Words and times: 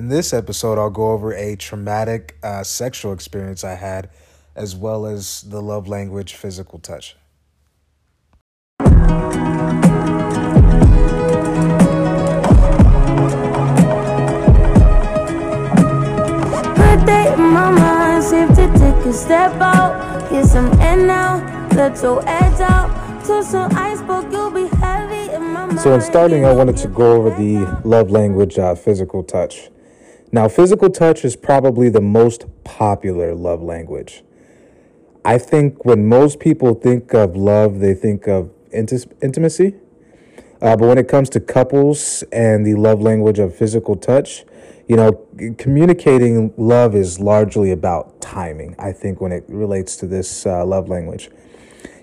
In 0.00 0.08
this 0.08 0.32
episode, 0.32 0.78
I'll 0.78 0.88
go 0.88 1.10
over 1.10 1.34
a 1.34 1.56
traumatic 1.56 2.38
uh, 2.42 2.64
sexual 2.64 3.12
experience 3.12 3.64
I 3.64 3.74
had, 3.74 4.08
as 4.56 4.74
well 4.74 5.04
as 5.04 5.42
the 5.42 5.60
love 5.60 5.88
language 5.88 6.32
physical 6.32 6.78
touch. 6.78 7.16
Good 8.78 8.96
in 17.28 17.40
my 17.52 17.70
mind, 17.70 18.24
safe 18.24 18.48
to 18.48 18.72
take 18.78 19.04
a 19.04 19.12
step 19.12 19.52
out. 19.60 20.30
Get 20.30 20.46
some 20.46 20.72
air 20.80 20.96
now, 20.96 21.68
let 21.76 22.02
your 22.02 22.26
edge 22.26 22.60
out. 22.62 22.88
To 23.26 23.44
some 23.44 23.70
iceberg, 23.76 24.32
you'll 24.32 24.50
be 24.50 24.66
heavy 24.78 25.30
in 25.34 25.42
my 25.42 25.66
mind. 25.66 25.78
So, 25.80 25.92
in 25.92 26.00
starting, 26.00 26.46
I 26.46 26.54
wanted 26.54 26.78
to 26.78 26.88
go 26.88 27.16
over 27.16 27.28
the 27.28 27.66
love 27.84 28.10
language 28.10 28.58
uh, 28.58 28.74
physical 28.74 29.22
touch. 29.22 29.68
Now, 30.32 30.48
physical 30.48 30.90
touch 30.90 31.24
is 31.24 31.34
probably 31.34 31.88
the 31.88 32.00
most 32.00 32.46
popular 32.62 33.34
love 33.34 33.62
language. 33.62 34.22
I 35.24 35.38
think 35.38 35.84
when 35.84 36.06
most 36.08 36.38
people 36.38 36.74
think 36.74 37.12
of 37.12 37.36
love, 37.36 37.80
they 37.80 37.94
think 37.94 38.28
of 38.28 38.50
inti- 38.74 39.10
intimacy. 39.20 39.74
Uh, 40.62 40.76
but 40.76 40.86
when 40.86 40.98
it 40.98 41.08
comes 41.08 41.28
to 41.30 41.40
couples 41.40 42.22
and 42.32 42.66
the 42.66 42.74
love 42.74 43.00
language 43.00 43.38
of 43.38 43.54
physical 43.54 43.96
touch, 43.96 44.44
you 44.86 44.96
know, 44.96 45.26
communicating 45.58 46.52
love 46.56 46.94
is 46.94 47.18
largely 47.18 47.70
about 47.70 48.20
timing, 48.20 48.74
I 48.78 48.92
think, 48.92 49.20
when 49.20 49.32
it 49.32 49.44
relates 49.48 49.96
to 49.98 50.06
this 50.06 50.46
uh, 50.46 50.64
love 50.64 50.88
language. 50.88 51.30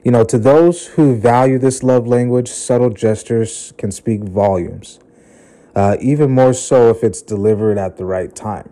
You 0.03 0.11
know, 0.11 0.23
to 0.25 0.38
those 0.38 0.88
who 0.88 1.16
value 1.16 1.59
this 1.59 1.83
love 1.83 2.07
language, 2.07 2.49
subtle 2.49 2.89
gestures 2.89 3.73
can 3.77 3.91
speak 3.91 4.21
volumes, 4.21 4.99
uh, 5.77 5.95
even 6.02 6.31
more 6.31 6.54
so 6.54 6.90
if 6.90 7.04
it's 7.04 7.22
delivered 7.22 7.77
at 7.77 7.98
the 7.98 8.05
right 8.05 8.36
time. 8.36 8.72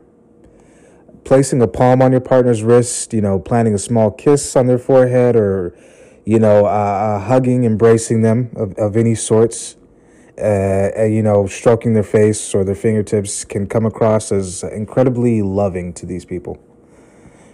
Placing 1.24 1.62
a 1.62 1.68
palm 1.68 2.02
on 2.02 2.12
your 2.12 2.20
partner's 2.20 2.64
wrist, 2.64 3.14
you 3.14 3.22
know, 3.22 3.38
planting 3.38 3.76
a 3.76 3.78
small 3.78 4.10
kiss 4.10 4.56
on 4.56 4.66
their 4.66 4.80
forehead, 4.80 5.36
or, 5.36 5.78
you 6.26 6.40
know, 6.40 6.66
uh, 6.66 7.20
hugging, 7.20 7.64
embracing 7.64 8.24
them 8.24 8.50
of, 8.56 8.74
of 8.80 8.98
any 8.98 9.14
sorts, 9.14 9.76
uh, 10.42 11.04
you 11.04 11.22
know, 11.22 11.46
stroking 11.46 11.94
their 11.94 12.04
face 12.04 12.56
or 12.56 12.64
their 12.64 12.74
fingertips 12.74 13.46
can 13.46 13.68
come 13.68 13.86
across 13.86 14.32
as 14.32 14.64
incredibly 14.64 15.44
loving 15.44 15.94
to 15.94 16.08
these 16.08 16.26
people. 16.26 16.58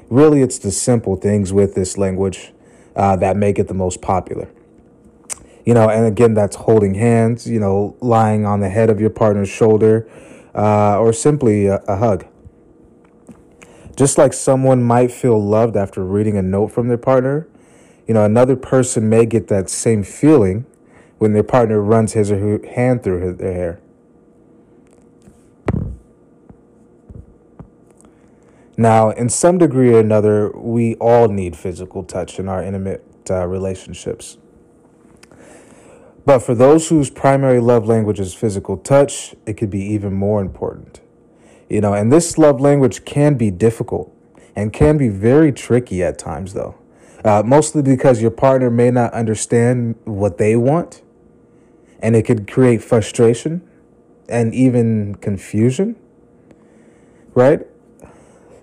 Really, 0.09 0.41
it's 0.41 0.59
the 0.59 0.71
simple 0.71 1.17
things 1.17 1.51
with 1.51 1.75
this 1.75 1.97
language 1.97 2.53
uh, 2.95 3.17
that 3.17 3.35
make 3.35 3.59
it 3.59 3.67
the 3.67 3.73
most 3.73 4.01
popular. 4.01 4.47
You 5.65 5.73
know, 5.73 5.89
and 5.89 6.05
again, 6.05 6.33
that's 6.33 6.55
holding 6.55 6.95
hands, 6.95 7.47
you 7.47 7.59
know, 7.59 7.95
lying 8.01 8.45
on 8.45 8.59
the 8.61 8.69
head 8.69 8.89
of 8.89 8.99
your 8.99 9.09
partner's 9.11 9.49
shoulder, 9.49 10.09
uh, 10.55 10.99
or 10.99 11.13
simply 11.13 11.67
a, 11.67 11.77
a 11.87 11.97
hug. 11.97 12.25
Just 13.95 14.17
like 14.17 14.33
someone 14.33 14.81
might 14.81 15.11
feel 15.11 15.41
loved 15.41 15.75
after 15.75 16.03
reading 16.03 16.37
a 16.37 16.41
note 16.41 16.69
from 16.69 16.87
their 16.87 16.97
partner, 16.97 17.47
you 18.07 18.13
know, 18.13 18.25
another 18.25 18.55
person 18.55 19.09
may 19.09 19.25
get 19.25 19.47
that 19.47 19.69
same 19.69 20.03
feeling 20.03 20.65
when 21.19 21.33
their 21.33 21.43
partner 21.43 21.79
runs 21.79 22.13
his 22.13 22.31
or 22.31 22.39
her 22.39 22.67
hand 22.73 23.03
through 23.03 23.21
his, 23.21 23.37
their 23.37 23.53
hair. 23.53 23.79
Now, 28.75 29.11
in 29.11 29.29
some 29.29 29.59
degree 29.59 29.93
or 29.93 29.99
another, 29.99 30.49
we 30.57 30.95
all 30.95 31.27
need 31.27 31.55
physical 31.55 32.03
touch 32.03 32.39
in 32.39 32.49
our 32.49 32.63
intimate 32.63 33.05
uh, 33.29 33.45
relationships. 33.45 34.39
But 36.25 36.39
for 36.39 36.53
those 36.53 36.89
whose 36.89 37.09
primary 37.09 37.59
love 37.59 37.87
language 37.87 38.19
is 38.19 38.33
physical 38.33 38.77
touch, 38.77 39.35
it 39.45 39.53
could 39.53 39.69
be 39.69 39.81
even 39.81 40.13
more 40.13 40.41
important. 40.41 41.01
You 41.69 41.81
know, 41.81 41.93
and 41.93 42.11
this 42.11 42.37
love 42.37 42.61
language 42.61 43.05
can 43.05 43.35
be 43.35 43.49
difficult 43.49 44.13
and 44.55 44.71
can 44.73 44.97
be 44.97 45.09
very 45.09 45.51
tricky 45.51 46.03
at 46.03 46.19
times, 46.19 46.53
though. 46.53 46.75
Uh, 47.23 47.43
mostly 47.45 47.81
because 47.81 48.21
your 48.21 48.31
partner 48.31 48.69
may 48.69 48.91
not 48.91 49.13
understand 49.13 49.95
what 50.05 50.37
they 50.37 50.55
want, 50.55 51.01
and 51.99 52.15
it 52.15 52.23
could 52.23 52.51
create 52.51 52.83
frustration 52.83 53.67
and 54.27 54.53
even 54.53 55.15
confusion, 55.15 55.95
right? 57.33 57.61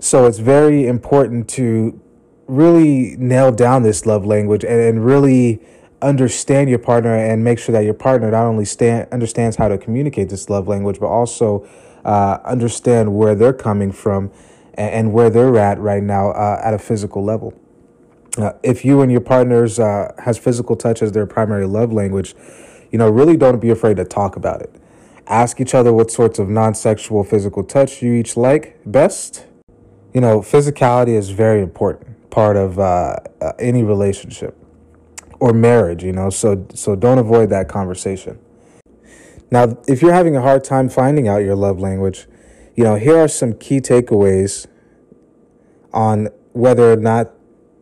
So 0.00 0.26
it's 0.26 0.38
very 0.38 0.86
important 0.86 1.48
to 1.50 2.00
really 2.46 3.16
nail 3.16 3.52
down 3.52 3.82
this 3.82 4.06
love 4.06 4.24
language 4.24 4.64
and, 4.64 4.80
and 4.80 5.04
really 5.04 5.60
understand 6.02 6.70
your 6.70 6.78
partner 6.78 7.14
and 7.14 7.42
make 7.42 7.58
sure 7.58 7.72
that 7.72 7.84
your 7.84 7.94
partner 7.94 8.30
not 8.30 8.44
only 8.44 8.64
stand, 8.64 9.08
understands 9.12 9.56
how 9.56 9.68
to 9.68 9.78
communicate 9.78 10.28
this 10.28 10.48
love 10.48 10.68
language, 10.68 11.00
but 11.00 11.06
also 11.06 11.66
uh, 12.04 12.38
understand 12.44 13.14
where 13.14 13.34
they're 13.34 13.52
coming 13.52 13.92
from 13.92 14.30
and, 14.74 14.90
and 14.90 15.12
where 15.12 15.30
they're 15.30 15.56
at 15.58 15.78
right 15.78 16.02
now 16.02 16.30
uh, 16.30 16.60
at 16.62 16.74
a 16.74 16.78
physical 16.78 17.24
level. 17.24 17.54
Uh, 18.36 18.52
if 18.62 18.84
you 18.84 19.02
and 19.02 19.10
your 19.10 19.20
partners 19.20 19.80
uh, 19.80 20.12
has 20.18 20.38
physical 20.38 20.76
touch 20.76 21.02
as 21.02 21.12
their 21.12 21.26
primary 21.26 21.66
love 21.66 21.92
language, 21.92 22.34
you 22.92 22.98
know, 22.98 23.08
really 23.08 23.36
don't 23.36 23.60
be 23.60 23.70
afraid 23.70 23.96
to 23.96 24.04
talk 24.04 24.36
about 24.36 24.62
it. 24.62 24.74
Ask 25.26 25.60
each 25.60 25.74
other 25.74 25.92
what 25.92 26.10
sorts 26.10 26.38
of 26.38 26.48
non-sexual 26.48 27.24
physical 27.24 27.64
touch 27.64 28.00
you 28.00 28.14
each 28.14 28.36
like 28.36 28.80
best. 28.86 29.46
You 30.14 30.20
know, 30.20 30.40
physicality 30.40 31.16
is 31.16 31.30
very 31.30 31.60
important 31.60 32.30
part 32.30 32.56
of 32.56 32.78
uh, 32.78 33.16
uh, 33.40 33.52
any 33.58 33.82
relationship 33.82 34.57
or 35.40 35.52
marriage. 35.52 36.02
You 36.04 36.12
know, 36.12 36.30
so 36.30 36.66
so 36.74 36.96
don't 36.96 37.18
avoid 37.18 37.50
that 37.50 37.68
conversation. 37.68 38.38
Now, 39.50 39.78
if 39.86 40.02
you're 40.02 40.12
having 40.12 40.36
a 40.36 40.42
hard 40.42 40.62
time 40.62 40.88
finding 40.88 41.26
out 41.26 41.38
your 41.38 41.56
love 41.56 41.80
language, 41.80 42.26
you 42.76 42.84
know, 42.84 42.96
here 42.96 43.16
are 43.16 43.28
some 43.28 43.54
key 43.54 43.80
takeaways 43.80 44.66
on 45.92 46.28
whether 46.52 46.92
or 46.92 46.96
not 46.96 47.32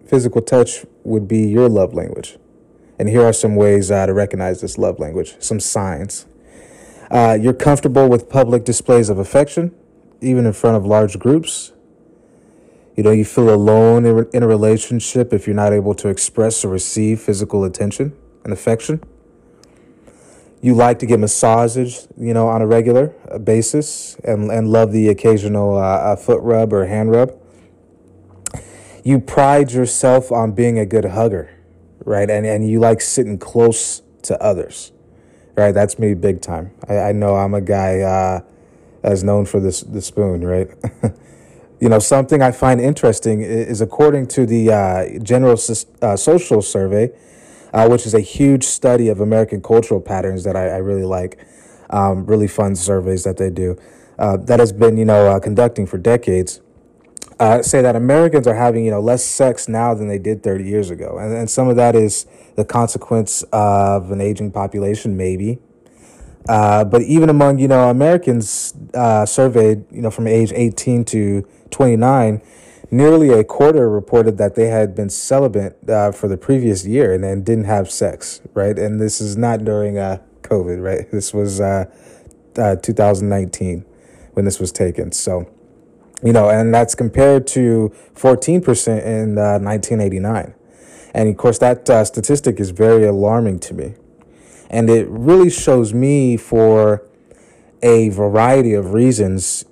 physical 0.06 0.40
touch 0.40 0.86
would 1.02 1.26
be 1.26 1.46
your 1.46 1.68
love 1.68 1.92
language. 1.92 2.38
And 2.98 3.08
here 3.08 3.22
are 3.22 3.32
some 3.32 3.56
ways 3.56 3.90
uh, 3.90 4.06
to 4.06 4.14
recognize 4.14 4.60
this 4.60 4.78
love 4.78 4.98
language, 4.98 5.36
some 5.38 5.60
signs. 5.60 6.26
Uh, 7.10 7.36
you're 7.40 7.52
comfortable 7.52 8.08
with 8.08 8.28
public 8.28 8.64
displays 8.64 9.08
of 9.08 9.18
affection, 9.18 9.74
even 10.20 10.46
in 10.46 10.52
front 10.52 10.76
of 10.76 10.86
large 10.86 11.18
groups. 11.18 11.72
You 12.96 13.02
know, 13.02 13.10
you 13.10 13.26
feel 13.26 13.50
alone 13.52 14.06
in 14.32 14.42
a 14.42 14.48
relationship 14.48 15.34
if 15.34 15.46
you're 15.46 15.54
not 15.54 15.74
able 15.74 15.94
to 15.94 16.08
express 16.08 16.64
or 16.64 16.68
receive 16.68 17.20
physical 17.20 17.64
attention 17.64 18.16
and 18.42 18.54
affection. 18.54 19.02
You 20.62 20.74
like 20.74 20.98
to 21.00 21.06
get 21.06 21.20
massages, 21.20 22.08
you 22.16 22.32
know, 22.32 22.48
on 22.48 22.62
a 22.62 22.66
regular 22.66 23.14
uh, 23.30 23.38
basis 23.38 24.16
and, 24.24 24.50
and 24.50 24.68
love 24.68 24.92
the 24.92 25.08
occasional 25.08 25.76
uh, 25.76 25.80
uh, 25.80 26.16
foot 26.16 26.40
rub 26.40 26.72
or 26.72 26.86
hand 26.86 27.10
rub. 27.10 27.38
You 29.04 29.20
pride 29.20 29.72
yourself 29.72 30.32
on 30.32 30.52
being 30.52 30.78
a 30.78 30.86
good 30.86 31.04
hugger, 31.04 31.50
right? 32.04 32.28
And, 32.30 32.46
and 32.46 32.68
you 32.68 32.80
like 32.80 33.02
sitting 33.02 33.38
close 33.38 34.00
to 34.22 34.42
others, 34.42 34.92
right? 35.54 35.72
That's 35.72 35.98
me 35.98 36.14
big 36.14 36.40
time. 36.40 36.72
I, 36.88 36.98
I 36.98 37.12
know 37.12 37.36
I'm 37.36 37.52
a 37.52 37.60
guy 37.60 38.00
uh, 38.00 38.40
that's 39.02 39.22
known 39.22 39.44
for 39.44 39.60
this 39.60 39.82
the 39.82 40.00
spoon, 40.00 40.42
right? 40.42 40.70
you 41.81 41.88
know, 41.88 41.98
something 41.98 42.41
I 42.42 42.53
find 42.53 42.81
interesting 42.81 43.42
is 43.42 43.81
according 43.81 44.28
to 44.28 44.47
the 44.47 44.72
uh, 44.72 45.19
General 45.22 45.59
uh, 46.03 46.16
Social 46.16 46.62
Survey, 46.62 47.10
uh, 47.72 47.88
which 47.88 48.06
is 48.06 48.14
a 48.14 48.20
huge 48.20 48.64
study 48.64 49.09
of 49.09 49.20
American 49.20 49.60
cultural 49.60 50.00
patterns 50.00 50.44
that 50.44 50.56
I, 50.56 50.69
I 50.69 50.76
really 50.78 51.04
like. 51.04 51.38
Um, 51.88 52.26
really 52.26 52.48
fun 52.48 52.75
surveys 52.75 53.22
that 53.25 53.36
they 53.36 53.50
do. 53.50 53.78
Uh, 54.19 54.36
that 54.38 54.59
has 54.59 54.72
been, 54.72 54.97
you 54.97 55.04
know, 55.04 55.28
uh, 55.28 55.38
conducting 55.38 55.86
for 55.86 55.98
decades. 55.98 56.60
Uh, 57.38 57.62
say 57.62 57.82
that 57.82 57.94
Americans 57.94 58.47
are 58.47 58.54
having, 58.54 58.84
you 58.84 58.91
know, 58.91 59.00
less 59.00 59.22
sex 59.22 59.69
now 59.69 59.92
than 59.92 60.09
they 60.09 60.19
did 60.19 60.42
30 60.42 60.65
years 60.65 60.91
ago, 60.91 61.19
and, 61.19 61.34
and 61.34 61.50
some 61.50 61.69
of 61.69 61.76
that 61.76 61.94
is 61.94 62.26
the 62.56 62.65
consequence 62.65 63.44
of 63.53 64.10
an 64.10 64.22
aging 64.22 64.50
population, 64.50 65.16
maybe. 65.16 65.59
Uh, 66.48 66.84
but 66.84 67.02
even 67.02 67.28
among, 67.28 67.58
you 67.58 67.68
know, 67.68 67.90
Americans 67.90 68.74
uh, 68.94 69.26
surveyed, 69.26 69.84
you 69.90 70.00
know, 70.00 70.10
from 70.10 70.26
age 70.26 70.52
18 70.54 71.04
to 71.04 71.47
29, 71.71 72.41
nearly 72.91 73.30
a 73.30 73.42
quarter 73.42 73.91
reported 73.91 74.38
that 74.38 74.54
they 74.54 74.68
had 74.68 74.94
been 74.94 75.10
celibate 75.10 75.76
uh, 75.88 76.12
for 76.12 76.28
the 76.28 76.36
previous 76.36 76.86
year 76.86 77.12
and, 77.12 77.24
and 77.24 77.44
didn't 77.44 77.65
have 77.65 77.91
sex, 77.91 78.41
right? 78.54 78.78
And 78.78 79.00
this 79.00 79.21
is 79.21 79.36
not 79.36 79.65
during 79.65 79.98
uh, 79.98 80.18
COVID, 80.42 80.82
right? 80.82 81.10
This 81.16 81.34
was 81.34 81.60
uh, 81.60 81.86
uh, 82.56 82.76
2019 82.76 83.84
when 84.34 84.44
this 84.44 84.60
was 84.60 84.71
taken. 84.71 85.12
So, 85.12 85.50
you 86.22 86.32
know, 86.32 86.48
and 86.48 86.72
that's 86.72 86.94
compared 86.94 87.47
to 87.48 87.92
14% 88.15 89.04
in 89.04 89.38
uh, 89.38 89.59
1989. 89.59 90.54
And 91.15 91.28
of 91.30 91.36
course, 91.36 91.59
that 91.59 91.86
statistic 92.06 92.60
is 92.60 92.71
very 92.71 93.04
alarming 93.04 93.59
to 93.60 93.74
me. 93.74 93.94
And 94.71 94.91
it 94.91 95.09
really 95.09 95.51
shows 95.51 95.95
me 95.95 96.36
for 96.36 97.03
a 97.83 98.09
variety 98.10 98.74
of 98.74 98.92
reasons 98.92 99.65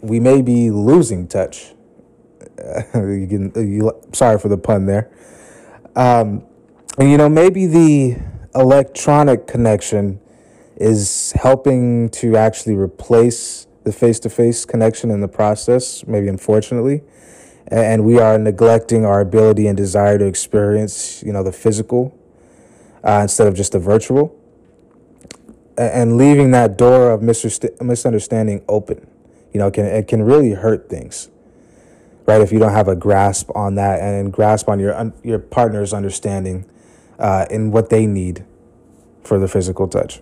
we 0.00 0.20
may 0.20 0.42
be 0.42 0.70
losing 0.70 1.26
touch. 1.26 1.72
you 2.94 3.26
can, 3.28 3.52
you, 3.56 3.90
sorry 4.12 4.38
for 4.38 4.48
the 4.48 4.58
pun 4.58 4.86
there. 4.86 5.10
Um, 5.96 6.44
and, 6.98 7.10
you 7.10 7.16
know, 7.16 7.28
maybe 7.28 7.66
the 7.66 8.18
electronic 8.54 9.46
connection 9.46 10.20
is 10.76 11.32
helping 11.32 12.08
to 12.10 12.36
actually 12.36 12.76
replace 12.76 13.66
the 13.84 13.92
face 13.92 14.18
to 14.20 14.30
face 14.30 14.64
connection 14.64 15.10
in 15.10 15.20
the 15.20 15.28
process, 15.28 16.06
maybe 16.06 16.28
unfortunately. 16.28 17.02
And 17.68 18.04
we 18.04 18.18
are 18.18 18.38
neglecting 18.38 19.04
our 19.04 19.20
ability 19.20 19.66
and 19.66 19.76
desire 19.76 20.18
to 20.18 20.26
experience, 20.26 21.22
you 21.22 21.32
know, 21.32 21.42
the 21.42 21.52
physical 21.52 22.16
uh, 23.04 23.20
instead 23.22 23.46
of 23.46 23.54
just 23.54 23.72
the 23.72 23.78
virtual. 23.78 24.40
And 25.76 26.16
leaving 26.16 26.52
that 26.52 26.78
door 26.78 27.10
of 27.10 27.22
misunderstanding 27.22 28.64
open, 28.68 29.06
you 29.52 29.58
know, 29.58 29.70
can, 29.70 29.86
it 29.86 30.06
can 30.06 30.22
really 30.22 30.52
hurt 30.52 30.88
things, 30.88 31.28
right? 32.26 32.40
If 32.40 32.52
you 32.52 32.60
don't 32.60 32.72
have 32.72 32.86
a 32.86 32.94
grasp 32.94 33.50
on 33.56 33.74
that 33.74 34.00
and 34.00 34.32
grasp 34.32 34.68
on 34.68 34.78
your, 34.78 35.12
your 35.24 35.40
partner's 35.40 35.92
understanding 35.92 36.64
uh, 37.18 37.46
in 37.50 37.72
what 37.72 37.90
they 37.90 38.06
need 38.06 38.44
for 39.24 39.38
the 39.38 39.48
physical 39.48 39.88
touch. 39.88 40.20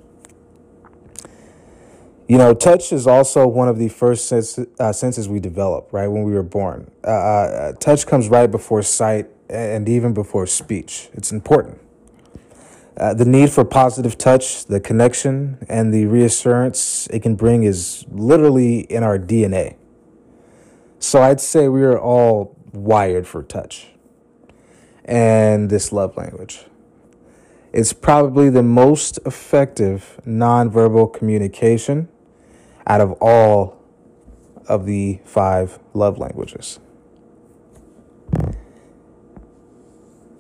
You 2.29 2.39
know, 2.39 2.55
touch 2.55 2.93
is 2.93 3.07
also 3.07 3.47
one 3.47 3.69
of 3.69 3.77
the 3.77 3.89
first 3.89 4.27
sense, 4.27 4.59
uh, 4.79 4.93
senses 4.93 5.29
we 5.29 5.39
develop, 5.39 5.93
right, 5.93 6.09
when 6.09 6.23
we 6.23 6.33
were 6.33 6.43
born. 6.43 6.91
Uh, 7.05 7.11
uh, 7.11 7.73
touch 7.73 8.07
comes 8.07 8.31
right 8.31 8.51
before 8.51 8.83
sight 8.83 9.29
and 9.51 9.87
even 9.87 10.15
before 10.15 10.47
speech. 10.47 11.11
It's 11.13 11.31
important. 11.31 11.82
Uh, 12.97 13.15
the 13.15 13.25
need 13.25 13.51
for 13.51 13.65
positive 13.65 14.19
touch, 14.19 14.67
the 14.67 14.79
connection, 14.79 15.59
and 15.69 15.95
the 15.95 16.05
reassurance 16.07 17.07
it 17.09 17.21
can 17.21 17.35
bring 17.35 17.63
is 17.63 18.05
literally 18.11 18.81
in 18.81 19.03
our 19.03 19.19
DNA. 19.19 19.77
So 20.99 21.23
I'd 21.23 21.41
say 21.41 21.69
we 21.69 21.83
are 21.83 21.99
all 21.99 22.57
wired 22.73 23.27
for 23.27 23.43
touch 23.43 23.89
and 25.05 25.71
this 25.71 25.91
love 25.91 26.17
language. 26.17 26.67
It's 27.73 27.93
probably 27.93 28.51
the 28.51 28.63
most 28.63 29.19
effective 29.25 30.21
nonverbal 30.27 31.13
communication 31.13 32.09
out 32.87 33.01
of 33.01 33.13
all 33.13 33.83
of 34.69 34.85
the 34.85 35.21
five 35.25 35.79
love 35.95 36.19
languages. 36.19 36.79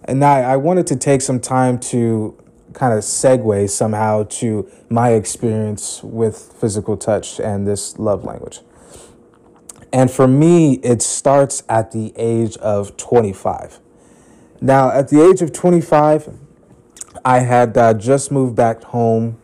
And 0.04 0.20
now 0.20 0.32
I 0.34 0.56
wanted 0.56 0.86
to 0.88 0.96
take 0.96 1.22
some 1.22 1.40
time 1.40 1.78
to 1.78 2.36
kind 2.72 2.92
of 2.92 3.00
segue 3.00 3.68
somehow 3.70 4.24
to 4.24 4.70
my 4.88 5.10
experience 5.10 6.02
with 6.02 6.54
physical 6.60 6.96
touch 6.96 7.40
and 7.40 7.66
this 7.66 7.98
love 7.98 8.24
language. 8.24 8.60
And 9.92 10.10
for 10.10 10.26
me, 10.26 10.74
it 10.76 11.02
starts 11.02 11.62
at 11.68 11.92
the 11.92 12.12
age 12.16 12.56
of 12.58 12.96
25. 12.96 13.78
Now, 14.60 14.90
at 14.90 15.08
the 15.08 15.22
age 15.22 15.42
of 15.42 15.52
25, 15.52 16.30
I 17.24 17.40
had 17.40 17.76
uh, 17.76 17.94
just 17.94 18.32
moved 18.32 18.56
back 18.56 18.82
home 18.84 19.38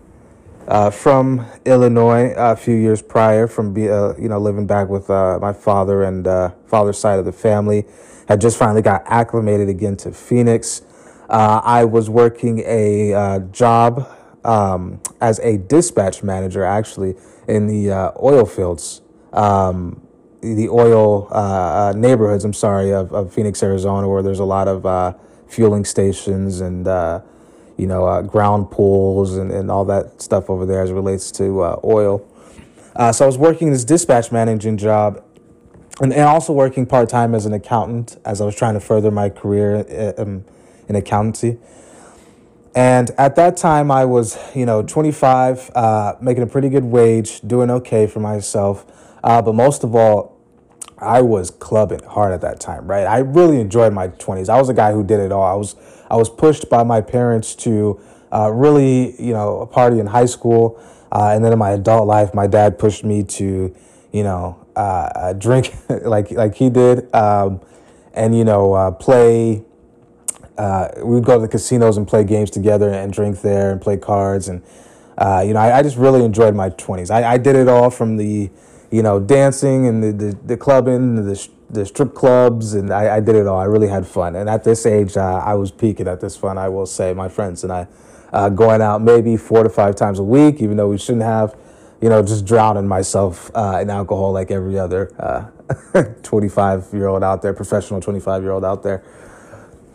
uh, 0.69 0.91
from 0.91 1.47
Illinois 1.65 2.35
a 2.37 2.55
few 2.55 2.75
years 2.75 3.01
prior, 3.03 3.47
from 3.47 3.73
be, 3.73 3.89
uh, 3.89 4.15
you 4.19 4.29
know 4.29 4.39
living 4.39 4.67
back 4.67 4.89
with 4.89 5.09
uh, 5.09 5.39
my 5.41 5.53
father 5.53 6.03
and 6.03 6.27
uh, 6.27 6.51
father's 6.67 6.99
side 6.99 7.19
of 7.19 7.25
the 7.25 7.33
family. 7.33 7.85
Had 8.29 8.41
just 8.41 8.59
finally 8.59 8.83
got 8.83 9.03
acclimated 9.07 9.69
again 9.69 9.97
to 9.99 10.13
Phoenix. 10.13 10.83
Uh, 11.29 11.61
I 11.63 11.85
was 11.85 12.09
working 12.09 12.61
a 12.61 13.41
job 13.53 14.09
um, 14.45 15.01
as 15.21 15.39
a 15.41 15.59
dispatch 15.59 16.23
manager, 16.23 16.65
actually 16.65 17.17
in 17.47 17.67
the 17.67 18.13
oil 18.23 18.47
fields, 18.47 19.03
um, 19.33 20.01
the 20.41 20.69
oil 20.69 21.29
neighborhoods. 21.95 22.45
I'm 22.45 22.53
sorry 22.53 22.93
of, 22.93 23.13
of, 23.13 23.33
Phoenix, 23.33 23.63
Arizona, 23.63 24.09
where 24.09 24.23
there's 24.23 24.39
a 24.39 24.45
lot 24.45 24.69
of 24.69 25.17
fueling 25.49 25.85
stations 25.85 26.61
and 26.61 26.87
you 27.79 27.87
know, 27.87 28.05
uh, 28.05 28.21
ground 28.21 28.71
pools 28.71 29.37
and, 29.37 29.51
and 29.51 29.71
all 29.71 29.85
that 29.87 30.21
stuff 30.21 30.51
over 30.51 30.67
there 30.67 30.83
as 30.83 30.91
it 30.91 30.95
relates 30.95 31.31
to 31.31 31.63
uh, 31.63 31.81
oil. 31.85 32.27
Uh, 32.95 33.13
so 33.13 33.25
I 33.25 33.27
was 33.27 33.39
working 33.39 33.71
this 33.71 33.85
dispatch 33.85 34.31
managing 34.33 34.77
job 34.77 35.23
and, 36.01 36.13
also 36.13 36.53
working 36.53 36.85
part 36.85 37.09
time 37.09 37.35
as 37.35 37.47
an 37.47 37.53
accountant 37.53 38.17
as 38.25 38.41
I 38.41 38.45
was 38.45 38.57
trying 38.57 38.75
to 38.75 38.81
further 38.81 39.11
my 39.11 39.31
career 39.31 39.87
uh, 40.19 40.21
um, 40.21 40.45
in 40.89 40.97
accountancy. 40.97 41.59
And 42.75 43.11
at 43.19 43.35
that 43.37 43.57
time, 43.57 43.91
I 43.91 44.05
was, 44.05 44.39
you 44.55 44.67
know, 44.67 44.83
25, 44.83 45.71
uh, 45.75 46.15
making 46.21 46.43
a 46.43 46.47
pretty 46.47 46.69
good 46.69 46.85
wage, 46.85 47.41
doing 47.41 47.71
okay 47.71 48.07
for 48.07 48.21
myself. 48.21 48.87
Uh, 49.25 49.43
but 49.43 49.55
most 49.55 49.85
of 49.85 49.95
all, 49.95 50.39
I 51.01 51.23
was 51.23 51.51
clubbing 51.51 52.03
hard 52.05 52.33
at 52.33 52.41
that 52.43 52.61
time, 52.61 52.87
right? 52.87 53.05
I 53.05 53.19
really 53.19 53.61
enjoyed 53.61 53.93
my 53.93 54.09
20s. 54.09 54.49
I 54.49 54.59
was 54.59 54.69
a 54.69 54.75
guy 54.75 54.93
who 54.93 55.05
did 55.05 55.21
it 55.21 55.33
all. 55.33 55.43
I 55.43 55.55
was 55.55 55.77
I 56.11 56.17
was 56.17 56.31
pushed 56.31 56.71
by 56.71 56.83
my 56.85 57.01
parents 57.01 57.55
to 57.57 58.01
uh, 58.33 58.51
really, 58.53 59.21
you 59.23 59.33
know, 59.33 59.67
party 59.67 59.99
in 59.99 60.07
high 60.07 60.27
school, 60.27 60.81
uh, 61.13 61.33
and 61.35 61.45
then 61.45 61.53
in 61.53 61.59
my 61.59 61.71
adult 61.71 62.07
life, 62.07 62.35
my 62.35 62.47
dad 62.47 62.79
pushed 62.79 63.05
me 63.05 63.23
to, 63.25 63.75
you 64.13 64.23
know, 64.23 64.67
uh, 64.77 64.79
uh 65.15 65.33
drink 65.35 65.75
like 65.89 66.31
like 66.31 66.55
he 66.55 66.71
did, 66.71 67.15
um, 67.15 67.61
and 68.13 68.37
you 68.37 68.45
know, 68.45 68.73
uh, 68.73 68.91
play. 68.91 69.65
Uh, 70.59 70.89
we 70.99 71.15
would 71.15 71.25
go 71.25 71.37
to 71.37 71.41
the 71.41 71.49
casinos 71.49 71.97
and 71.97 72.07
play 72.07 72.25
games 72.25 72.51
together 72.51 72.91
and 72.91 73.13
drink 73.13 73.41
there 73.41 73.71
and 73.71 73.81
play 73.81 73.97
cards 73.97 74.49
and 74.49 74.61
you 75.47 75.55
know 75.55 75.61
I, 75.61 75.79
I, 75.79 75.83
just 75.83 75.97
really 75.97 76.25
enjoyed 76.25 76.55
my 76.55 76.71
20s. 76.71 77.11
I, 77.11 77.33
I 77.35 77.39
did 77.39 77.57
it 77.57 77.69
all 77.69 77.91
from 77.91 78.17
the 78.17 78.51
you 78.91 79.03
know, 79.03 79.21
dancing 79.21 79.87
and 79.87 80.03
the, 80.03 80.13
the, 80.13 80.39
the 80.45 80.57
clubbing, 80.57 81.17
the, 81.17 81.49
the 81.71 81.85
strip 81.85 82.15
clubs, 82.15 82.75
and 82.75 82.91
I, 82.91 83.17
I, 83.17 83.21
did 83.21 83.37
it 83.37 83.47
all. 83.47 83.59
I 83.59 83.65
really 83.65 83.89
had 83.89 84.07
fun. 84.07 84.35
And 84.35 84.49
at 84.49 84.65
this 84.65 84.87
age, 84.87 85.17
uh, 85.17 85.43
I 85.45 85.55
was 85.55 85.71
peaking 85.71 86.09
at 86.09 86.21
this 86.21 86.37
fun, 86.37 86.57
I 86.57 86.69
will 86.69 86.87
say. 86.87 87.13
My 87.13 87.29
friends 87.29 87.65
and 87.65 87.73
I 87.73 87.87
uh, 88.33 88.49
going 88.49 88.81
out 88.81 89.03
maybe 89.03 89.37
four 89.37 89.63
to 89.63 89.69
five 89.69 89.95
times 89.95 90.19
a 90.19 90.23
week, 90.23 90.63
even 90.63 90.77
though 90.79 90.89
we 90.89 90.99
shouldn't 90.99 91.25
have, 91.25 91.55
you 92.01 92.09
know, 92.09 92.23
just 92.23 92.47
drowning 92.47 92.89
myself 92.89 93.51
uh, 93.55 93.79
in 93.83 93.91
alcohol 93.91 94.33
like 94.33 94.51
every 94.51 94.79
other 94.79 95.13
25 96.23 96.95
uh, 96.95 96.97
year 96.97 97.09
old 97.09 97.23
out 97.23 97.43
there, 97.43 97.53
professional 97.53 98.01
25 98.01 98.43
year 98.43 98.53
old 98.53 98.65
out 98.65 98.83
there. 98.83 99.05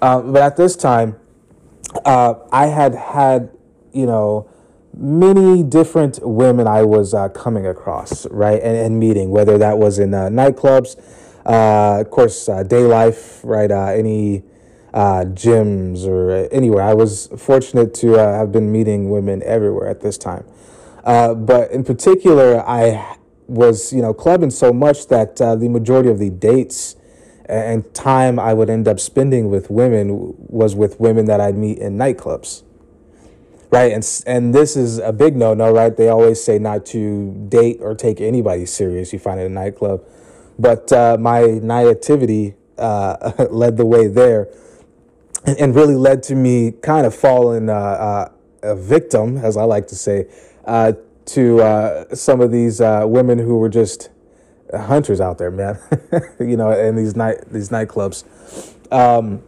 Uh, 0.03 0.19
but 0.19 0.41
at 0.41 0.57
this 0.57 0.75
time, 0.75 1.15
uh, 2.03 2.33
I 2.51 2.65
had 2.65 2.93
had, 2.93 3.51
you 3.93 4.05
know, 4.05 4.49
many 4.93 5.63
different 5.63 6.19
women 6.21 6.67
I 6.67 6.83
was 6.83 7.13
uh, 7.13 7.29
coming 7.29 7.65
across, 7.65 8.27
right, 8.27 8.61
and, 8.61 8.75
and, 8.75 8.99
meeting, 8.99 9.31
whether 9.31 9.57
that 9.57 9.77
was 9.77 9.99
in 9.99 10.13
uh, 10.13 10.27
nightclubs, 10.27 10.97
uh, 11.45 12.01
of 12.01 12.11
course, 12.11 12.49
uh, 12.49 12.63
day 12.63 12.83
life, 12.83 13.39
right, 13.45 13.71
any 13.71 14.43
gyms 14.93 16.05
or 16.05 16.49
anywhere. 16.51 16.83
I 16.83 16.93
was 16.93 17.29
fortunate 17.37 17.93
to 17.95 18.15
have 18.15 18.51
been 18.51 18.73
meeting 18.73 19.09
women 19.09 19.41
everywhere 19.45 19.87
at 19.87 20.01
this 20.01 20.17
time. 20.17 20.43
but 21.05 21.71
in 21.71 21.85
particular, 21.85 22.61
I 22.67 23.19
was, 23.47 23.93
you 23.93 24.01
know, 24.01 24.13
clubbing 24.13 24.51
so 24.51 24.73
much 24.73 25.07
that 25.07 25.37
the 25.37 25.69
majority 25.69 26.09
of 26.09 26.19
the 26.19 26.29
dates 26.29 26.97
and 27.47 27.93
time 27.93 28.39
I 28.39 28.53
would 28.53 28.69
end 28.69 28.87
up 28.87 28.99
spending 28.99 29.49
with 29.49 29.69
women 29.69 30.35
was 30.37 30.75
with 30.75 30.99
women 30.99 31.25
that 31.25 31.41
I'd 31.41 31.57
meet 31.57 31.79
in 31.79 31.97
nightclubs 31.97 32.63
right? 33.73 33.91
And 33.91 34.07
and 34.27 34.53
this 34.53 34.77
is 34.77 34.99
a 34.99 35.11
big 35.11 35.35
no 35.35 35.55
no, 35.55 35.71
right? 35.73 35.97
They 35.97 36.09
always 36.09 36.41
say 36.41 36.59
not 36.59 36.85
to 36.87 37.33
date 37.49 37.79
or 37.81 37.95
take 37.95 38.21
anybody 38.21 38.67
serious. 38.67 39.11
You 39.11 39.17
find 39.17 39.39
in 39.39 39.47
a 39.47 39.49
nightclub, 39.49 40.03
but 40.59 40.93
uh, 40.93 41.17
my 41.19 41.59
naivety 41.61 42.53
uh, 42.77 43.31
led 43.49 43.77
the 43.77 43.85
way 43.85 44.07
there, 44.07 44.47
and, 45.45 45.57
and, 45.57 45.75
really 45.75 45.95
led 45.95 46.21
to 46.23 46.35
me 46.35 46.71
kind 46.71 47.05
of 47.07 47.15
falling 47.15 47.69
uh, 47.69 47.73
uh 47.73 48.31
a 48.61 48.75
victim, 48.75 49.37
as 49.37 49.57
I 49.57 49.63
like 49.63 49.87
to 49.87 49.95
say, 49.95 50.27
uh, 50.65 50.93
to 51.25 51.59
uh, 51.61 52.15
some 52.15 52.39
of 52.39 52.51
these 52.51 52.79
women 52.79 53.39
who 53.39 53.57
were 53.57 53.67
just 53.67 54.09
hunters 54.73 55.21
out 55.21 55.37
there, 55.37 55.51
man. 55.51 55.79
you 56.39 56.57
know, 56.57 56.71
in 56.71 56.95
these 56.95 57.15
night 57.15 57.37
these 57.51 57.69
nightclubs. 57.69 58.23
Um, 58.91 59.43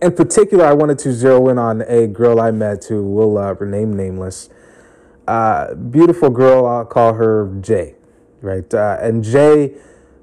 in 0.00 0.12
particular, 0.12 0.66
I 0.66 0.72
wanted 0.72 0.98
to 1.00 1.12
zero 1.12 1.48
in 1.48 1.58
on 1.58 1.82
a 1.82 2.06
girl 2.06 2.40
I 2.40 2.50
met 2.50 2.84
who 2.84 3.02
will 3.02 3.38
uh, 3.38 3.54
remain 3.54 3.96
nameless. 3.96 4.50
Uh, 5.26 5.74
beautiful 5.74 6.28
girl, 6.28 6.66
I'll 6.66 6.84
call 6.84 7.14
her 7.14 7.50
Jay, 7.62 7.94
right? 8.42 8.72
Uh, 8.72 8.98
and 9.00 9.24
Jay, 9.24 9.74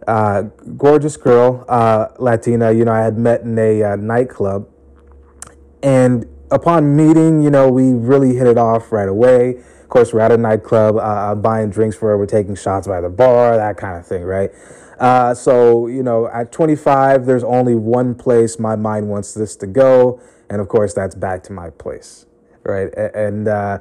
uh, 0.08 0.44
gorgeous 0.78 1.18
girl, 1.18 1.66
uh, 1.68 2.10
Latina, 2.20 2.72
you 2.72 2.86
know, 2.86 2.92
I 2.92 3.00
had 3.00 3.18
met 3.18 3.42
in 3.42 3.58
a 3.58 3.84
uh, 3.84 3.96
nightclub. 3.96 4.68
And 5.82 6.28
upon 6.52 6.96
meeting, 6.96 7.42
you 7.42 7.50
know, 7.50 7.70
we 7.70 7.94
really 7.94 8.36
hit 8.36 8.46
it 8.46 8.58
off 8.58 8.92
right 8.92 9.10
away. 9.10 9.64
Course, 9.92 10.14
we're 10.14 10.22
at 10.22 10.32
a 10.32 10.38
nightclub, 10.38 11.44
buying 11.44 11.70
drinks 11.70 11.98
for 11.98 12.10
her, 12.10 12.18
we're 12.18 12.26
taking 12.26 12.56
shots 12.56 12.88
by 12.88 13.02
the 13.02 13.10
bar, 13.10 13.58
that 13.58 13.76
kind 13.76 13.98
of 13.98 14.08
thing, 14.08 14.24
right? 14.24 14.50
Uh, 15.02 15.34
so, 15.34 15.88
you 15.88 16.04
know, 16.04 16.28
at 16.28 16.52
25, 16.52 17.26
there's 17.26 17.44
only 17.44 17.74
one 17.74 18.14
place 18.14 18.60
my 18.60 18.76
mind 18.76 19.10
wants 19.10 19.34
this 19.34 19.56
to 19.56 19.66
go. 19.66 20.22
And 20.48 20.62
of 20.62 20.68
course, 20.68 20.94
that's 20.94 21.16
back 21.16 21.42
to 21.46 21.54
my 21.54 21.72
place. 21.72 22.28
Right. 22.64 22.94
And, 22.94 23.48
uh, 23.48 23.80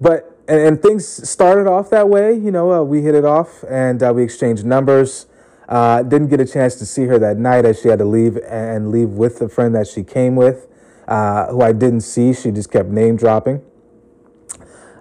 but, 0.00 0.40
and, 0.48 0.60
and, 0.60 0.82
things 0.82 1.06
started 1.28 1.68
off 1.68 1.90
that 1.90 2.08
way. 2.08 2.32
You 2.34 2.50
know, 2.50 2.72
uh, 2.72 2.82
we 2.82 3.02
hit 3.02 3.14
it 3.14 3.26
off 3.26 3.64
and 3.68 4.02
uh, 4.02 4.14
we 4.14 4.22
exchanged 4.22 4.64
numbers. 4.64 5.26
Uh, 5.68 6.02
didn't 6.02 6.28
get 6.28 6.40
a 6.40 6.46
chance 6.46 6.76
to 6.76 6.86
see 6.86 7.04
her 7.04 7.18
that 7.18 7.36
night 7.36 7.66
as 7.66 7.82
she 7.82 7.88
had 7.88 7.98
to 7.98 8.06
leave 8.06 8.38
and 8.38 8.90
leave 8.90 9.10
with 9.10 9.38
the 9.38 9.50
friend 9.50 9.74
that 9.74 9.86
she 9.86 10.02
came 10.02 10.36
with, 10.36 10.68
uh, 11.06 11.48
who 11.48 11.60
I 11.60 11.72
didn't 11.72 12.00
see. 12.00 12.32
She 12.32 12.50
just 12.50 12.72
kept 12.72 12.88
name 12.88 13.16
dropping. 13.16 13.62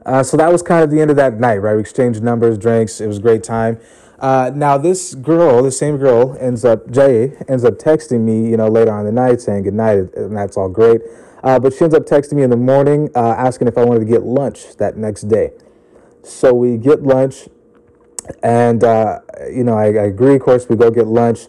Uh, 0.05 0.21
so 0.21 0.37
that 0.37 0.51
was 0.51 0.61
kind 0.61 0.83
of 0.83 0.91
the 0.91 1.01
end 1.01 1.09
of 1.09 1.17
that 1.17 1.39
night, 1.39 1.57
right? 1.57 1.75
We 1.75 1.81
exchanged 1.81 2.21
numbers, 2.21 2.57
drinks. 2.57 3.01
It 3.01 3.07
was 3.07 3.17
a 3.17 3.21
great 3.21 3.43
time. 3.43 3.79
Uh, 4.19 4.51
now 4.53 4.77
this 4.77 5.13
girl, 5.15 5.61
the 5.61 5.71
same 5.71 5.97
girl, 5.97 6.37
ends 6.39 6.63
up 6.63 6.89
Jay 6.89 7.33
ends 7.47 7.65
up 7.65 7.75
texting 7.75 8.21
me, 8.21 8.49
you 8.49 8.57
know, 8.57 8.67
later 8.67 8.91
on 8.91 9.05
in 9.05 9.05
the 9.07 9.11
night 9.11 9.41
saying 9.41 9.63
good 9.63 9.73
night, 9.73 10.13
and 10.15 10.35
that's 10.35 10.57
all 10.57 10.69
great. 10.69 11.01
Uh, 11.43 11.59
but 11.59 11.73
she 11.73 11.83
ends 11.83 11.93
up 11.93 12.05
texting 12.05 12.33
me 12.33 12.43
in 12.43 12.49
the 12.49 12.57
morning 12.57 13.09
uh, 13.15 13.35
asking 13.37 13.67
if 13.67 13.77
I 13.77 13.83
wanted 13.83 13.99
to 13.99 14.05
get 14.05 14.23
lunch 14.23 14.77
that 14.77 14.97
next 14.97 15.23
day. 15.23 15.51
So 16.23 16.53
we 16.53 16.77
get 16.77 17.03
lunch, 17.03 17.49
and 18.41 18.83
uh, 18.83 19.19
you 19.51 19.63
know, 19.63 19.77
I, 19.77 19.85
I, 19.85 20.05
agree. 20.05 20.35
Of 20.35 20.41
course, 20.41 20.67
we 20.69 20.75
go 20.75 20.89
get 20.89 21.07
lunch, 21.07 21.47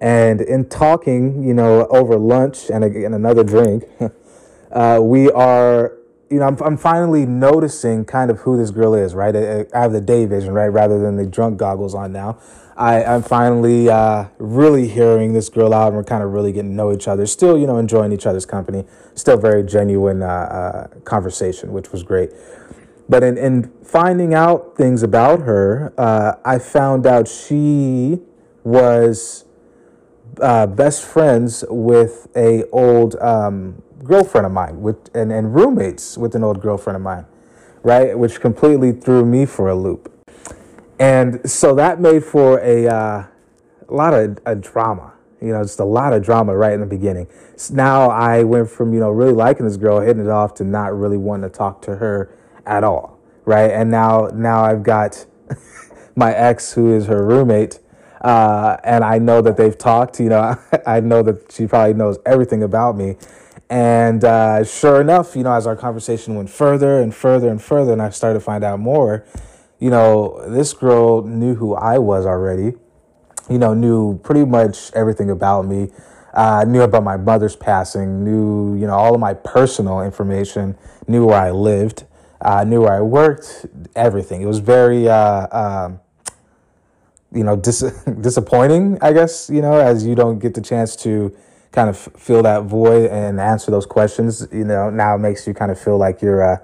and 0.00 0.40
in 0.40 0.68
talking, 0.68 1.42
you 1.42 1.54
know, 1.54 1.86
over 1.86 2.16
lunch 2.16 2.68
and, 2.68 2.84
and 2.84 3.14
another 3.14 3.44
drink, 3.44 3.84
uh, 4.72 4.98
we 5.00 5.30
are 5.30 5.97
you 6.30 6.38
know, 6.38 6.46
I'm, 6.46 6.56
I'm 6.62 6.76
finally 6.76 7.24
noticing 7.26 8.04
kind 8.04 8.30
of 8.30 8.40
who 8.40 8.56
this 8.56 8.70
girl 8.70 8.94
is, 8.94 9.14
right? 9.14 9.34
I, 9.34 9.66
I 9.72 9.80
have 9.80 9.92
the 9.92 10.00
day 10.00 10.26
vision, 10.26 10.52
right, 10.52 10.68
rather 10.68 11.00
than 11.00 11.16
the 11.16 11.26
drunk 11.26 11.58
goggles 11.58 11.94
on 11.94 12.12
now. 12.12 12.38
I, 12.76 13.02
I'm 13.02 13.22
finally 13.22 13.88
uh, 13.88 14.26
really 14.38 14.86
hearing 14.88 15.32
this 15.32 15.48
girl 15.48 15.74
out, 15.74 15.88
and 15.88 15.96
we're 15.96 16.04
kind 16.04 16.22
of 16.22 16.32
really 16.32 16.52
getting 16.52 16.70
to 16.70 16.76
know 16.76 16.92
each 16.92 17.08
other. 17.08 17.26
Still, 17.26 17.58
you 17.58 17.66
know, 17.66 17.78
enjoying 17.78 18.12
each 18.12 18.26
other's 18.26 18.46
company. 18.46 18.84
Still 19.14 19.36
very 19.36 19.64
genuine 19.64 20.22
uh, 20.22 20.26
uh, 20.26 20.86
conversation, 21.00 21.72
which 21.72 21.90
was 21.90 22.02
great. 22.02 22.30
But 23.08 23.22
in, 23.22 23.38
in 23.38 23.72
finding 23.82 24.34
out 24.34 24.76
things 24.76 25.02
about 25.02 25.40
her, 25.40 25.92
uh, 25.98 26.34
I 26.44 26.58
found 26.58 27.06
out 27.06 27.26
she 27.26 28.20
was 28.64 29.46
uh, 30.40 30.66
best 30.66 31.04
friends 31.04 31.64
with 31.68 32.28
a 32.36 32.68
old 32.70 33.16
um, 33.16 33.82
girlfriend 34.04 34.46
of 34.46 34.52
mine 34.52 34.80
with 34.80 35.14
and, 35.14 35.32
and 35.32 35.54
roommates 35.54 36.16
with 36.16 36.34
an 36.34 36.44
old 36.44 36.60
girlfriend 36.60 36.96
of 36.96 37.02
mine, 37.02 37.26
right? 37.82 38.18
Which 38.18 38.40
completely 38.40 38.92
threw 38.92 39.24
me 39.24 39.46
for 39.46 39.68
a 39.68 39.74
loop. 39.74 40.12
And 40.98 41.48
so 41.48 41.74
that 41.76 42.00
made 42.00 42.24
for 42.24 42.60
a, 42.60 42.86
uh, 42.88 43.26
a 43.88 43.94
lot 43.94 44.14
of 44.14 44.38
a 44.44 44.56
drama, 44.56 45.12
you 45.40 45.52
know, 45.52 45.62
just 45.62 45.78
a 45.80 45.84
lot 45.84 46.12
of 46.12 46.24
drama 46.24 46.56
right 46.56 46.72
in 46.72 46.80
the 46.80 46.86
beginning. 46.86 47.28
So 47.56 47.74
now 47.74 48.10
I 48.10 48.42
went 48.42 48.68
from, 48.68 48.92
you 48.92 49.00
know, 49.00 49.10
really 49.10 49.32
liking 49.32 49.64
this 49.64 49.76
girl, 49.76 50.00
hitting 50.00 50.24
it 50.24 50.30
off 50.30 50.54
to 50.54 50.64
not 50.64 50.96
really 50.96 51.16
wanting 51.16 51.48
to 51.50 51.56
talk 51.56 51.82
to 51.82 51.96
her 51.96 52.36
at 52.66 52.82
all, 52.82 53.18
right? 53.44 53.70
And 53.70 53.90
now, 53.90 54.28
now 54.34 54.64
I've 54.64 54.82
got 54.82 55.24
my 56.16 56.32
ex, 56.32 56.72
who 56.72 56.92
is 56.92 57.06
her 57.06 57.24
roommate, 57.24 57.78
uh, 58.20 58.76
and 58.82 59.04
I 59.04 59.18
know 59.18 59.40
that 59.42 59.56
they've 59.56 59.76
talked. 59.76 60.18
You 60.18 60.30
know, 60.30 60.58
I 60.86 61.00
know 61.00 61.22
that 61.22 61.52
she 61.52 61.66
probably 61.66 61.94
knows 61.94 62.18
everything 62.26 62.62
about 62.62 62.96
me, 62.96 63.16
and 63.70 64.24
uh, 64.24 64.64
sure 64.64 65.00
enough, 65.00 65.36
you 65.36 65.42
know, 65.42 65.52
as 65.52 65.66
our 65.66 65.76
conversation 65.76 66.34
went 66.34 66.48
further 66.48 67.00
and 67.00 67.14
further 67.14 67.48
and 67.48 67.62
further, 67.62 67.92
and 67.92 68.00
I 68.00 68.10
started 68.10 68.38
to 68.38 68.44
find 68.44 68.64
out 68.64 68.80
more, 68.80 69.24
you 69.78 69.90
know, 69.90 70.42
this 70.48 70.72
girl 70.72 71.22
knew 71.22 71.54
who 71.54 71.74
I 71.74 71.98
was 71.98 72.24
already, 72.24 72.74
you 73.50 73.58
know, 73.58 73.74
knew 73.74 74.18
pretty 74.18 74.44
much 74.44 74.90
everything 74.94 75.30
about 75.30 75.66
me, 75.66 75.90
uh, 76.32 76.64
knew 76.66 76.80
about 76.80 77.04
my 77.04 77.18
mother's 77.18 77.56
passing, 77.56 78.24
knew, 78.24 78.74
you 78.74 78.86
know, 78.86 78.94
all 78.94 79.14
of 79.14 79.20
my 79.20 79.34
personal 79.34 80.00
information, 80.00 80.76
knew 81.06 81.26
where 81.26 81.40
I 81.40 81.50
lived, 81.50 82.04
uh, 82.40 82.64
knew 82.64 82.82
where 82.82 82.94
I 82.94 83.02
worked, 83.02 83.66
everything. 83.94 84.40
It 84.40 84.46
was 84.46 84.60
very, 84.60 85.08
uh, 85.08 85.46
um, 85.56 86.00
you 87.32 87.44
know, 87.44 87.56
dis- 87.56 87.80
disappointing, 88.20 88.98
I 89.02 89.12
guess, 89.12 89.50
you 89.50 89.60
know, 89.60 89.74
as 89.74 90.06
you 90.06 90.14
don't 90.14 90.38
get 90.38 90.54
the 90.54 90.62
chance 90.62 90.96
to 90.96 91.36
kind 91.72 91.88
of 91.88 91.96
fill 91.96 92.42
that 92.42 92.64
void 92.64 93.10
and 93.10 93.40
answer 93.40 93.70
those 93.70 93.86
questions, 93.86 94.46
you 94.52 94.64
know, 94.64 94.90
now 94.90 95.16
makes 95.16 95.46
you 95.46 95.54
kind 95.54 95.70
of 95.70 95.78
feel 95.78 95.98
like 95.98 96.22
you're, 96.22 96.42
uh, 96.42 96.58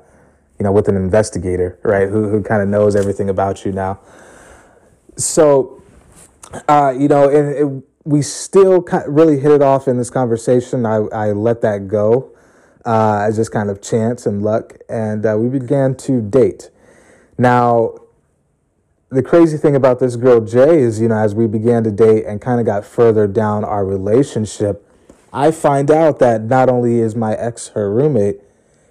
you 0.59 0.65
know, 0.65 0.73
with 0.73 0.89
an 0.89 0.97
investigator, 0.97 1.79
right, 1.83 2.09
who, 2.09 2.29
who 2.29 2.43
kind 2.43 2.63
of 2.63 2.69
knows 2.69 2.97
everything 2.97 3.29
about 3.29 3.65
you 3.65 3.73
now. 3.73 4.01
So, 5.17 5.83
uh, 6.69 6.95
you 6.97 7.09
know, 7.09 7.29
and 7.29 7.55
it, 7.55 7.85
we 8.05 8.23
still 8.23 8.83
kind 8.83 9.07
of 9.07 9.15
really 9.15 9.41
hit 9.41 9.51
it 9.51 9.63
off 9.63 9.89
in 9.89 9.97
this 9.97 10.11
conversation. 10.11 10.87
I, 10.87 10.97
I 10.97 11.33
let 11.33 11.61
that 11.63 11.89
go 11.89 12.35
uh, 12.85 13.25
as 13.27 13.37
just 13.37 13.51
kind 13.51 13.71
of 13.71 13.81
chance 13.81 14.27
and 14.27 14.43
luck, 14.43 14.75
and 14.89 15.25
uh, 15.25 15.37
we 15.39 15.49
began 15.49 15.95
to 15.97 16.21
date. 16.21 16.71
Now, 17.39 17.95
the 19.11 19.23
crazy 19.23 19.57
thing 19.57 19.77
about 19.77 20.01
this 20.01 20.17
girl 20.17 20.41
Jay 20.41 20.81
is, 20.81 21.01
you 21.01 21.09
know, 21.09 21.17
as 21.17 21.35
we 21.35 21.47
began 21.47 21.85
to 21.85 21.91
date 21.91 22.25
and 22.27 22.41
kind 22.41 22.61
of 22.61 22.67
got 22.67 22.85
further 22.85 23.27
down 23.27 23.65
our 23.65 23.85
relationship, 23.85 24.84
I 25.35 25.51
find 25.51 25.91
out 25.91 26.21
that 26.21 26.43
not 26.43 26.69
only 26.69 27.01
is 27.01 27.17
my 27.17 27.35
ex 27.35 27.69
her 27.69 27.93
roommate, 27.93 28.41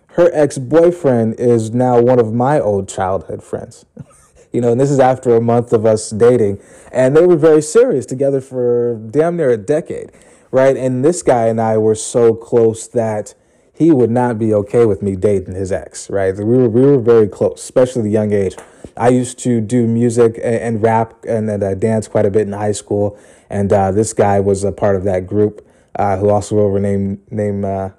her 0.08 0.30
ex 0.34 0.58
boyfriend 0.58 1.40
is 1.40 1.72
now 1.72 2.02
one 2.02 2.20
of 2.20 2.34
my 2.34 2.60
old 2.60 2.90
childhood 2.90 3.42
friends. 3.42 3.86
you 4.52 4.60
know, 4.60 4.74
and 4.74 4.80
this 4.80 4.92
is 4.92 5.00
after 5.00 5.38
a 5.38 5.42
month 5.42 5.72
of 5.72 5.86
us 5.86 6.10
dating. 6.10 6.60
And 6.92 7.16
they 7.16 7.26
were 7.26 7.38
very 7.38 7.62
serious 7.62 8.06
together 8.06 8.42
for 8.42 9.00
damn 9.10 9.38
near 9.38 9.52
a 9.52 9.58
decade, 9.58 10.12
right? 10.52 10.76
And 10.76 11.04
this 11.04 11.24
guy 11.24 11.48
and 11.48 11.62
I 11.62 11.78
were 11.78 11.96
so 11.96 12.36
close 12.36 12.90
that 12.90 13.36
he 13.74 13.92
would 13.92 14.12
not 14.12 14.38
be 14.38 14.54
okay 14.54 14.86
with 14.86 15.02
me 15.02 15.16
dating 15.16 15.56
his 15.56 15.72
ex, 15.72 16.10
right? 16.10 16.36
We 16.36 16.44
were, 16.44 16.68
we 16.68 16.82
were 16.82 17.00
very 17.00 17.30
close, 17.30 17.64
especially 17.64 18.10
a 18.10 18.12
young 18.12 18.34
age. 18.34 18.58
I 18.98 19.10
used 19.10 19.40
to 19.40 19.62
do 19.62 19.88
music 19.88 20.36
and, 20.44 20.56
and 20.56 20.84
rap 20.84 21.24
and, 21.26 21.50
and 21.50 21.64
uh, 21.64 21.74
dance 21.74 22.10
quite 22.10 22.26
a 22.26 22.30
bit 22.30 22.48
in 22.48 22.54
high 22.54 22.74
school. 22.74 23.18
And 23.50 23.72
uh, 23.72 23.94
this 23.94 24.12
guy 24.12 24.42
was 24.42 24.66
a 24.66 24.74
part 24.74 24.98
of 24.98 25.06
that 25.06 25.26
group 25.26 25.66
uh, 25.96 26.18
who 26.18 26.30
also 26.30 26.56
will 26.56 26.70
rename 26.70 27.22
name 27.30 27.64
uh, 27.64 27.90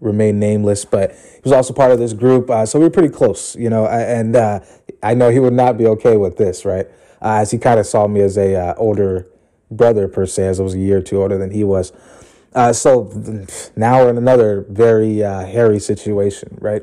remain 0.00 0.38
nameless, 0.38 0.84
but 0.84 1.12
he 1.12 1.40
was 1.42 1.52
also 1.52 1.74
part 1.74 1.92
of 1.92 1.98
this 1.98 2.12
group. 2.12 2.50
Uh, 2.50 2.64
so 2.64 2.78
we 2.78 2.84
were 2.84 2.90
pretty 2.90 3.08
close, 3.08 3.56
you 3.56 3.68
know. 3.68 3.86
And 3.86 4.36
uh, 4.36 4.60
I 5.02 5.14
know 5.14 5.30
he 5.30 5.38
would 5.40 5.52
not 5.52 5.76
be 5.76 5.86
okay 5.86 6.16
with 6.16 6.36
this, 6.36 6.64
right? 6.64 6.86
Uh, 7.20 7.40
as 7.40 7.50
he 7.50 7.58
kind 7.58 7.78
of 7.78 7.86
saw 7.86 8.06
me 8.06 8.20
as 8.20 8.38
a 8.38 8.74
older 8.76 9.26
brother 9.70 10.08
per 10.08 10.26
se, 10.26 10.46
as 10.46 10.60
I 10.60 10.62
was 10.62 10.74
a 10.74 10.78
year 10.78 10.98
or 10.98 11.02
two 11.02 11.20
older 11.20 11.38
than 11.38 11.50
he 11.50 11.64
was. 11.64 11.92
so 12.72 13.10
now 13.76 14.02
we're 14.02 14.10
in 14.10 14.16
another 14.16 14.64
very 14.68 15.18
hairy 15.18 15.80
situation, 15.80 16.56
right? 16.60 16.82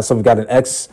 so 0.00 0.14
we've 0.14 0.24
got 0.24 0.38
an 0.38 0.46
ex 0.48 0.88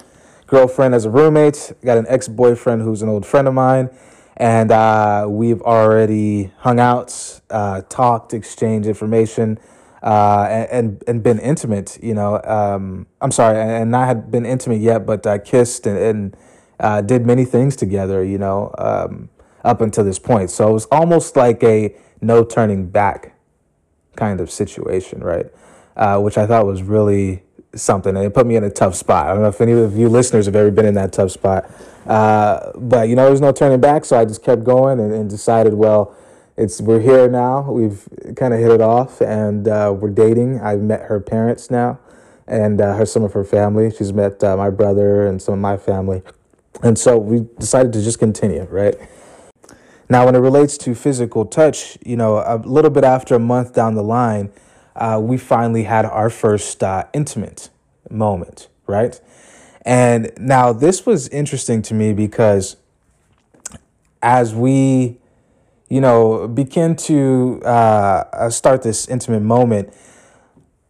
girlfriend 0.45 0.93
as 0.93 1.05
a 1.05 1.09
roommate, 1.09 1.73
got 1.83 1.97
an 1.97 2.05
ex 2.07 2.27
boyfriend 2.27 2.83
who's 2.83 3.01
an 3.01 3.09
old 3.09 3.25
friend 3.25 3.47
of 3.47 3.53
mine 3.53 3.89
and 4.37 4.71
uh, 4.71 5.25
we've 5.29 5.61
already 5.61 6.51
hung 6.57 6.79
out, 6.79 7.41
uh, 7.49 7.81
talked, 7.89 8.33
exchanged 8.33 8.87
information, 8.87 9.59
uh, 10.01 10.65
and 10.71 11.03
and 11.07 11.23
been 11.23 11.39
intimate. 11.39 11.97
You 12.01 12.13
know, 12.13 12.41
um, 12.43 13.07
I'm 13.21 13.31
sorry, 13.31 13.57
and 13.59 13.91
not 13.91 14.07
had 14.07 14.31
been 14.31 14.45
intimate 14.45 14.81
yet, 14.81 15.05
but 15.05 15.25
uh, 15.25 15.37
kissed 15.39 15.85
and, 15.85 15.97
and 15.97 16.37
uh, 16.79 17.01
did 17.01 17.25
many 17.25 17.45
things 17.45 17.75
together. 17.75 18.23
You 18.23 18.37
know, 18.37 18.73
um, 18.77 19.29
up 19.63 19.81
until 19.81 20.03
this 20.03 20.19
point, 20.19 20.49
so 20.49 20.69
it 20.69 20.73
was 20.73 20.85
almost 20.91 21.35
like 21.35 21.63
a 21.63 21.95
no 22.21 22.43
turning 22.43 22.87
back 22.87 23.35
kind 24.15 24.41
of 24.41 24.49
situation, 24.49 25.23
right? 25.23 25.47
Uh, 25.95 26.19
which 26.19 26.37
I 26.37 26.47
thought 26.47 26.65
was 26.65 26.81
really 26.81 27.43
something, 27.75 28.15
and 28.15 28.25
it 28.25 28.33
put 28.33 28.45
me 28.45 28.55
in 28.55 28.63
a 28.63 28.69
tough 28.69 28.95
spot. 28.95 29.27
I 29.27 29.33
don't 29.33 29.41
know 29.41 29.49
if 29.49 29.61
any 29.61 29.71
of 29.73 29.97
you 29.97 30.09
listeners 30.09 30.45
have 30.45 30.55
ever 30.55 30.71
been 30.71 30.85
in 30.85 30.93
that 30.95 31.13
tough 31.13 31.31
spot. 31.31 31.69
Uh, 32.05 32.71
but 32.75 33.09
you 33.09 33.15
know, 33.15 33.25
there's 33.25 33.41
no 33.41 33.51
turning 33.51 33.79
back, 33.79 34.05
so 34.05 34.19
I 34.19 34.25
just 34.25 34.43
kept 34.43 34.63
going 34.63 34.99
and, 34.99 35.13
and 35.13 35.29
decided, 35.29 35.73
well, 35.73 36.15
it's 36.57 36.81
we're 36.81 36.99
here 36.99 37.29
now. 37.29 37.71
We've 37.71 38.07
kind 38.35 38.53
of 38.53 38.59
hit 38.59 38.71
it 38.71 38.81
off, 38.81 39.21
and 39.21 39.67
uh, 39.67 39.93
we're 39.97 40.09
dating. 40.09 40.61
I've 40.61 40.81
met 40.81 41.03
her 41.03 41.19
parents 41.19 41.71
now, 41.71 41.99
and 42.47 42.79
uh, 42.79 42.95
her 42.95 43.05
some 43.05 43.23
of 43.23 43.33
her 43.33 43.43
family. 43.43 43.91
She's 43.91 44.13
met 44.13 44.43
uh, 44.43 44.55
my 44.57 44.69
brother 44.69 45.25
and 45.25 45.41
some 45.41 45.55
of 45.55 45.59
my 45.59 45.77
family, 45.77 46.21
and 46.83 46.97
so 46.97 47.17
we 47.17 47.47
decided 47.57 47.93
to 47.93 48.03
just 48.03 48.19
continue. 48.19 48.63
Right 48.63 48.95
now, 50.09 50.25
when 50.25 50.35
it 50.35 50.39
relates 50.39 50.77
to 50.79 50.93
physical 50.93 51.45
touch, 51.45 51.97
you 52.05 52.17
know, 52.17 52.37
a 52.37 52.57
little 52.57 52.91
bit 52.91 53.03
after 53.03 53.33
a 53.33 53.39
month 53.39 53.73
down 53.73 53.95
the 53.95 54.03
line, 54.03 54.51
uh, 54.95 55.19
we 55.21 55.37
finally 55.37 55.83
had 55.83 56.05
our 56.05 56.29
first 56.29 56.83
uh, 56.83 57.05
intimate 57.13 57.69
moment. 58.09 58.67
Right 58.85 59.19
and 59.85 60.31
now 60.37 60.71
this 60.71 61.05
was 61.05 61.27
interesting 61.29 61.81
to 61.83 61.93
me 61.93 62.13
because 62.13 62.77
as 64.21 64.55
we, 64.55 65.17
you 65.89 65.99
know, 65.99 66.47
begin 66.47 66.95
to 66.95 67.61
uh, 67.65 68.49
start 68.49 68.81
this 68.83 69.07
intimate 69.09 69.41
moment, 69.41 69.93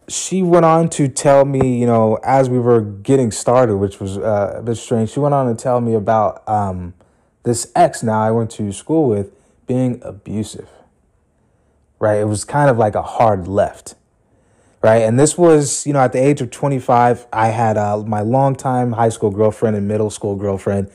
she 0.07 0.43
went 0.43 0.65
on 0.65 0.89
to 0.89 1.07
tell 1.07 1.45
me, 1.45 1.79
you 1.79 1.87
know, 1.87 2.19
as 2.23 2.49
we 2.49 2.59
were 2.59 2.81
getting 2.81 3.31
started, 3.31 3.77
which 3.77 3.99
was 3.99 4.17
uh, 4.17 4.55
a 4.57 4.61
bit 4.61 4.75
strange, 4.75 5.09
she 5.09 5.19
went 5.19 5.33
on 5.33 5.47
to 5.47 5.61
tell 5.61 5.81
me 5.81 5.95
about 5.95 6.47
um, 6.47 6.93
this 7.43 7.71
ex 7.75 8.03
now 8.03 8.21
I 8.21 8.29
went 8.29 8.51
to 8.51 8.71
school 8.71 9.09
with 9.09 9.31
being 9.65 9.99
abusive. 10.03 10.69
Right? 12.03 12.19
It 12.19 12.27
was 12.27 12.43
kind 12.43 12.69
of 12.69 12.77
like 12.77 12.95
a 12.95 13.01
hard 13.01 13.47
left 13.47 13.95
right? 14.83 15.03
And 15.03 15.17
this 15.17 15.37
was, 15.37 15.87
you 15.87 15.93
know, 15.93 16.01
at 16.01 16.11
the 16.11 16.19
age 16.19 16.41
of 16.41 16.51
25, 16.51 17.25
I 17.31 17.47
had 17.47 17.77
uh, 17.77 17.99
my 17.99 18.19
longtime 18.19 18.91
high 18.91 19.09
school 19.09 19.31
girlfriend 19.31 19.77
and 19.77 19.87
middle 19.87 20.09
school 20.09 20.35
girlfriend. 20.35 20.91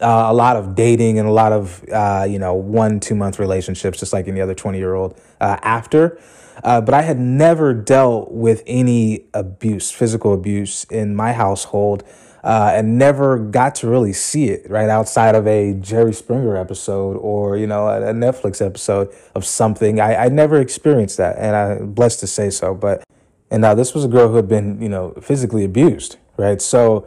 Uh, 0.00 0.26
a 0.28 0.32
lot 0.32 0.56
of 0.56 0.74
dating 0.74 1.18
and 1.18 1.28
a 1.28 1.32
lot 1.32 1.52
of, 1.52 1.84
uh, 1.92 2.24
you 2.28 2.38
know, 2.38 2.54
one, 2.54 3.00
two 3.00 3.14
month 3.14 3.38
relationships, 3.38 3.98
just 3.98 4.12
like 4.12 4.28
any 4.28 4.40
other 4.40 4.54
20 4.54 4.78
year 4.78 4.94
old 4.94 5.20
uh, 5.40 5.58
after. 5.62 6.18
Uh, 6.62 6.80
but 6.80 6.94
I 6.94 7.02
had 7.02 7.18
never 7.18 7.74
dealt 7.74 8.30
with 8.30 8.62
any 8.66 9.24
abuse, 9.34 9.90
physical 9.90 10.32
abuse 10.32 10.84
in 10.84 11.16
my 11.16 11.32
household 11.32 12.04
uh, 12.42 12.72
and 12.74 12.98
never 12.98 13.38
got 13.38 13.74
to 13.76 13.88
really 13.88 14.12
see 14.12 14.48
it 14.48 14.68
right 14.68 14.88
outside 14.88 15.34
of 15.34 15.46
a 15.46 15.74
Jerry 15.74 16.12
Springer 16.12 16.56
episode 16.56 17.16
or 17.18 17.56
you 17.56 17.66
know 17.66 17.86
a, 17.88 18.12
Netflix 18.12 18.64
episode 18.64 19.14
of 19.34 19.44
something. 19.44 20.00
I, 20.00 20.24
I 20.24 20.28
never 20.28 20.60
experienced 20.60 21.18
that, 21.18 21.36
and 21.38 21.54
I'm 21.54 21.92
blessed 21.92 22.20
to 22.20 22.26
say 22.26 22.50
so. 22.50 22.74
But 22.74 23.04
and 23.50 23.60
now 23.60 23.74
this 23.74 23.94
was 23.94 24.04
a 24.04 24.08
girl 24.08 24.28
who 24.28 24.36
had 24.36 24.48
been 24.48 24.80
you 24.82 24.88
know 24.88 25.12
physically 25.22 25.64
abused, 25.64 26.16
right? 26.36 26.60
So 26.60 27.06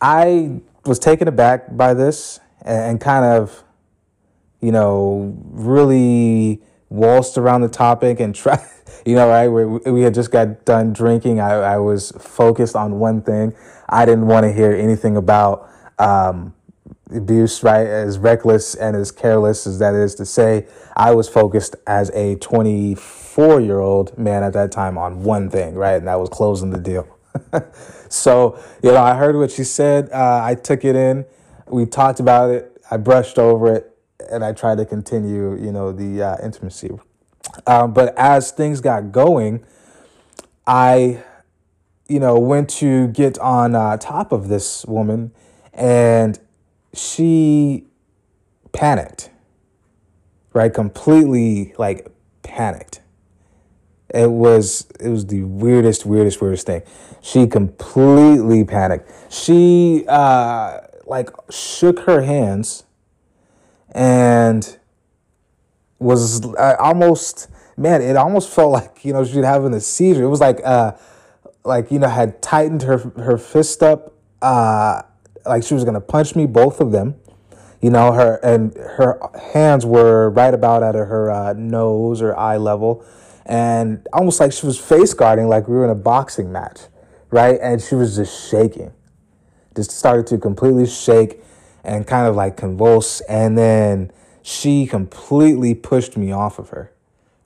I 0.00 0.60
was 0.84 0.98
taken 1.00 1.26
aback 1.26 1.76
by 1.76 1.94
this 1.94 2.38
and, 2.62 2.90
and 2.90 3.00
kind 3.00 3.24
of 3.24 3.64
you 4.60 4.70
know 4.70 5.34
really 5.50 6.62
waltzed 6.96 7.38
around 7.38 7.60
the 7.60 7.68
topic 7.68 8.20
and 8.20 8.34
tried 8.34 8.64
you 9.06 9.14
know 9.14 9.28
right 9.28 9.48
we, 9.48 9.64
we 9.90 10.02
had 10.02 10.14
just 10.14 10.30
got 10.30 10.64
done 10.64 10.92
drinking 10.92 11.40
I, 11.40 11.52
I 11.52 11.76
was 11.78 12.12
focused 12.18 12.74
on 12.74 12.98
one 12.98 13.22
thing 13.22 13.54
I 13.88 14.04
didn't 14.04 14.26
want 14.26 14.44
to 14.44 14.52
hear 14.52 14.72
anything 14.72 15.16
about 15.16 15.70
um, 15.98 16.54
abuse, 17.10 17.62
right? 17.62 17.86
As 17.86 18.18
reckless 18.18 18.74
and 18.74 18.96
as 18.96 19.12
careless 19.12 19.66
as 19.66 19.78
that 19.78 19.94
is 19.94 20.14
to 20.16 20.26
say, 20.26 20.66
I 20.96 21.14
was 21.14 21.28
focused 21.28 21.76
as 21.86 22.10
a 22.10 22.36
24 22.36 23.60
year 23.60 23.78
old 23.78 24.16
man 24.18 24.42
at 24.42 24.52
that 24.54 24.72
time 24.72 24.98
on 24.98 25.22
one 25.22 25.50
thing, 25.50 25.74
right? 25.74 25.96
And 25.96 26.08
that 26.08 26.18
was 26.18 26.28
closing 26.28 26.70
the 26.70 26.80
deal. 26.80 27.06
so, 28.08 28.58
you 28.82 28.90
know, 28.90 29.02
I 29.02 29.14
heard 29.14 29.36
what 29.36 29.50
she 29.50 29.64
said. 29.64 30.10
Uh, 30.10 30.40
I 30.42 30.54
took 30.54 30.84
it 30.84 30.96
in. 30.96 31.24
We 31.68 31.86
talked 31.86 32.20
about 32.20 32.50
it. 32.50 32.72
I 32.90 32.96
brushed 32.96 33.38
over 33.38 33.74
it 33.74 33.95
and 34.30 34.44
I 34.44 34.52
tried 34.52 34.78
to 34.78 34.84
continue, 34.84 35.56
you 35.56 35.72
know, 35.72 35.92
the 35.92 36.22
uh, 36.22 36.36
intimacy. 36.42 36.90
Um, 37.66 37.92
but 37.92 38.16
as 38.18 38.50
things 38.50 38.80
got 38.80 39.12
going, 39.12 39.64
I 40.66 41.22
you 42.08 42.20
know, 42.20 42.38
went 42.38 42.70
to 42.70 43.08
get 43.08 43.38
on 43.38 43.74
uh, 43.74 43.96
top 43.96 44.32
of 44.32 44.48
this 44.48 44.84
woman 44.86 45.32
and 45.72 46.38
she 46.94 47.84
panicked, 48.72 49.30
right? 50.52 50.72
Completely 50.72 51.74
like 51.78 52.10
panicked. 52.42 53.00
It 54.14 54.30
was 54.30 54.86
it 55.00 55.08
was 55.08 55.26
the 55.26 55.42
weirdest, 55.42 56.06
weirdest, 56.06 56.40
weirdest 56.40 56.66
thing. 56.66 56.82
She 57.20 57.46
completely 57.46 58.64
panicked. 58.64 59.10
She 59.32 60.04
uh 60.08 60.80
like 61.06 61.28
shook 61.50 62.00
her 62.00 62.22
hands 62.22 62.84
and 63.96 64.78
was 65.98 66.44
almost 66.78 67.48
man, 67.76 68.00
it 68.02 68.16
almost 68.16 68.48
felt 68.48 68.72
like, 68.72 69.04
you 69.04 69.12
know, 69.12 69.24
she'd 69.24 69.44
having 69.44 69.74
a 69.74 69.80
seizure. 69.80 70.24
It 70.24 70.28
was 70.28 70.40
like 70.40 70.60
uh 70.64 70.92
like 71.64 71.90
you 71.90 71.98
know 71.98 72.08
had 72.08 72.40
tightened 72.42 72.82
her 72.82 72.98
her 73.16 73.36
fist 73.38 73.82
up 73.82 74.12
uh 74.42 75.02
like 75.44 75.64
she 75.64 75.74
was 75.74 75.84
gonna 75.84 76.00
punch 76.00 76.36
me 76.36 76.46
both 76.46 76.80
of 76.80 76.92
them. 76.92 77.16
You 77.80 77.90
know 77.90 78.12
her 78.12 78.38
and 78.42 78.74
her 78.74 79.18
hands 79.52 79.84
were 79.84 80.30
right 80.30 80.54
about 80.54 80.82
at 80.82 80.94
her 80.94 81.30
uh, 81.30 81.52
nose 81.54 82.22
or 82.22 82.36
eye 82.36 82.56
level. 82.56 83.04
And 83.44 84.06
almost 84.12 84.40
like 84.40 84.52
she 84.52 84.66
was 84.66 84.78
face 84.78 85.14
guarding 85.14 85.48
like 85.48 85.68
we 85.68 85.76
were 85.76 85.84
in 85.84 85.90
a 85.90 85.94
boxing 85.94 86.52
match 86.52 86.80
right? 87.30 87.58
And 87.60 87.80
she 87.80 87.94
was 87.94 88.16
just 88.16 88.50
shaking. 88.50 88.92
Just 89.74 89.90
started 89.90 90.26
to 90.28 90.38
completely 90.38 90.86
shake 90.86 91.42
and 91.86 92.06
kind 92.06 92.26
of 92.26 92.36
like 92.36 92.58
convulse 92.58 93.22
and 93.22 93.56
then 93.56 94.10
she 94.42 94.86
completely 94.86 95.74
pushed 95.74 96.16
me 96.18 96.30
off 96.32 96.58
of 96.58 96.68
her 96.68 96.92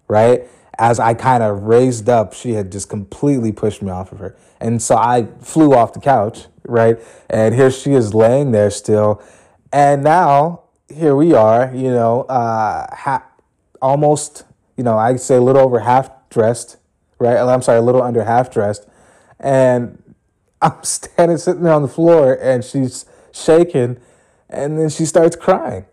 right 0.08 0.48
as 0.80 0.98
I 0.98 1.12
kind 1.12 1.42
of 1.42 1.64
raised 1.64 2.08
up, 2.08 2.32
she 2.32 2.52
had 2.52 2.72
just 2.72 2.88
completely 2.88 3.52
pushed 3.52 3.82
me 3.82 3.90
off 3.90 4.12
of 4.12 4.18
her. 4.18 4.34
And 4.60 4.80
so 4.80 4.96
I 4.96 5.28
flew 5.40 5.74
off 5.74 5.92
the 5.92 6.00
couch, 6.00 6.46
right? 6.64 6.98
And 7.28 7.54
here 7.54 7.70
she 7.70 7.92
is 7.92 8.14
laying 8.14 8.52
there 8.52 8.70
still. 8.70 9.22
And 9.74 10.02
now 10.02 10.62
here 10.88 11.14
we 11.14 11.34
are, 11.34 11.70
you 11.74 11.90
know, 11.90 12.22
uh, 12.22 12.86
ha- 12.96 13.26
almost, 13.82 14.44
you 14.78 14.82
know, 14.82 14.96
I'd 14.96 15.20
say 15.20 15.36
a 15.36 15.42
little 15.42 15.60
over 15.60 15.80
half 15.80 16.10
dressed, 16.30 16.78
right? 17.18 17.36
I'm 17.36 17.60
sorry, 17.60 17.78
a 17.78 17.82
little 17.82 18.02
under 18.02 18.24
half 18.24 18.50
dressed. 18.50 18.88
And 19.38 20.02
I'm 20.62 20.82
standing 20.82 21.36
sitting 21.36 21.62
there 21.62 21.74
on 21.74 21.82
the 21.82 21.88
floor 21.88 22.38
and 22.40 22.64
she's 22.64 23.04
shaking 23.32 23.98
and 24.50 24.78
then 24.78 24.88
she 24.90 25.06
starts 25.06 25.36
crying, 25.36 25.86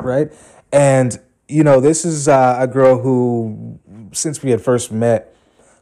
right? 0.00 0.32
And 0.72 1.18
you 1.48 1.64
know, 1.64 1.80
this 1.80 2.04
is 2.04 2.28
uh, 2.28 2.56
a 2.60 2.66
girl 2.66 3.00
who, 3.00 3.80
since 4.12 4.42
we 4.42 4.50
had 4.50 4.60
first 4.60 4.92
met, 4.92 5.34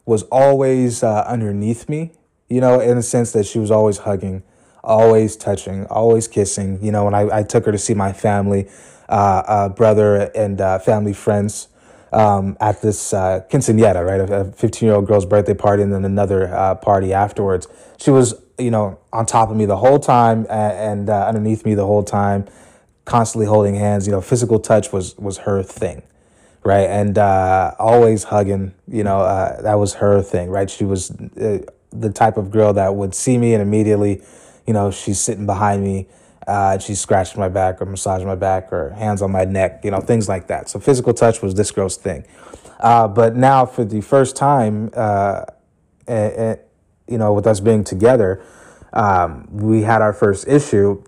was 0.05 0.23
always 0.25 1.03
uh, 1.03 1.25
underneath 1.27 1.89
me, 1.89 2.13
you 2.49 2.61
know, 2.61 2.79
in 2.79 2.97
the 2.97 3.03
sense 3.03 3.33
that 3.33 3.45
she 3.45 3.59
was 3.59 3.73
always 3.73 3.99
hugging, 3.99 4.45
always 4.85 5.37
touching, 5.37 5.85
always 5.87 6.29
kissing. 6.29 6.79
You 6.83 6.93
know, 6.93 7.05
when 7.05 7.15
I, 7.15 7.39
I 7.39 7.43
took 7.43 7.67
her 7.67 7.73
to 7.73 7.79
see 7.79 7.95
my 7.95 8.13
family, 8.13 8.69
uh, 9.09 9.43
uh 9.47 9.69
brother, 9.69 10.31
and 10.37 10.61
uh, 10.61 10.79
family 10.79 11.13
friends 11.13 11.69
um, 12.13 12.57
at 12.61 12.81
this 12.83 13.13
uh, 13.13 13.41
quinceanera, 13.51 14.07
right? 14.07 14.21
A 14.21 14.53
15 14.53 14.87
year 14.87 14.95
old 14.95 15.09
girl's 15.09 15.27
birthday 15.27 15.55
party, 15.55 15.83
and 15.83 15.93
then 15.93 16.05
another 16.05 16.79
party 16.81 17.13
afterwards. 17.13 17.67
She 17.99 18.11
was, 18.11 18.41
you 18.59 18.71
know, 18.71 18.99
on 19.13 19.27
top 19.27 19.51
of 19.51 19.57
me 19.57 19.67
the 19.67 19.77
whole 19.77 19.99
time 19.99 20.47
and, 20.49 21.09
and 21.09 21.11
underneath 21.11 21.65
me 21.65 21.75
the 21.75 21.87
whole 21.87 22.03
time 22.03 22.47
constantly 23.05 23.47
holding 23.47 23.75
hands. 23.75 24.07
You 24.07 24.13
know, 24.13 24.21
physical 24.21 24.59
touch 24.59 24.93
was 24.93 25.17
was 25.17 25.39
her 25.39 25.63
thing, 25.63 26.03
right? 26.63 26.89
And 26.89 27.17
uh, 27.17 27.73
always 27.79 28.25
hugging. 28.25 28.75
You 28.87 29.05
know, 29.05 29.21
uh, 29.21 29.63
that 29.63 29.75
was 29.75 29.95
her 29.95 30.21
thing, 30.21 30.51
right? 30.51 30.69
She 30.69 30.85
was 30.85 31.11
uh, 31.11 31.65
the 31.91 32.11
type 32.13 32.37
of 32.37 32.51
girl 32.51 32.75
that 32.75 32.95
would 32.95 33.15
see 33.15 33.39
me 33.39 33.55
and 33.55 33.63
immediately, 33.63 34.23
you 34.67 34.75
know, 34.75 34.91
she's 34.91 35.19
sitting 35.19 35.47
behind 35.47 35.83
me. 35.83 36.09
Uh, 36.47 36.79
she's 36.79 37.01
scratching 37.01 37.41
my 37.41 37.49
back 37.49 37.83
or 37.83 37.87
massaging 37.87 38.27
my 38.27 38.37
back 38.37 38.73
or 38.73 38.91
hands 38.91 39.21
on 39.21 39.33
my 39.33 39.45
neck, 39.45 39.81
you 39.83 39.91
know, 39.91 40.01
things 40.01 40.29
like 40.29 40.47
that. 40.47 40.69
So 40.69 40.79
physical 40.79 41.13
touch 41.13 41.43
was 41.43 41.55
this 41.55 41.73
girl's 41.73 41.97
thing. 41.97 42.25
Uh, 42.79 43.09
but 43.09 43.35
now, 43.35 43.67
for 43.67 43.85
the 43.85 44.01
first 44.01 44.37
time, 44.37 44.91
uh, 44.95 45.45
you 47.09 47.19
know, 47.19 47.33
with 47.33 47.47
us 47.47 47.61
being 47.61 47.85
together, 47.85 48.43
um, 48.93 49.49
we 49.51 49.83
had 49.83 50.03
our 50.03 50.13
first 50.13 50.49
issue, 50.49 51.03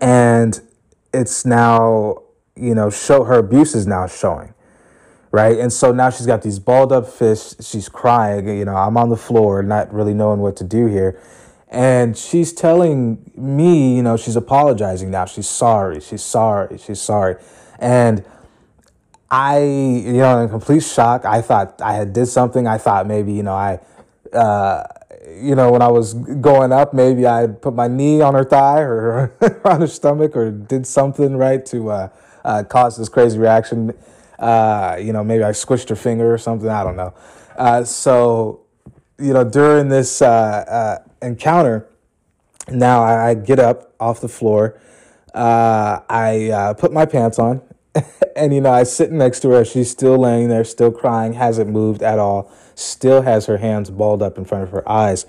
and 0.00 0.60
it's 1.12 1.44
now, 1.44 2.22
you 2.56 2.74
know, 2.74 2.90
show 2.90 3.24
her 3.24 3.38
abuse 3.38 3.74
is 3.74 3.86
now 3.86 4.06
showing. 4.06 4.54
Right. 5.30 5.58
And 5.58 5.72
so 5.72 5.90
now 5.90 6.10
she's 6.10 6.26
got 6.26 6.42
these 6.42 6.60
balled 6.60 6.92
up 6.92 7.08
fists. 7.08 7.68
She's 7.68 7.88
crying. 7.88 8.46
You 8.46 8.64
know, 8.64 8.76
I'm 8.76 8.96
on 8.96 9.08
the 9.08 9.16
floor, 9.16 9.64
not 9.64 9.92
really 9.92 10.14
knowing 10.14 10.38
what 10.38 10.54
to 10.58 10.64
do 10.64 10.86
here. 10.86 11.20
And 11.68 12.16
she's 12.16 12.52
telling 12.52 13.32
me, 13.34 13.96
you 13.96 14.02
know, 14.04 14.16
she's 14.16 14.36
apologizing 14.36 15.10
now. 15.10 15.24
She's 15.24 15.48
sorry. 15.48 16.00
She's 16.00 16.22
sorry. 16.22 16.78
She's 16.78 17.00
sorry. 17.00 17.34
And 17.80 18.24
I, 19.28 19.58
you 19.58 20.18
know, 20.18 20.38
in 20.38 20.48
complete 20.48 20.84
shock, 20.84 21.24
I 21.24 21.42
thought 21.42 21.80
I 21.82 21.94
had 21.94 22.12
did 22.12 22.26
something. 22.26 22.68
I 22.68 22.78
thought 22.78 23.08
maybe, 23.08 23.32
you 23.32 23.42
know, 23.42 23.54
I, 23.54 23.80
uh, 24.32 24.84
you 25.40 25.54
know, 25.54 25.70
when 25.70 25.82
I 25.82 25.88
was 25.88 26.14
going 26.14 26.72
up, 26.72 26.94
maybe 26.94 27.26
I 27.26 27.46
put 27.46 27.74
my 27.74 27.88
knee 27.88 28.20
on 28.20 28.34
her 28.34 28.44
thigh 28.44 28.80
or 28.80 29.32
on 29.64 29.80
her 29.80 29.86
stomach 29.86 30.36
or 30.36 30.50
did 30.50 30.86
something 30.86 31.36
right 31.36 31.64
to 31.66 31.90
uh, 31.90 32.08
uh, 32.44 32.64
cause 32.64 32.96
this 32.96 33.08
crazy 33.08 33.38
reaction. 33.38 33.92
Uh, 34.38 34.96
you 35.00 35.12
know, 35.12 35.24
maybe 35.24 35.44
I 35.44 35.50
squished 35.50 35.88
her 35.88 35.96
finger 35.96 36.32
or 36.32 36.38
something. 36.38 36.68
I 36.68 36.82
don't 36.84 36.96
know. 36.96 37.14
Uh, 37.56 37.84
so, 37.84 38.62
you 39.18 39.32
know, 39.32 39.44
during 39.44 39.88
this 39.88 40.20
uh, 40.20 40.26
uh, 40.26 41.08
encounter, 41.22 41.88
now 42.68 43.02
I, 43.02 43.30
I, 43.30 43.34
get 43.34 43.58
up 43.58 43.94
off 44.00 44.20
the 44.20 44.28
floor. 44.28 44.80
I 45.34 46.74
put 46.78 46.92
my 46.92 47.06
pants 47.06 47.38
on, 47.38 47.62
and 48.36 48.52
you 48.52 48.60
know, 48.60 48.72
I 48.72 48.82
sit 48.82 49.12
next 49.12 49.40
to 49.40 49.50
her. 49.50 49.64
She's 49.64 49.90
still 49.90 50.18
laying 50.18 50.48
there, 50.48 50.64
still 50.64 50.90
crying, 50.90 51.34
hasn't 51.34 51.70
moved 51.70 52.02
at 52.02 52.18
all 52.18 52.50
still 52.74 53.22
has 53.22 53.46
her 53.46 53.58
hands 53.58 53.90
balled 53.90 54.22
up 54.22 54.38
in 54.38 54.44
front 54.44 54.64
of 54.64 54.70
her 54.70 54.88
eyes. 54.88 55.26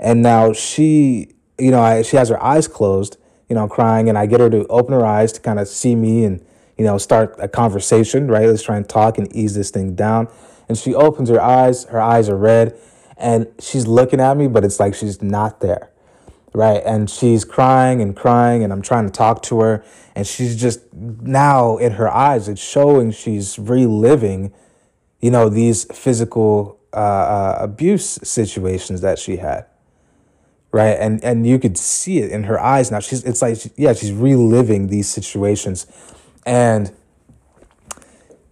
And 0.00 0.22
now 0.22 0.52
she, 0.52 1.34
you 1.58 1.70
know, 1.70 1.80
I, 1.80 2.02
she 2.02 2.16
has 2.16 2.28
her 2.28 2.42
eyes 2.42 2.68
closed, 2.68 3.16
you 3.48 3.54
know, 3.54 3.68
crying, 3.68 4.08
and 4.08 4.16
I 4.16 4.26
get 4.26 4.40
her 4.40 4.50
to 4.50 4.66
open 4.66 4.94
her 4.94 5.04
eyes 5.04 5.32
to 5.32 5.40
kind 5.40 5.58
of 5.58 5.68
see 5.68 5.94
me 5.94 6.24
and, 6.24 6.44
you 6.76 6.84
know, 6.84 6.98
start 6.98 7.34
a 7.38 7.48
conversation, 7.48 8.28
right? 8.28 8.46
Let's 8.46 8.62
try 8.62 8.76
and 8.76 8.88
talk 8.88 9.18
and 9.18 9.34
ease 9.34 9.54
this 9.54 9.70
thing 9.70 9.94
down. 9.94 10.28
And 10.68 10.76
she 10.76 10.94
opens 10.94 11.28
her 11.30 11.40
eyes, 11.40 11.84
her 11.84 12.00
eyes 12.00 12.28
are 12.28 12.36
red, 12.36 12.76
and 13.16 13.48
she's 13.58 13.86
looking 13.86 14.20
at 14.20 14.36
me, 14.36 14.46
but 14.46 14.64
it's 14.64 14.78
like 14.78 14.94
she's 14.94 15.20
not 15.22 15.60
there, 15.60 15.90
right? 16.52 16.82
And 16.84 17.10
she's 17.10 17.44
crying 17.44 18.00
and 18.00 18.14
crying, 18.14 18.62
and 18.62 18.72
I'm 18.72 18.82
trying 18.82 19.06
to 19.06 19.12
talk 19.12 19.42
to 19.44 19.60
her, 19.60 19.84
and 20.14 20.26
she's 20.26 20.60
just 20.60 20.80
now 20.92 21.78
in 21.78 21.92
her 21.92 22.08
eyes, 22.08 22.48
it's 22.48 22.60
showing 22.60 23.10
she's 23.10 23.58
reliving, 23.58 24.52
you 25.20 25.30
know, 25.30 25.48
these 25.48 25.84
physical 25.84 26.77
uh, 26.92 26.96
uh, 26.96 27.58
abuse 27.60 28.18
situations 28.22 29.00
that 29.00 29.18
she 29.18 29.36
had 29.36 29.66
right 30.72 30.96
and 30.98 31.22
and 31.22 31.46
you 31.46 31.58
could 31.58 31.76
see 31.76 32.18
it 32.18 32.30
in 32.30 32.44
her 32.44 32.58
eyes 32.60 32.90
now 32.90 33.00
she's 33.00 33.24
it's 33.24 33.42
like 33.42 33.58
yeah 33.76 33.92
she's 33.92 34.12
reliving 34.12 34.88
these 34.88 35.08
situations 35.08 35.86
and 36.46 36.92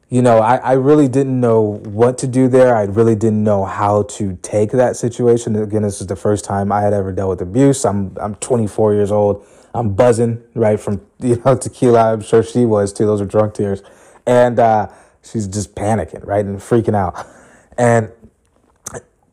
you 0.09 0.23
know, 0.23 0.39
I, 0.39 0.57
I 0.57 0.73
really 0.75 1.09
didn't 1.09 1.41
know 1.41 1.79
what 1.85 2.17
to 2.19 2.29
do 2.29 2.47
there. 2.47 2.77
I 2.77 2.85
really 2.85 3.17
didn't 3.17 3.43
know 3.43 3.65
how 3.65 4.05
to 4.05 4.39
take 4.41 4.71
that 4.73 4.97
situation. 4.97 5.57
Again, 5.57 5.83
this 5.83 6.01
is 6.01 6.07
the 6.07 6.15
first 6.15 6.45
time 6.45 6.71
I 6.71 6.81
had 6.81 6.93
ever 6.93 7.11
dealt 7.11 7.31
with 7.31 7.43
abuse. 7.43 7.85
I'm 7.85 8.17
I'm 8.21 8.37
24 8.37 8.95
years 8.95 9.11
old. 9.11 9.45
I'm 9.75 9.95
buzzing 9.95 10.43
right 10.55 10.79
from 10.79 11.05
you 11.19 11.43
know 11.45 11.57
tequila. 11.57 12.13
I'm 12.13 12.21
sure 12.21 12.43
she 12.43 12.65
was 12.65 12.93
too. 12.93 13.05
Those 13.05 13.21
are 13.21 13.27
drunk 13.27 13.55
tears, 13.55 13.83
and 14.27 14.61
uh, 14.61 14.89
she's 15.23 15.49
just 15.49 15.75
panicking, 15.75 16.25
right, 16.25 16.45
and 16.45 16.59
freaking 16.59 16.95
out. 16.95 17.27
And 17.77 18.13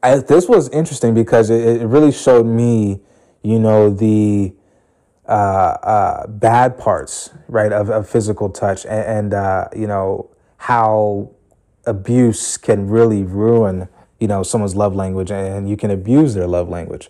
I, 0.03 0.17
this 0.17 0.49
was 0.49 0.67
interesting 0.69 1.13
because 1.13 1.49
it, 1.49 1.81
it 1.81 1.87
really 1.87 2.11
showed 2.11 2.45
me, 2.45 2.99
you 3.41 3.57
know, 3.57 3.89
the 3.89 4.53
uh, 5.25 5.31
uh, 5.31 6.27
bad 6.27 6.77
parts, 6.77 7.29
right, 7.47 7.71
of, 7.71 7.89
of 7.89 8.09
physical 8.09 8.49
touch, 8.49 8.85
and, 8.85 9.05
and 9.05 9.33
uh, 9.33 9.69
you 9.73 9.87
know 9.87 10.29
how 10.57 11.31
abuse 11.85 12.57
can 12.57 12.89
really 12.89 13.23
ruin, 13.23 13.87
you 14.19 14.27
know, 14.27 14.43
someone's 14.43 14.75
love 14.75 14.93
language, 14.93 15.31
and 15.31 15.69
you 15.69 15.77
can 15.77 15.89
abuse 15.89 16.33
their 16.33 16.47
love 16.47 16.67
language, 16.67 17.09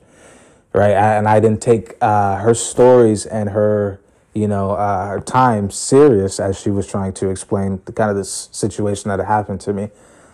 right? 0.71 0.91
And 0.91 1.27
I 1.27 1.39
didn't 1.39 1.61
take 1.61 1.95
uh, 1.99 2.37
her 2.37 2.53
stories 2.53 3.25
and 3.25 3.49
her, 3.49 3.99
you 4.35 4.47
know, 4.47 4.71
uh, 4.71 5.07
her 5.07 5.19
time 5.19 5.71
serious 5.71 6.39
as 6.39 6.59
she 6.59 6.69
was 6.69 6.87
trying 6.87 7.13
to 7.13 7.29
explain 7.29 7.81
the 7.85 7.91
kind 7.91 8.11
of 8.11 8.17
this 8.17 8.49
situation 8.51 9.09
that 9.09 9.17
had 9.17 9.27
happened 9.27 9.61
to 9.61 9.73
me. 9.73 9.89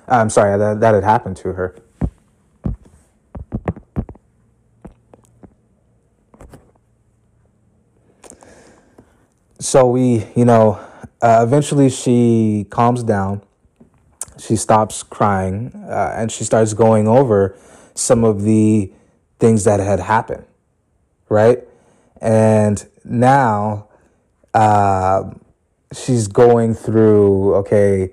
I'm 0.09 0.29
sorry 0.29 0.57
that 0.57 0.81
that 0.81 0.93
had 0.93 1.05
happened 1.05 1.37
to 1.37 1.53
her. 1.53 1.75
So 9.59 9.89
we, 9.89 10.25
you 10.35 10.45
know, 10.45 10.79
uh, 11.21 11.43
eventually 11.45 11.89
she 11.89 12.65
calms 12.69 13.03
down. 13.03 13.41
She 14.39 14.55
stops 14.55 15.03
crying 15.03 15.71
uh, 15.75 16.13
and 16.15 16.31
she 16.31 16.45
starts 16.45 16.73
going 16.73 17.07
over 17.07 17.57
some 17.93 18.23
of 18.23 18.43
the 18.43 18.91
things 19.37 19.65
that 19.65 19.81
had 19.81 19.99
happened, 19.99 20.45
right? 21.27 21.59
And 22.21 22.87
now 23.03 23.89
uh, 24.53 25.31
she's 25.93 26.27
going 26.27 26.73
through, 26.73 27.55
okay, 27.55 28.11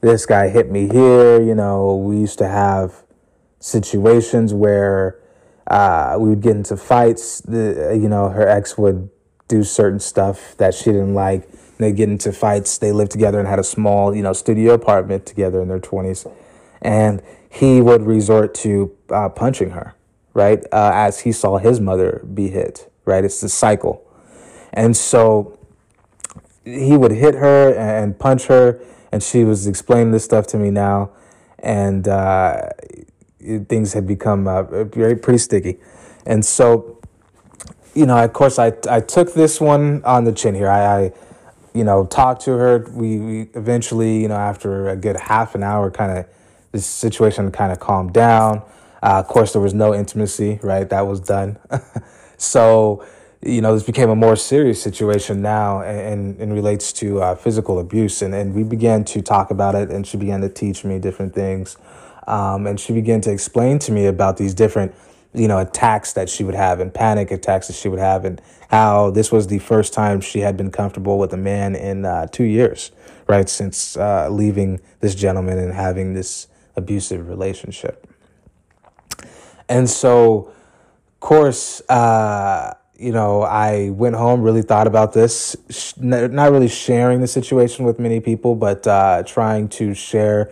this 0.00 0.26
guy 0.26 0.48
hit 0.48 0.70
me 0.70 0.88
here. 0.88 1.40
You 1.40 1.54
know, 1.54 1.96
we 1.96 2.18
used 2.18 2.38
to 2.38 2.48
have 2.48 3.04
situations 3.60 4.52
where 4.52 5.20
uh, 5.68 6.16
we 6.18 6.30
would 6.30 6.40
get 6.40 6.56
into 6.56 6.76
fights. 6.76 7.40
The, 7.40 7.96
you 8.00 8.08
know, 8.08 8.30
her 8.30 8.48
ex 8.48 8.76
would 8.76 9.10
do 9.48 9.64
certain 9.64 9.98
stuff 9.98 10.54
that 10.58 10.74
she 10.74 10.84
didn't 10.84 11.14
like. 11.14 11.48
They 11.78 11.92
get 11.92 12.08
into 12.08 12.32
fights. 12.32 12.78
They 12.78 12.92
lived 12.92 13.10
together 13.10 13.38
and 13.38 13.48
had 13.48 13.58
a 13.58 13.64
small, 13.64 14.14
you 14.14 14.22
know, 14.22 14.32
studio 14.32 14.74
apartment 14.74 15.26
together 15.26 15.60
in 15.60 15.68
their 15.68 15.80
20s. 15.80 16.30
And 16.82 17.22
he 17.50 17.80
would 17.80 18.02
resort 18.02 18.54
to 18.56 18.96
uh, 19.10 19.28
punching 19.30 19.70
her, 19.70 19.94
right? 20.34 20.62
Uh, 20.72 20.90
as 20.92 21.20
he 21.20 21.32
saw 21.32 21.58
his 21.58 21.80
mother 21.80 22.24
be 22.32 22.48
hit, 22.48 22.92
right? 23.04 23.24
It's 23.24 23.40
the 23.40 23.48
cycle. 23.48 24.04
And 24.72 24.96
so 24.96 25.58
he 26.64 26.96
would 26.96 27.12
hit 27.12 27.34
her 27.34 27.74
and 27.74 28.18
punch 28.18 28.46
her. 28.46 28.80
And 29.10 29.22
she 29.22 29.44
was 29.44 29.66
explaining 29.66 30.12
this 30.12 30.24
stuff 30.24 30.46
to 30.48 30.58
me 30.58 30.70
now. 30.70 31.10
And 31.60 32.06
uh, 32.06 32.68
things 33.68 33.94
had 33.94 34.06
become 34.06 34.46
uh, 34.46 34.84
very 34.84 35.16
pretty 35.16 35.38
sticky. 35.38 35.78
And 36.26 36.44
so 36.44 36.97
you 37.98 38.06
know, 38.06 38.22
of 38.22 38.32
course, 38.32 38.58
I 38.58 38.72
I 38.88 39.00
took 39.00 39.34
this 39.34 39.60
one 39.60 40.04
on 40.04 40.24
the 40.24 40.32
chin 40.32 40.54
here. 40.54 40.68
I, 40.68 41.04
I 41.04 41.12
you 41.74 41.84
know, 41.84 42.06
talked 42.06 42.42
to 42.42 42.52
her. 42.52 42.86
We, 42.92 43.18
we 43.18 43.40
eventually, 43.54 44.20
you 44.22 44.28
know, 44.28 44.36
after 44.36 44.88
a 44.88 44.96
good 44.96 45.16
half 45.16 45.54
an 45.54 45.62
hour, 45.62 45.90
kind 45.90 46.18
of 46.18 46.26
this 46.72 46.86
situation 46.86 47.50
kind 47.52 47.72
of 47.72 47.78
calmed 47.78 48.12
down. 48.12 48.62
Uh, 49.02 49.20
of 49.20 49.28
course, 49.28 49.52
there 49.52 49.62
was 49.62 49.74
no 49.74 49.94
intimacy, 49.94 50.58
right? 50.62 50.88
That 50.88 51.06
was 51.06 51.20
done. 51.20 51.58
so, 52.36 53.04
you 53.42 53.60
know, 53.60 53.74
this 53.74 53.84
became 53.84 54.10
a 54.10 54.16
more 54.16 54.34
serious 54.34 54.82
situation 54.82 55.40
now 55.40 55.82
and, 55.82 56.40
and, 56.40 56.52
relates 56.52 56.92
to 56.94 57.22
uh, 57.22 57.34
physical 57.36 57.78
abuse. 57.78 58.22
And, 58.22 58.34
and 58.34 58.54
we 58.54 58.64
began 58.64 59.04
to 59.04 59.22
talk 59.22 59.52
about 59.52 59.76
it, 59.76 59.90
and 59.90 60.04
she 60.04 60.16
began 60.16 60.40
to 60.40 60.48
teach 60.48 60.84
me 60.84 60.98
different 60.98 61.32
things. 61.32 61.76
Um, 62.26 62.66
and 62.66 62.80
she 62.80 62.92
began 62.92 63.20
to 63.22 63.30
explain 63.30 63.78
to 63.80 63.92
me 63.92 64.06
about 64.06 64.36
these 64.36 64.52
different 64.52 64.94
you 65.38 65.48
know, 65.48 65.58
attacks 65.58 66.12
that 66.14 66.28
she 66.28 66.44
would 66.44 66.54
have 66.54 66.80
and 66.80 66.92
panic 66.92 67.30
attacks 67.30 67.68
that 67.68 67.76
she 67.76 67.88
would 67.88 67.98
have, 67.98 68.24
and 68.24 68.40
how 68.70 69.10
this 69.10 69.32
was 69.32 69.46
the 69.46 69.58
first 69.58 69.92
time 69.92 70.20
she 70.20 70.40
had 70.40 70.56
been 70.56 70.70
comfortable 70.70 71.18
with 71.18 71.32
a 71.32 71.36
man 71.36 71.74
in 71.74 72.04
uh, 72.04 72.26
two 72.26 72.44
years, 72.44 72.90
right? 73.26 73.48
Since 73.48 73.96
uh, 73.96 74.28
leaving 74.30 74.80
this 75.00 75.14
gentleman 75.14 75.58
and 75.58 75.72
having 75.72 76.14
this 76.14 76.48
abusive 76.76 77.28
relationship. 77.28 78.06
And 79.68 79.88
so, 79.88 80.48
of 80.48 81.20
course, 81.20 81.82
uh, 81.88 82.74
you 82.98 83.12
know, 83.12 83.42
I 83.42 83.90
went 83.90 84.16
home, 84.16 84.42
really 84.42 84.62
thought 84.62 84.86
about 84.86 85.12
this, 85.12 85.56
not 85.98 86.50
really 86.50 86.68
sharing 86.68 87.20
the 87.20 87.28
situation 87.28 87.84
with 87.84 87.98
many 87.98 88.18
people, 88.18 88.56
but 88.56 88.86
uh, 88.86 89.22
trying 89.24 89.68
to 89.70 89.94
share 89.94 90.50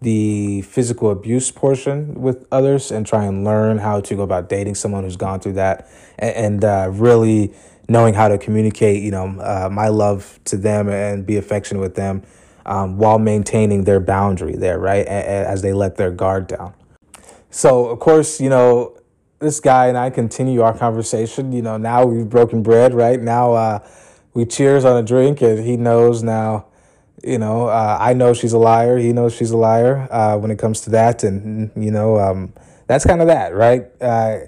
the 0.00 0.62
physical 0.62 1.10
abuse 1.10 1.50
portion 1.50 2.14
with 2.20 2.46
others 2.52 2.90
and 2.90 3.06
try 3.06 3.24
and 3.24 3.44
learn 3.44 3.78
how 3.78 4.00
to 4.00 4.14
go 4.14 4.22
about 4.22 4.48
dating 4.48 4.74
someone 4.74 5.04
who's 5.04 5.16
gone 5.16 5.40
through 5.40 5.54
that 5.54 5.88
and, 6.18 6.36
and 6.36 6.64
uh, 6.64 6.88
really 6.92 7.54
knowing 7.88 8.14
how 8.14 8.28
to 8.28 8.38
communicate, 8.38 9.02
you 9.02 9.10
know, 9.10 9.26
uh, 9.40 9.68
my 9.70 9.88
love 9.88 10.38
to 10.44 10.56
them 10.56 10.88
and 10.88 11.26
be 11.26 11.36
affectionate 11.36 11.80
with 11.80 11.94
them 11.94 12.22
um, 12.66 12.96
while 12.96 13.18
maintaining 13.18 13.84
their 13.84 14.00
boundary 14.00 14.56
there, 14.56 14.78
right? 14.78 15.06
As 15.06 15.62
they 15.62 15.72
let 15.72 15.96
their 15.96 16.10
guard 16.10 16.46
down. 16.46 16.74
So, 17.50 17.86
of 17.86 18.00
course, 18.00 18.40
you 18.40 18.48
know, 18.48 18.98
this 19.38 19.60
guy 19.60 19.86
and 19.86 19.98
I 19.98 20.10
continue 20.10 20.62
our 20.62 20.76
conversation. 20.76 21.52
You 21.52 21.62
know, 21.62 21.76
now 21.76 22.04
we've 22.04 22.28
broken 22.28 22.62
bread, 22.62 22.94
right? 22.94 23.20
Now 23.20 23.52
uh, 23.52 23.88
we 24.32 24.44
cheers 24.46 24.84
on 24.84 24.96
a 24.96 25.06
drink, 25.06 25.42
and 25.42 25.64
he 25.64 25.76
knows 25.76 26.22
now 26.22 26.66
you 27.26 27.38
know, 27.38 27.68
uh, 27.68 27.96
I 28.00 28.12
know 28.12 28.34
she's 28.34 28.52
a 28.52 28.58
liar. 28.58 28.98
He 28.98 29.12
knows 29.12 29.34
she's 29.34 29.50
a 29.50 29.56
liar 29.56 30.08
uh, 30.10 30.36
when 30.36 30.50
it 30.50 30.58
comes 30.58 30.82
to 30.82 30.90
that, 30.90 31.24
and 31.24 31.70
you 31.76 31.90
know, 31.90 32.18
um, 32.18 32.52
that's 32.86 33.06
kind 33.06 33.20
of 33.20 33.28
that, 33.28 33.54
right? 33.54 33.86
Uh, 34.00 34.40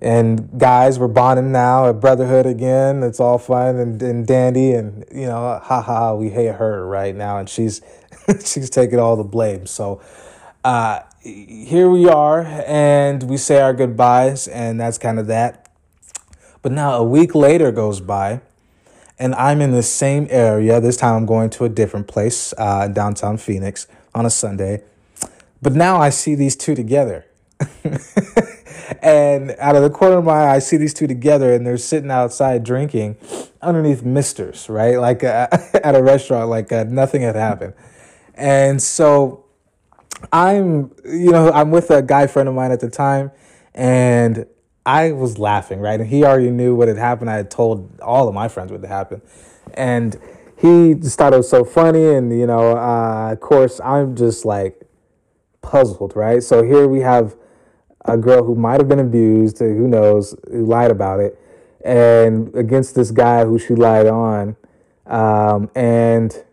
and 0.00 0.58
guys, 0.58 0.98
we're 0.98 1.08
bonding 1.08 1.52
now, 1.52 1.86
a 1.86 1.94
brotherhood 1.94 2.46
again. 2.46 3.02
It's 3.02 3.20
all 3.20 3.38
fun 3.38 3.76
and, 3.76 4.02
and 4.02 4.26
dandy, 4.26 4.72
and 4.72 5.04
you 5.12 5.26
know, 5.26 5.60
ha 5.62 5.82
ha, 5.82 6.14
we 6.14 6.30
hate 6.30 6.54
her 6.54 6.86
right 6.86 7.14
now, 7.14 7.38
and 7.38 7.48
she's 7.48 7.80
she's 8.44 8.70
taking 8.70 8.98
all 8.98 9.16
the 9.16 9.24
blame. 9.24 9.66
So 9.66 10.00
uh, 10.64 11.00
here 11.20 11.90
we 11.90 12.08
are, 12.08 12.42
and 12.66 13.22
we 13.24 13.36
say 13.36 13.60
our 13.60 13.74
goodbyes, 13.74 14.46
and 14.46 14.80
that's 14.80 14.98
kind 14.98 15.18
of 15.18 15.26
that. 15.26 15.68
But 16.62 16.70
now 16.70 16.94
a 16.94 17.04
week 17.04 17.34
later 17.34 17.72
goes 17.72 18.00
by 18.00 18.42
and 19.22 19.36
I'm 19.36 19.60
in 19.60 19.70
the 19.70 19.84
same 19.84 20.26
area. 20.30 20.80
This 20.80 20.96
time 20.96 21.14
I'm 21.14 21.26
going 21.26 21.48
to 21.50 21.64
a 21.64 21.68
different 21.68 22.08
place, 22.08 22.52
uh, 22.58 22.88
downtown 22.88 23.36
Phoenix, 23.36 23.86
on 24.16 24.26
a 24.26 24.30
Sunday. 24.30 24.82
But 25.62 25.74
now 25.74 25.98
I 25.98 26.10
see 26.10 26.34
these 26.34 26.56
two 26.56 26.74
together. 26.74 27.24
and 29.00 29.54
out 29.60 29.76
of 29.76 29.82
the 29.84 29.90
corner 29.90 30.18
of 30.18 30.24
my 30.24 30.32
eye, 30.32 30.56
I 30.56 30.58
see 30.58 30.76
these 30.76 30.92
two 30.92 31.06
together, 31.06 31.54
and 31.54 31.64
they're 31.64 31.78
sitting 31.78 32.10
outside 32.10 32.64
drinking 32.64 33.16
underneath 33.62 34.02
Misters, 34.02 34.68
right? 34.68 34.96
Like 34.96 35.22
uh, 35.22 35.46
at 35.84 35.94
a 35.94 36.02
restaurant, 36.02 36.50
like 36.50 36.72
uh, 36.72 36.82
nothing 36.88 37.22
had 37.22 37.36
happened. 37.36 37.74
And 38.34 38.82
so 38.82 39.44
I'm, 40.32 40.90
you 41.04 41.30
know, 41.30 41.52
I'm 41.52 41.70
with 41.70 41.92
a 41.92 42.02
guy 42.02 42.26
friend 42.26 42.48
of 42.48 42.56
mine 42.56 42.72
at 42.72 42.80
the 42.80 42.90
time, 42.90 43.30
and 43.72 44.46
I 44.84 45.12
was 45.12 45.38
laughing, 45.38 45.80
right? 45.80 46.00
And 46.00 46.08
he 46.08 46.24
already 46.24 46.50
knew 46.50 46.74
what 46.74 46.88
had 46.88 46.96
happened. 46.96 47.30
I 47.30 47.36
had 47.36 47.50
told 47.50 48.00
all 48.00 48.28
of 48.28 48.34
my 48.34 48.48
friends 48.48 48.72
what 48.72 48.80
had 48.80 48.90
happened. 48.90 49.22
And 49.74 50.18
he 50.56 50.94
just 50.94 51.18
thought 51.18 51.32
it 51.32 51.36
was 51.36 51.48
so 51.48 51.64
funny. 51.64 52.14
And, 52.14 52.36
you 52.36 52.46
know, 52.46 52.76
uh, 52.76 53.32
of 53.32 53.40
course, 53.40 53.80
I'm 53.80 54.16
just 54.16 54.44
like 54.44 54.80
puzzled, 55.60 56.16
right? 56.16 56.42
So 56.42 56.62
here 56.64 56.88
we 56.88 57.00
have 57.00 57.36
a 58.04 58.16
girl 58.16 58.44
who 58.44 58.56
might 58.56 58.80
have 58.80 58.88
been 58.88 58.98
abused, 58.98 59.60
who 59.60 59.86
knows, 59.86 60.34
who 60.50 60.66
lied 60.66 60.90
about 60.90 61.20
it, 61.20 61.38
and 61.84 62.54
against 62.54 62.94
this 62.96 63.12
guy 63.12 63.44
who 63.44 63.58
she 63.58 63.74
lied 63.74 64.06
on. 64.06 64.56
Um, 65.06 65.70
and 65.76 66.44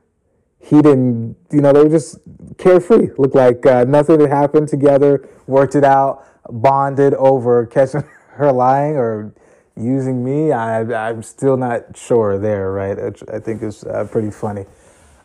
he 0.60 0.82
didn't, 0.82 1.36
you 1.52 1.62
know, 1.62 1.74
they 1.74 1.84
were 1.84 1.90
just 1.90 2.20
carefree. 2.58 3.10
Looked 3.18 3.36
like 3.36 3.66
uh, 3.66 3.86
nothing 3.86 4.20
had 4.20 4.30
happened 4.30 4.68
together, 4.68 5.28
worked 5.48 5.74
it 5.74 5.84
out, 5.84 6.26
bonded 6.50 7.16
over 7.16 7.66
catching 7.66 8.04
her 8.40 8.52
lying 8.54 8.96
or 8.96 9.34
using 9.76 10.24
me, 10.24 10.52
I, 10.52 10.82
I'm 11.08 11.22
still 11.24 11.58
not 11.58 11.98
sure 11.98 12.38
there, 12.38 12.72
right? 12.72 12.98
I 13.32 13.40
think 13.40 13.62
it's 13.62 13.86
uh, 13.86 14.08
pretty 14.10 14.32
funny. 14.32 14.66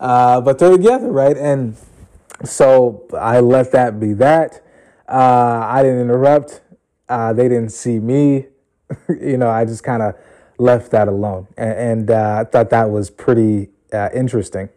Uh, 0.00 0.40
but 0.40 0.58
they're 0.58 0.76
together, 0.76 1.10
right? 1.10 1.36
And 1.36 1.76
so 2.44 3.06
I 3.18 3.40
let 3.40 3.72
that 3.72 4.00
be 4.00 4.12
that. 4.14 4.64
Uh, 5.08 5.66
I 5.68 5.82
didn't 5.82 6.00
interrupt. 6.00 6.60
Uh, 7.08 7.32
they 7.32 7.48
didn't 7.48 7.70
see 7.70 7.98
me. 7.98 8.46
you 9.08 9.36
know, 9.36 9.48
I 9.48 9.64
just 9.64 9.82
kind 9.82 10.02
of 10.02 10.14
left 10.58 10.90
that 10.90 11.08
alone. 11.08 11.46
And, 11.56 11.72
and 11.72 12.10
uh, 12.10 12.38
I 12.40 12.44
thought 12.44 12.70
that 12.70 12.90
was 12.90 13.10
pretty 13.10 13.70
uh, 13.92 14.08
interesting. 14.12 14.68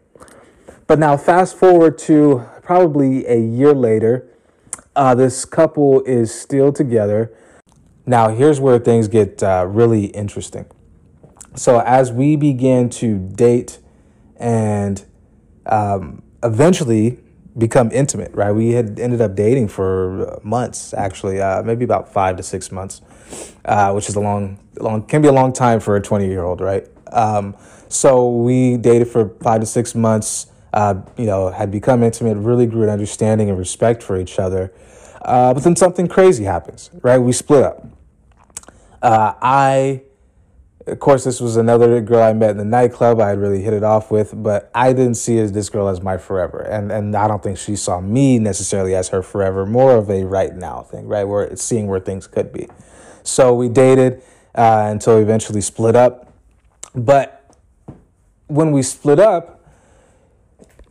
But 0.86 0.98
now, 0.98 1.16
fast 1.16 1.56
forward 1.56 1.98
to 1.98 2.46
probably 2.62 3.26
a 3.26 3.38
year 3.38 3.74
later, 3.74 4.28
this 5.16 5.44
couple 5.44 6.02
is 6.02 6.34
still 6.34 6.72
together. 6.72 7.32
Now, 8.08 8.30
here's 8.30 8.58
where 8.58 8.78
things 8.78 9.06
get 9.06 9.42
uh, 9.42 9.66
really 9.68 10.06
interesting. 10.06 10.64
So, 11.54 11.80
as 11.80 12.10
we 12.10 12.36
began 12.36 12.88
to 12.88 13.18
date 13.18 13.80
and 14.36 15.04
um, 15.66 16.22
eventually 16.42 17.18
become 17.58 17.90
intimate, 17.92 18.32
right? 18.34 18.52
We 18.52 18.70
had 18.70 18.98
ended 18.98 19.20
up 19.20 19.34
dating 19.34 19.68
for 19.68 20.40
months, 20.42 20.94
actually, 20.94 21.42
uh, 21.42 21.62
maybe 21.62 21.84
about 21.84 22.10
five 22.10 22.38
to 22.38 22.42
six 22.42 22.72
months, 22.72 23.02
uh, 23.66 23.92
which 23.92 24.08
is 24.08 24.16
a 24.16 24.20
long, 24.20 24.58
long, 24.80 25.02
can 25.02 25.20
be 25.20 25.28
a 25.28 25.32
long 25.32 25.52
time 25.52 25.78
for 25.78 25.94
a 25.94 26.00
20 26.00 26.28
year 26.28 26.44
old, 26.44 26.62
right? 26.62 26.88
Um, 27.12 27.54
so 27.90 28.30
we 28.30 28.78
dated 28.78 29.08
for 29.08 29.34
five 29.42 29.60
to 29.60 29.66
six 29.66 29.94
months, 29.94 30.46
uh, 30.72 30.94
you 31.18 31.26
know, 31.26 31.50
had 31.50 31.70
become 31.70 32.02
intimate, 32.02 32.38
really 32.38 32.64
grew 32.64 32.84
an 32.84 32.88
understanding 32.88 33.50
and 33.50 33.58
respect 33.58 34.02
for 34.02 34.18
each 34.18 34.38
other. 34.38 34.72
Uh, 35.20 35.52
but 35.52 35.62
then 35.62 35.76
something 35.76 36.08
crazy 36.08 36.44
happens, 36.44 36.88
right? 37.02 37.18
We 37.18 37.32
split 37.32 37.64
up. 37.64 37.86
Uh, 39.02 39.34
I 39.40 40.02
of 40.88 40.98
course, 41.00 41.24
this 41.24 41.40
was 41.40 41.56
another 41.56 42.00
girl 42.00 42.22
I 42.22 42.32
met 42.32 42.50
in 42.50 42.56
the 42.56 42.64
nightclub. 42.64 43.20
I 43.20 43.28
had 43.28 43.38
really 43.38 43.62
hit 43.62 43.74
it 43.74 43.84
off 43.84 44.10
with, 44.10 44.32
but 44.34 44.70
I 44.74 44.92
didn't 44.92 45.14
see 45.14 45.40
this 45.46 45.68
girl 45.68 45.88
as 45.88 46.00
my 46.00 46.16
forever, 46.16 46.60
and 46.60 46.90
and 46.90 47.14
I 47.14 47.28
don't 47.28 47.42
think 47.42 47.58
she 47.58 47.76
saw 47.76 48.00
me 48.00 48.38
necessarily 48.38 48.94
as 48.94 49.08
her 49.08 49.22
forever. 49.22 49.66
More 49.66 49.96
of 49.96 50.10
a 50.10 50.24
right 50.24 50.54
now 50.54 50.82
thing, 50.82 51.06
right? 51.06 51.24
Where 51.24 51.42
it's 51.42 51.62
seeing 51.62 51.86
where 51.86 52.00
things 52.00 52.26
could 52.26 52.52
be. 52.52 52.68
So 53.22 53.54
we 53.54 53.68
dated 53.68 54.22
uh, 54.54 54.88
until 54.90 55.16
we 55.16 55.22
eventually 55.22 55.60
split 55.60 55.94
up. 55.94 56.32
But 56.94 57.54
when 58.46 58.72
we 58.72 58.82
split 58.82 59.18
up, 59.18 59.62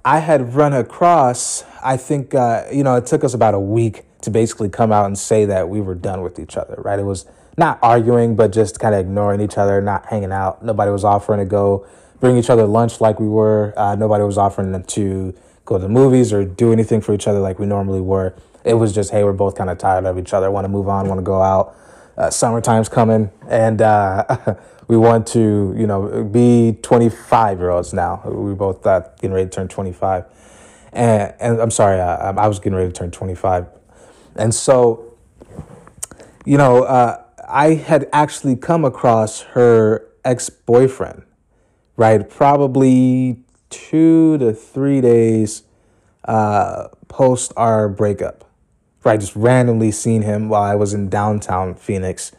I 0.05 0.19
had 0.19 0.53
run 0.53 0.73
across. 0.73 1.63
I 1.83 1.97
think 1.97 2.35
uh, 2.35 2.65
you 2.71 2.83
know 2.83 2.95
it 2.95 3.05
took 3.07 3.23
us 3.23 3.33
about 3.33 3.55
a 3.55 3.59
week 3.59 4.03
to 4.21 4.29
basically 4.29 4.69
come 4.69 4.91
out 4.91 5.05
and 5.05 5.17
say 5.17 5.45
that 5.45 5.69
we 5.69 5.81
were 5.81 5.95
done 5.95 6.21
with 6.21 6.39
each 6.39 6.55
other. 6.55 6.75
Right? 6.77 6.99
It 6.99 7.05
was 7.05 7.25
not 7.57 7.79
arguing, 7.81 8.35
but 8.35 8.53
just 8.53 8.79
kind 8.79 8.93
of 8.93 9.01
ignoring 9.01 9.41
each 9.41 9.57
other, 9.57 9.81
not 9.81 10.05
hanging 10.05 10.31
out. 10.31 10.63
Nobody 10.63 10.91
was 10.91 11.03
offering 11.03 11.39
to 11.39 11.45
go 11.45 11.85
bring 12.19 12.37
each 12.37 12.49
other 12.49 12.65
lunch 12.65 13.01
like 13.01 13.19
we 13.19 13.27
were. 13.27 13.73
Uh, 13.75 13.95
nobody 13.95 14.23
was 14.23 14.37
offering 14.37 14.71
to 14.71 15.33
go 15.65 15.77
to 15.77 15.81
the 15.81 15.89
movies 15.89 16.31
or 16.31 16.45
do 16.45 16.71
anything 16.71 17.01
for 17.01 17.13
each 17.13 17.27
other 17.27 17.39
like 17.39 17.59
we 17.59 17.65
normally 17.65 18.01
were. 18.01 18.35
It 18.63 18.75
was 18.75 18.93
just, 18.93 19.11
hey, 19.11 19.23
we're 19.23 19.33
both 19.33 19.55
kind 19.55 19.69
of 19.69 19.77
tired 19.77 20.05
of 20.05 20.17
each 20.19 20.33
other, 20.33 20.51
want 20.51 20.65
to 20.65 20.69
move 20.69 20.87
on, 20.87 21.07
want 21.07 21.19
to 21.19 21.23
go 21.23 21.41
out. 21.41 21.75
Uh, 22.15 22.29
summertime's 22.29 22.89
coming, 22.89 23.29
and 23.47 23.81
uh, 23.81 24.55
we 24.87 24.97
want 24.97 25.27
to, 25.27 25.73
you 25.77 25.87
know, 25.87 26.23
be 26.23 26.77
25 26.81 27.59
year 27.59 27.69
olds 27.69 27.93
now. 27.93 28.21
We 28.25 28.53
both 28.53 28.85
uh, 28.85 29.01
getting 29.19 29.33
ready 29.33 29.49
to 29.49 29.55
turn 29.55 29.67
25. 29.67 30.25
And, 30.93 31.33
and 31.39 31.61
I'm 31.61 31.71
sorry, 31.71 31.99
uh, 31.99 32.33
I 32.33 32.47
was 32.47 32.59
getting 32.59 32.75
ready 32.75 32.91
to 32.91 32.93
turn 32.93 33.11
25. 33.11 33.67
And 34.35 34.53
so, 34.53 35.17
you 36.45 36.57
know, 36.57 36.83
uh, 36.83 37.23
I 37.47 37.75
had 37.75 38.09
actually 38.11 38.55
come 38.57 38.83
across 38.83 39.41
her 39.41 40.05
ex 40.25 40.49
boyfriend, 40.49 41.23
right? 41.95 42.29
Probably 42.29 43.39
two 43.69 44.37
to 44.39 44.53
three 44.53 45.01
days 45.01 45.63
uh, 46.25 46.89
post 47.07 47.53
our 47.55 47.87
breakup, 47.87 48.49
right? 49.03 49.19
Just 49.19 49.35
randomly 49.35 49.91
seen 49.91 50.23
him 50.23 50.49
while 50.49 50.63
I 50.63 50.75
was 50.75 50.93
in 50.93 51.09
downtown 51.09 51.73
Phoenix. 51.75 52.33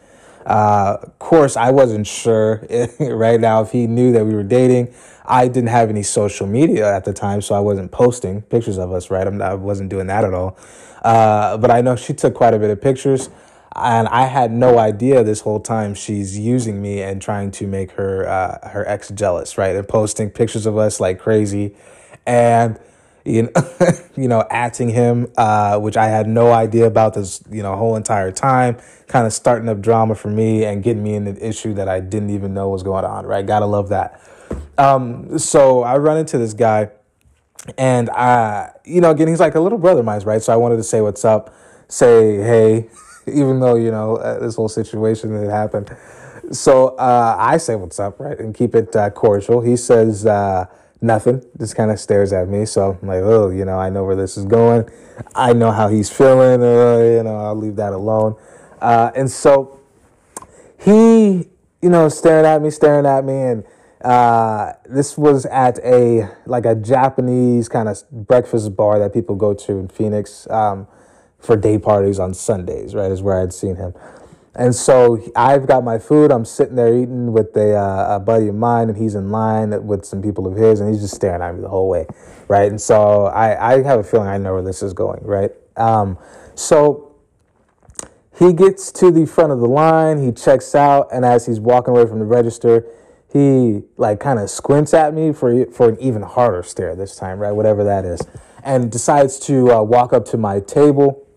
Uh, 0.44 0.98
of 1.02 1.18
course, 1.18 1.56
I 1.56 1.70
wasn't 1.70 2.06
sure 2.06 2.66
right 3.00 3.40
now 3.40 3.62
if 3.62 3.72
he 3.72 3.86
knew 3.86 4.12
that 4.12 4.24
we 4.24 4.34
were 4.34 4.42
dating. 4.42 4.94
I 5.24 5.48
didn't 5.48 5.68
have 5.68 5.90
any 5.90 6.02
social 6.02 6.46
media 6.46 6.94
at 6.94 7.04
the 7.04 7.12
time, 7.12 7.42
so 7.42 7.54
I 7.54 7.60
wasn't 7.60 7.92
posting 7.92 8.42
pictures 8.42 8.78
of 8.78 8.92
us, 8.92 9.10
right? 9.10 9.26
I'm, 9.26 9.40
I 9.40 9.54
wasn't 9.54 9.90
doing 9.90 10.06
that 10.06 10.24
at 10.24 10.32
all. 10.32 10.58
Uh, 11.02 11.56
but 11.56 11.70
I 11.70 11.80
know 11.80 11.96
she 11.96 12.12
took 12.12 12.34
quite 12.34 12.54
a 12.54 12.58
bit 12.58 12.70
of 12.70 12.80
pictures 12.80 13.30
and 13.80 14.08
I 14.08 14.26
had 14.26 14.52
no 14.52 14.78
idea 14.78 15.22
this 15.24 15.40
whole 15.40 15.60
time 15.60 15.94
she's 15.94 16.38
using 16.38 16.80
me 16.80 17.02
and 17.02 17.20
trying 17.20 17.50
to 17.52 17.66
make 17.66 17.92
her 17.92 18.28
uh, 18.28 18.68
her 18.68 18.86
ex 18.88 19.08
jealous, 19.10 19.58
right? 19.58 19.74
And 19.74 19.86
posting 19.86 20.30
pictures 20.30 20.66
of 20.66 20.76
us 20.76 21.00
like 21.00 21.18
crazy, 21.18 21.74
and 22.26 22.78
you 23.24 23.42
know, 23.42 23.50
you 24.16 24.28
know, 24.28 24.44
acting 24.50 24.88
him, 24.90 25.32
uh, 25.36 25.78
which 25.78 25.96
I 25.96 26.06
had 26.06 26.28
no 26.28 26.52
idea 26.52 26.86
about 26.86 27.14
this, 27.14 27.42
you 27.50 27.62
know, 27.62 27.76
whole 27.76 27.96
entire 27.96 28.32
time. 28.32 28.78
Kind 29.06 29.26
of 29.26 29.32
starting 29.32 29.68
up 29.68 29.80
drama 29.80 30.14
for 30.14 30.28
me 30.28 30.64
and 30.64 30.82
getting 30.82 31.02
me 31.02 31.14
in 31.14 31.26
an 31.26 31.36
issue 31.38 31.74
that 31.74 31.88
I 31.88 32.00
didn't 32.00 32.30
even 32.30 32.54
know 32.54 32.68
was 32.68 32.82
going 32.82 33.04
on. 33.04 33.26
Right? 33.26 33.46
Gotta 33.46 33.66
love 33.66 33.88
that. 33.90 34.20
Um, 34.76 35.38
so 35.38 35.82
I 35.82 35.98
run 35.98 36.18
into 36.18 36.38
this 36.38 36.54
guy, 36.54 36.90
and 37.76 38.08
I, 38.10 38.72
you 38.84 39.00
know, 39.00 39.10
again, 39.10 39.28
he's 39.28 39.40
like 39.40 39.54
a 39.54 39.60
little 39.60 39.78
brother 39.78 40.00
of 40.00 40.06
mine, 40.06 40.20
right? 40.20 40.42
So 40.42 40.52
I 40.52 40.56
wanted 40.56 40.76
to 40.76 40.84
say 40.84 41.00
what's 41.00 41.24
up, 41.24 41.54
say 41.88 42.36
hey 42.36 42.88
even 43.28 43.60
though 43.60 43.74
you 43.74 43.90
know 43.90 44.16
uh, 44.16 44.38
this 44.38 44.56
whole 44.56 44.68
situation 44.68 45.32
that 45.40 45.50
happened. 45.50 45.94
So 46.50 46.88
uh, 46.96 47.36
I 47.38 47.58
say 47.58 47.74
what's 47.74 48.00
up, 48.00 48.20
right, 48.20 48.38
and 48.38 48.54
keep 48.54 48.74
it 48.74 48.94
uh, 48.96 49.10
cordial. 49.10 49.60
He 49.60 49.76
says 49.76 50.24
uh, 50.24 50.66
nothing, 51.00 51.44
just 51.58 51.76
kind 51.76 51.90
of 51.90 52.00
stares 52.00 52.32
at 52.32 52.48
me. 52.48 52.64
So 52.64 52.98
I'm 53.00 53.08
like, 53.08 53.22
oh, 53.22 53.50
you 53.50 53.64
know, 53.64 53.78
I 53.78 53.90
know 53.90 54.04
where 54.04 54.16
this 54.16 54.36
is 54.36 54.44
going. 54.44 54.88
I 55.34 55.52
know 55.52 55.70
how 55.70 55.88
he's 55.88 56.10
feeling. 56.10 56.62
Uh, 56.62 56.98
you 56.98 57.22
know, 57.22 57.36
I'll 57.36 57.56
leave 57.56 57.76
that 57.76 57.92
alone. 57.92 58.36
Uh, 58.80 59.10
and 59.14 59.30
so 59.30 59.80
he, 60.78 61.48
you 61.82 61.90
know, 61.90 62.08
staring 62.08 62.46
at 62.46 62.62
me, 62.62 62.70
staring 62.70 63.04
at 63.04 63.24
me, 63.24 63.34
and 63.34 63.64
this 64.88 65.18
was 65.18 65.44
at 65.46 65.78
a 65.80 66.30
like 66.46 66.64
a 66.64 66.74
Japanese 66.74 67.68
kind 67.68 67.88
of 67.88 68.02
breakfast 68.10 68.74
bar 68.74 68.98
that 68.98 69.12
people 69.12 69.36
go 69.36 69.52
to 69.52 69.72
in 69.72 69.88
Phoenix. 69.88 70.48
Um, 70.48 70.86
for 71.38 71.56
day 71.56 71.78
parties 71.78 72.18
on 72.18 72.34
Sundays, 72.34 72.94
right? 72.94 73.10
Is 73.10 73.22
where 73.22 73.40
I'd 73.40 73.52
seen 73.52 73.76
him. 73.76 73.94
And 74.54 74.74
so 74.74 75.22
I've 75.36 75.68
got 75.68 75.84
my 75.84 75.98
food. 75.98 76.32
I'm 76.32 76.44
sitting 76.44 76.74
there 76.74 76.92
eating 76.92 77.32
with 77.32 77.56
a, 77.56 77.76
uh, 77.76 78.16
a 78.16 78.20
buddy 78.20 78.48
of 78.48 78.56
mine, 78.56 78.88
and 78.88 78.98
he's 78.98 79.14
in 79.14 79.30
line 79.30 79.86
with 79.86 80.04
some 80.04 80.20
people 80.20 80.48
of 80.48 80.56
his, 80.56 80.80
and 80.80 80.90
he's 80.90 81.00
just 81.00 81.14
staring 81.14 81.40
at 81.42 81.54
me 81.54 81.60
the 81.60 81.68
whole 81.68 81.88
way, 81.88 82.06
right? 82.48 82.68
And 82.68 82.80
so 82.80 83.26
I, 83.26 83.74
I 83.74 83.82
have 83.84 84.00
a 84.00 84.02
feeling 84.02 84.26
I 84.26 84.36
know 84.36 84.54
where 84.54 84.62
this 84.62 84.82
is 84.82 84.92
going, 84.92 85.22
right? 85.22 85.52
Um, 85.76 86.18
so 86.56 87.14
he 88.36 88.52
gets 88.52 88.90
to 88.92 89.12
the 89.12 89.26
front 89.26 89.52
of 89.52 89.60
the 89.60 89.68
line, 89.68 90.24
he 90.24 90.32
checks 90.32 90.74
out, 90.74 91.08
and 91.12 91.24
as 91.24 91.46
he's 91.46 91.60
walking 91.60 91.94
away 91.94 92.06
from 92.06 92.18
the 92.18 92.24
register, 92.24 92.84
he 93.32 93.82
like 93.96 94.18
kind 94.18 94.40
of 94.40 94.50
squints 94.50 94.94
at 94.94 95.12
me 95.14 95.32
for 95.32 95.66
for 95.66 95.90
an 95.90 96.00
even 96.00 96.22
harder 96.22 96.62
stare 96.62 96.96
this 96.96 97.14
time, 97.14 97.38
right? 97.38 97.52
Whatever 97.52 97.84
that 97.84 98.04
is, 98.04 98.22
and 98.64 98.90
decides 98.90 99.38
to 99.40 99.70
uh, 99.70 99.82
walk 99.82 100.12
up 100.12 100.24
to 100.26 100.36
my 100.36 100.60
table 100.60 101.27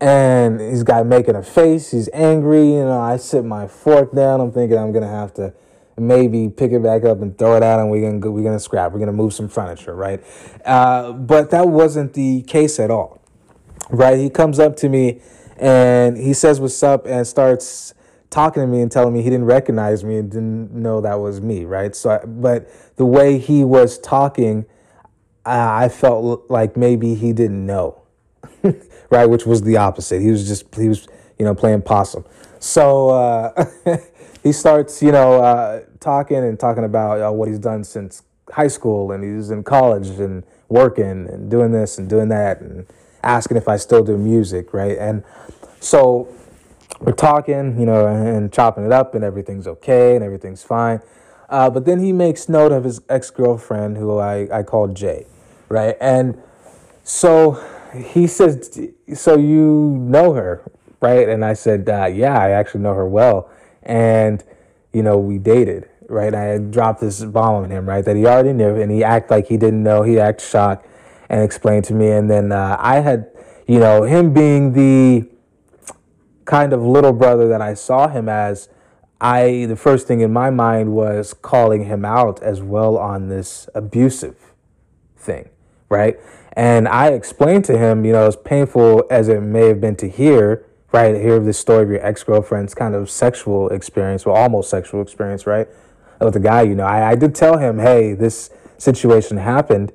and 0.00 0.60
he's 0.60 0.82
got 0.82 1.06
making 1.06 1.34
a 1.34 1.42
face. 1.42 1.90
He's 1.90 2.08
angry. 2.12 2.74
You 2.74 2.84
know, 2.84 3.00
I 3.00 3.16
sit 3.16 3.44
my 3.44 3.66
fork 3.66 4.12
down. 4.12 4.40
I'm 4.40 4.52
thinking 4.52 4.78
I'm 4.78 4.92
gonna 4.92 5.08
have 5.08 5.34
to 5.34 5.52
maybe 5.98 6.48
pick 6.48 6.72
it 6.72 6.82
back 6.82 7.04
up 7.04 7.20
and 7.20 7.36
throw 7.36 7.56
it 7.56 7.62
out, 7.62 7.80
and 7.80 7.90
we're 7.90 8.10
gonna 8.10 8.30
we're 8.30 8.44
gonna 8.44 8.60
scrap. 8.60 8.92
We're 8.92 9.00
gonna 9.00 9.12
move 9.12 9.34
some 9.34 9.48
furniture, 9.48 9.94
right? 9.94 10.22
Uh, 10.64 11.12
but 11.12 11.50
that 11.50 11.68
wasn't 11.68 12.14
the 12.14 12.42
case 12.42 12.78
at 12.80 12.90
all, 12.90 13.20
right? 13.90 14.18
He 14.18 14.30
comes 14.30 14.58
up 14.58 14.76
to 14.76 14.88
me 14.88 15.20
and 15.60 16.16
he 16.16 16.32
says 16.32 16.58
what's 16.58 16.82
up 16.82 17.06
and 17.06 17.26
starts 17.26 17.92
talking 18.30 18.62
to 18.62 18.66
me 18.66 18.80
and 18.80 18.90
telling 18.90 19.12
me 19.12 19.22
he 19.22 19.28
didn't 19.28 19.44
recognize 19.44 20.02
me 20.02 20.16
and 20.16 20.30
didn't 20.30 20.72
know 20.72 21.00
that 21.02 21.20
was 21.20 21.40
me, 21.40 21.64
right? 21.64 21.94
So, 21.94 22.18
but 22.26 22.70
the 22.96 23.04
way 23.04 23.38
he 23.38 23.62
was 23.62 23.98
talking, 23.98 24.64
I 25.44 25.88
felt 25.88 26.50
like 26.50 26.76
maybe 26.76 27.14
he 27.14 27.32
didn't 27.32 27.66
know 27.66 28.00
right? 29.10 29.26
Which 29.26 29.44
was 29.44 29.62
the 29.62 29.76
opposite. 29.76 30.22
He 30.22 30.30
was 30.30 30.46
just 30.46 30.74
he 30.74 30.88
was 30.88 31.06
you 31.38 31.44
know 31.44 31.54
playing 31.54 31.82
possum. 31.82 32.24
So 32.58 33.10
uh, 33.10 33.66
he 34.42 34.52
starts 34.52 35.02
you 35.02 35.12
know 35.12 35.42
uh, 35.42 35.82
talking 35.98 36.38
and 36.38 36.58
talking 36.58 36.84
about 36.84 37.20
uh, 37.20 37.32
what 37.32 37.48
he's 37.48 37.58
done 37.58 37.84
since 37.84 38.22
high 38.52 38.68
school, 38.68 39.12
and 39.12 39.22
he's 39.22 39.50
in 39.50 39.62
college 39.62 40.08
and 40.08 40.44
working 40.68 41.28
and 41.28 41.50
doing 41.50 41.72
this 41.72 41.98
and 41.98 42.08
doing 42.08 42.28
that, 42.28 42.60
and 42.60 42.86
asking 43.22 43.56
if 43.56 43.68
I 43.68 43.76
still 43.76 44.02
do 44.02 44.16
music, 44.16 44.72
right? 44.72 44.96
And 44.96 45.24
so 45.80 46.34
we're 47.00 47.12
talking, 47.12 47.78
you 47.78 47.86
know, 47.86 48.06
and 48.06 48.52
chopping 48.52 48.84
it 48.84 48.92
up, 48.92 49.14
and 49.14 49.24
everything's 49.24 49.66
okay 49.66 50.14
and 50.14 50.24
everything's 50.24 50.62
fine. 50.62 51.00
Uh, 51.48 51.68
but 51.68 51.84
then 51.84 51.98
he 51.98 52.12
makes 52.12 52.48
note 52.48 52.70
of 52.70 52.84
his 52.84 53.00
ex 53.08 53.30
girlfriend, 53.30 53.96
who 53.96 54.18
I, 54.18 54.58
I 54.58 54.62
called 54.62 54.94
Jay, 54.94 55.26
right? 55.68 55.96
And 56.00 56.40
so 57.02 57.60
he 57.94 58.26
says, 58.26 58.78
"So 59.14 59.36
you 59.36 59.96
know 59.98 60.32
her, 60.32 60.62
right?" 61.00 61.28
And 61.28 61.44
I 61.44 61.54
said, 61.54 61.88
uh, 61.88 62.06
"Yeah, 62.06 62.38
I 62.38 62.50
actually 62.50 62.82
know 62.82 62.94
her 62.94 63.08
well." 63.08 63.50
And 63.82 64.42
you 64.92 65.02
know, 65.02 65.18
we 65.18 65.38
dated, 65.38 65.88
right? 66.08 66.34
I 66.34 66.58
dropped 66.58 67.00
this 67.00 67.22
bomb 67.24 67.64
on 67.64 67.70
him, 67.70 67.88
right? 67.88 68.04
That 68.04 68.16
he 68.16 68.26
already 68.26 68.52
knew, 68.52 68.76
and 68.76 68.90
he 68.90 69.04
acted 69.04 69.30
like 69.30 69.46
he 69.46 69.56
didn't 69.56 69.82
know. 69.82 70.02
He 70.02 70.18
acted 70.18 70.46
shocked 70.46 70.86
and 71.28 71.42
explained 71.42 71.84
to 71.86 71.94
me, 71.94 72.10
and 72.10 72.30
then 72.30 72.52
uh, 72.52 72.76
I 72.78 73.00
had, 73.00 73.30
you 73.66 73.78
know, 73.78 74.02
him 74.02 74.32
being 74.32 74.72
the 74.72 75.28
kind 76.44 76.72
of 76.72 76.82
little 76.82 77.12
brother 77.12 77.48
that 77.48 77.62
I 77.62 77.74
saw 77.74 78.08
him 78.08 78.28
as. 78.28 78.68
I 79.22 79.66
the 79.66 79.76
first 79.76 80.06
thing 80.06 80.22
in 80.22 80.32
my 80.32 80.48
mind 80.48 80.94
was 80.94 81.34
calling 81.34 81.84
him 81.84 82.06
out 82.06 82.42
as 82.42 82.62
well 82.62 82.96
on 82.96 83.28
this 83.28 83.68
abusive 83.74 84.54
thing, 85.14 85.50
right? 85.90 86.18
And 86.54 86.88
I 86.88 87.08
explained 87.08 87.64
to 87.66 87.78
him, 87.78 88.04
you 88.04 88.12
know, 88.12 88.26
as 88.26 88.36
painful 88.36 89.04
as 89.10 89.28
it 89.28 89.40
may 89.40 89.68
have 89.68 89.80
been 89.80 89.96
to 89.96 90.08
hear, 90.08 90.66
right, 90.92 91.14
hear 91.14 91.38
this 91.38 91.58
story 91.58 91.84
of 91.84 91.90
your 91.90 92.04
ex 92.04 92.22
girlfriend's 92.22 92.74
kind 92.74 92.94
of 92.94 93.08
sexual 93.10 93.68
experience, 93.68 94.26
well, 94.26 94.36
almost 94.36 94.70
sexual 94.70 95.00
experience, 95.02 95.46
right, 95.46 95.68
with 96.20 96.34
the 96.34 96.40
guy, 96.40 96.62
you 96.62 96.74
know, 96.74 96.84
I, 96.84 97.10
I 97.10 97.14
did 97.14 97.34
tell 97.34 97.58
him, 97.58 97.78
hey, 97.78 98.14
this 98.14 98.50
situation 98.78 99.36
happened. 99.38 99.92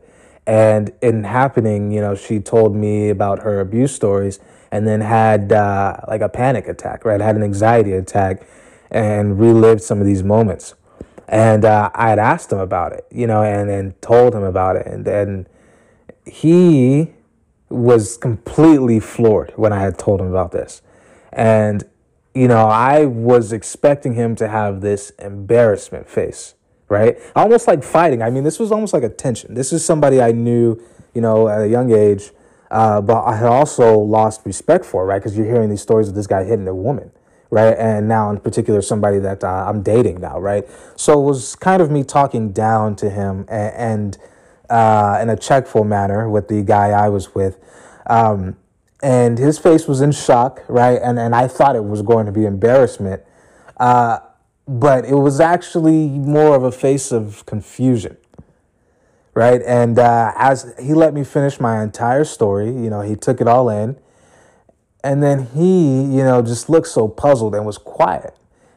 And 0.47 0.93
in 1.01 1.23
happening, 1.23 1.91
you 1.91 2.01
know, 2.01 2.15
she 2.15 2.39
told 2.39 2.75
me 2.75 3.09
about 3.09 3.39
her 3.39 3.59
abuse 3.59 3.93
stories 3.93 4.39
and 4.71 4.87
then 4.87 5.01
had 5.01 5.51
uh, 5.51 5.97
like 6.07 6.21
a 6.21 6.29
panic 6.29 6.67
attack, 6.67 7.03
right? 7.03 7.19
Had 7.19 7.35
an 7.35 7.43
anxiety 7.43 7.93
attack 7.93 8.47
and 8.91 9.39
relived 9.39 9.81
some 9.81 9.99
of 9.99 10.05
these 10.05 10.23
moments. 10.23 10.75
And 11.27 11.65
uh, 11.65 11.89
I 11.95 12.09
had 12.09 12.19
asked 12.19 12.51
him 12.51 12.59
about 12.59 12.93
it, 12.93 13.07
you 13.11 13.25
know, 13.25 13.41
and, 13.41 13.69
and 13.69 13.99
told 14.01 14.35
him 14.35 14.43
about 14.43 14.75
it. 14.75 14.85
And 14.85 15.03
then 15.03 15.47
he 16.25 17.11
was 17.69 18.17
completely 18.17 18.99
floored 18.99 19.51
when 19.55 19.73
I 19.73 19.79
had 19.79 19.97
told 19.97 20.21
him 20.21 20.27
about 20.27 20.51
this. 20.51 20.81
And, 21.31 21.83
you 22.33 22.47
know, 22.47 22.67
I 22.67 23.05
was 23.05 23.51
expecting 23.51 24.13
him 24.13 24.35
to 24.37 24.47
have 24.47 24.81
this 24.81 25.11
embarrassment 25.11 26.07
face, 26.07 26.55
right? 26.89 27.17
Almost 27.35 27.67
like 27.67 27.83
fighting. 27.83 28.21
I 28.21 28.29
mean, 28.29 28.43
this 28.43 28.59
was 28.59 28.71
almost 28.71 28.93
like 28.93 29.03
a 29.03 29.09
tension. 29.09 29.53
This 29.53 29.73
is 29.73 29.83
somebody 29.83 30.21
I 30.21 30.31
knew, 30.31 30.81
you 31.13 31.21
know, 31.21 31.47
at 31.47 31.61
a 31.61 31.67
young 31.67 31.91
age, 31.91 32.31
uh, 32.71 33.01
but 33.01 33.23
I 33.23 33.35
had 33.37 33.47
also 33.47 33.97
lost 33.97 34.41
respect 34.45 34.85
for, 34.85 35.05
right? 35.05 35.19
Because 35.19 35.37
you're 35.37 35.47
hearing 35.47 35.69
these 35.69 35.81
stories 35.81 36.07
of 36.07 36.15
this 36.15 36.27
guy 36.27 36.43
hitting 36.43 36.67
a 36.67 36.75
woman 36.75 37.11
right? 37.51 37.77
And 37.77 38.07
now, 38.07 38.29
in 38.31 38.39
particular, 38.39 38.81
somebody 38.81 39.19
that 39.19 39.43
uh, 39.43 39.65
I'm 39.67 39.81
dating 39.81 40.19
now, 40.19 40.39
right? 40.39 40.67
So 40.95 41.21
it 41.21 41.23
was 41.23 41.55
kind 41.55 41.81
of 41.81 41.89
me 41.91 42.03
talking 42.03 42.51
down 42.51 42.95
to 42.97 43.09
him 43.09 43.45
and, 43.47 43.73
and 43.75 44.17
uh, 44.69 45.19
in 45.21 45.29
a 45.29 45.37
checkful 45.37 45.83
manner 45.83 46.29
with 46.29 46.47
the 46.47 46.63
guy 46.63 46.89
I 46.89 47.09
was 47.09 47.33
with. 47.35 47.59
Um, 48.07 48.57
and 49.01 49.37
his 49.37 49.59
face 49.59 49.87
was 49.87 50.01
in 50.01 50.11
shock, 50.11 50.63
right? 50.67 50.99
And, 51.01 51.19
and 51.19 51.35
I 51.35 51.47
thought 51.47 51.75
it 51.75 51.83
was 51.83 52.01
going 52.01 52.25
to 52.25 52.31
be 52.31 52.45
embarrassment. 52.45 53.21
Uh, 53.77 54.19
but 54.67 55.05
it 55.05 55.15
was 55.15 55.39
actually 55.39 56.09
more 56.09 56.55
of 56.55 56.63
a 56.63 56.71
face 56.71 57.11
of 57.11 57.45
confusion, 57.45 58.17
right? 59.33 59.61
And 59.61 59.99
uh, 59.99 60.33
as 60.35 60.73
he 60.79 60.93
let 60.93 61.13
me 61.13 61.23
finish 61.23 61.59
my 61.59 61.83
entire 61.83 62.23
story, 62.23 62.67
you 62.67 62.89
know, 62.89 63.01
he 63.01 63.15
took 63.15 63.41
it 63.41 63.47
all 63.47 63.69
in 63.69 63.97
and 65.03 65.21
then 65.21 65.47
he, 65.53 66.01
you 66.01 66.23
know, 66.23 66.41
just 66.41 66.67
looked 66.67 66.87
so 66.87 67.07
puzzled 67.07 67.53
and 67.53 67.63
was 67.63 67.77
quiet. 67.77 68.35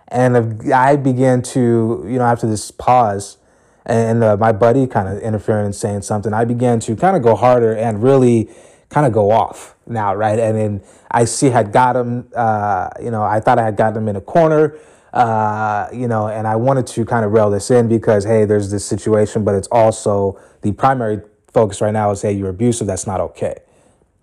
And 0.09 0.71
I 0.73 0.97
began 0.97 1.41
to, 1.43 2.05
you 2.07 2.19
know, 2.19 2.25
after 2.25 2.47
this 2.47 2.71
pause, 2.71 3.39
and 3.87 4.23
uh, 4.23 4.37
my 4.37 4.53
buddy 4.53 4.87
kind 4.87 5.09
of 5.09 5.23
interfering 5.23 5.67
and 5.67 5.75
saying 5.75 6.03
something, 6.03 6.33
I 6.33 6.45
began 6.45 6.81
to 6.81 6.97
kind 6.97 7.17
of 7.17 7.23
go 7.23 7.35
harder 7.35 7.75
and 7.75 8.03
really 8.03 8.51
kind 8.91 9.07
of 9.07 9.13
go 9.13 9.31
off 9.31 9.75
now, 9.87 10.15
right? 10.15 10.39
And 10.39 10.57
then 10.57 10.83
I 11.11 11.25
see 11.25 11.51
had 11.51 11.73
got 11.73 11.97
him, 11.97 12.29
uh, 12.35 12.91
you 13.03 13.11
know, 13.11 13.23
I 13.23 13.41
thought 13.41 13.59
I 13.59 13.65
had 13.65 13.77
gotten 13.77 13.99
him 13.99 14.09
in 14.09 14.17
a 14.17 14.21
corner, 14.21 14.77
uh, 15.13 15.89
you 15.93 16.09
know, 16.09 16.29
and 16.29 16.47
I 16.47 16.57
wanted 16.57 16.87
to 16.89 17.05
kind 17.05 17.25
of 17.25 17.33
rail 17.33 17.51
this 17.51 17.71
in 17.71 17.89
because, 17.89 18.25
hey, 18.25 18.45
there's 18.45 18.71
this 18.71 18.85
situation, 18.85 19.45
but 19.45 19.55
it's 19.55 19.69
also 19.69 20.39
the 20.63 20.73
primary 20.73 21.21
focus 21.53 21.81
right 21.81 21.93
now 21.93 22.11
is, 22.11 22.23
hey, 22.23 22.33
you're 22.33 22.51
abusive, 22.51 22.87
that's 22.87 23.07
not 23.07 23.21
okay 23.21 23.57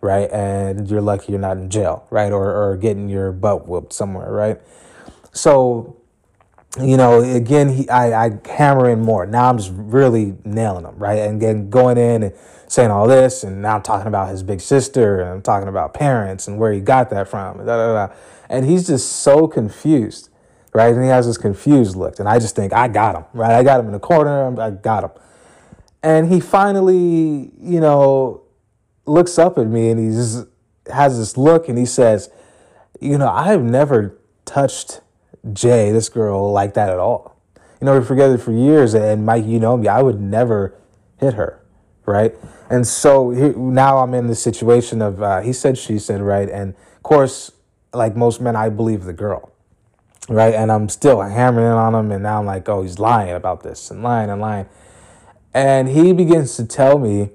right? 0.05 0.31
And 0.31 0.89
you're 0.89 1.01
lucky 1.01 1.31
you're 1.31 1.41
not 1.41 1.57
in 1.57 1.69
jail, 1.69 2.05
right? 2.11 2.31
Or, 2.31 2.53
or 2.53 2.77
getting 2.77 3.09
your 3.09 3.31
butt 3.31 3.67
whooped 3.67 3.91
somewhere, 3.91 4.31
right? 4.31 4.61
So, 5.33 5.94
you 6.81 6.97
know, 6.97 7.21
again, 7.21 7.69
he, 7.69 7.89
I, 7.89 8.25
I 8.25 8.39
hammer 8.45 8.89
in 8.89 9.01
more. 9.01 9.25
Now 9.25 9.49
I'm 9.49 9.57
just 9.57 9.71
really 9.73 10.35
nailing 10.43 10.85
him, 10.85 10.97
right? 10.97 11.19
And 11.19 11.41
then 11.41 11.69
going 11.69 11.97
in 11.97 12.23
and 12.23 12.33
saying 12.67 12.91
all 12.91 13.07
this, 13.07 13.43
and 13.43 13.61
now 13.61 13.75
I'm 13.75 13.81
talking 13.81 14.07
about 14.07 14.29
his 14.29 14.43
big 14.43 14.59
sister, 14.59 15.21
and 15.21 15.29
I'm 15.29 15.41
talking 15.41 15.69
about 15.69 15.93
parents 15.93 16.47
and 16.47 16.57
where 16.57 16.73
he 16.73 16.81
got 16.81 17.09
that 17.11 17.29
from, 17.29 17.59
and, 17.59 17.67
da, 17.67 17.77
da, 17.77 18.07
da. 18.07 18.13
and 18.49 18.65
he's 18.65 18.87
just 18.87 19.11
so 19.21 19.47
confused, 19.47 20.29
right? 20.73 20.93
And 20.93 21.03
he 21.03 21.09
has 21.09 21.27
this 21.27 21.37
confused 21.37 21.95
look, 21.95 22.19
and 22.19 22.27
I 22.27 22.39
just 22.39 22.55
think 22.55 22.73
I 22.73 22.87
got 22.87 23.15
him, 23.15 23.25
right? 23.33 23.51
I 23.51 23.63
got 23.63 23.79
him 23.79 23.85
in 23.85 23.93
the 23.93 23.99
corner, 23.99 24.59
I 24.59 24.71
got 24.71 25.03
him, 25.05 25.11
and 26.03 26.31
he 26.31 26.39
finally, 26.39 27.51
you 27.59 27.79
know, 27.79 28.43
looks 29.05 29.37
up 29.37 29.57
at 29.57 29.67
me 29.67 29.89
and 29.89 29.99
he 29.99 30.07
has 30.91 31.17
this 31.17 31.37
look 31.37 31.69
and 31.69 31.77
he 31.77 31.85
says, 31.85 32.29
You 32.99 33.17
know, 33.17 33.29
I 33.29 33.47
have 33.47 33.63
never 33.63 34.19
touched 34.45 35.01
Jay, 35.53 35.91
this 35.91 36.09
girl, 36.09 36.51
like 36.51 36.73
that 36.73 36.89
at 36.89 36.97
all. 36.97 37.35
You 37.79 37.85
know, 37.85 37.91
we 37.93 37.99
have 37.99 38.07
together 38.07 38.37
for 38.37 38.51
years, 38.51 38.93
and 38.93 39.25
Mike, 39.25 39.45
you 39.45 39.59
know 39.59 39.77
me, 39.77 39.87
I 39.87 40.01
would 40.01 40.19
never 40.19 40.75
hit 41.19 41.33
her, 41.33 41.61
right? 42.05 42.35
And 42.69 42.87
so 42.87 43.31
now 43.31 43.99
I'm 43.99 44.13
in 44.13 44.27
the 44.27 44.35
situation 44.35 45.01
of 45.01 45.21
uh, 45.21 45.41
he 45.41 45.53
said, 45.53 45.77
she 45.77 45.99
said, 45.99 46.21
right? 46.21 46.49
And 46.49 46.73
of 46.95 47.03
course, 47.03 47.51
like 47.93 48.15
most 48.15 48.41
men, 48.41 48.55
I 48.55 48.69
believe 48.69 49.03
the 49.03 49.13
girl, 49.13 49.51
right? 50.29 50.53
And 50.53 50.71
I'm 50.71 50.89
still 50.89 51.21
hammering 51.21 51.67
on 51.67 51.93
him, 51.93 52.11
and 52.11 52.23
now 52.23 52.39
I'm 52.39 52.45
like, 52.45 52.67
oh, 52.69 52.81
he's 52.81 52.97
lying 52.97 53.33
about 53.33 53.61
this 53.63 53.91
and 53.91 54.01
lying 54.01 54.29
and 54.29 54.41
lying. 54.41 54.67
And 55.53 55.87
he 55.89 56.11
begins 56.11 56.55
to 56.57 56.65
tell 56.65 56.97
me 56.97 57.29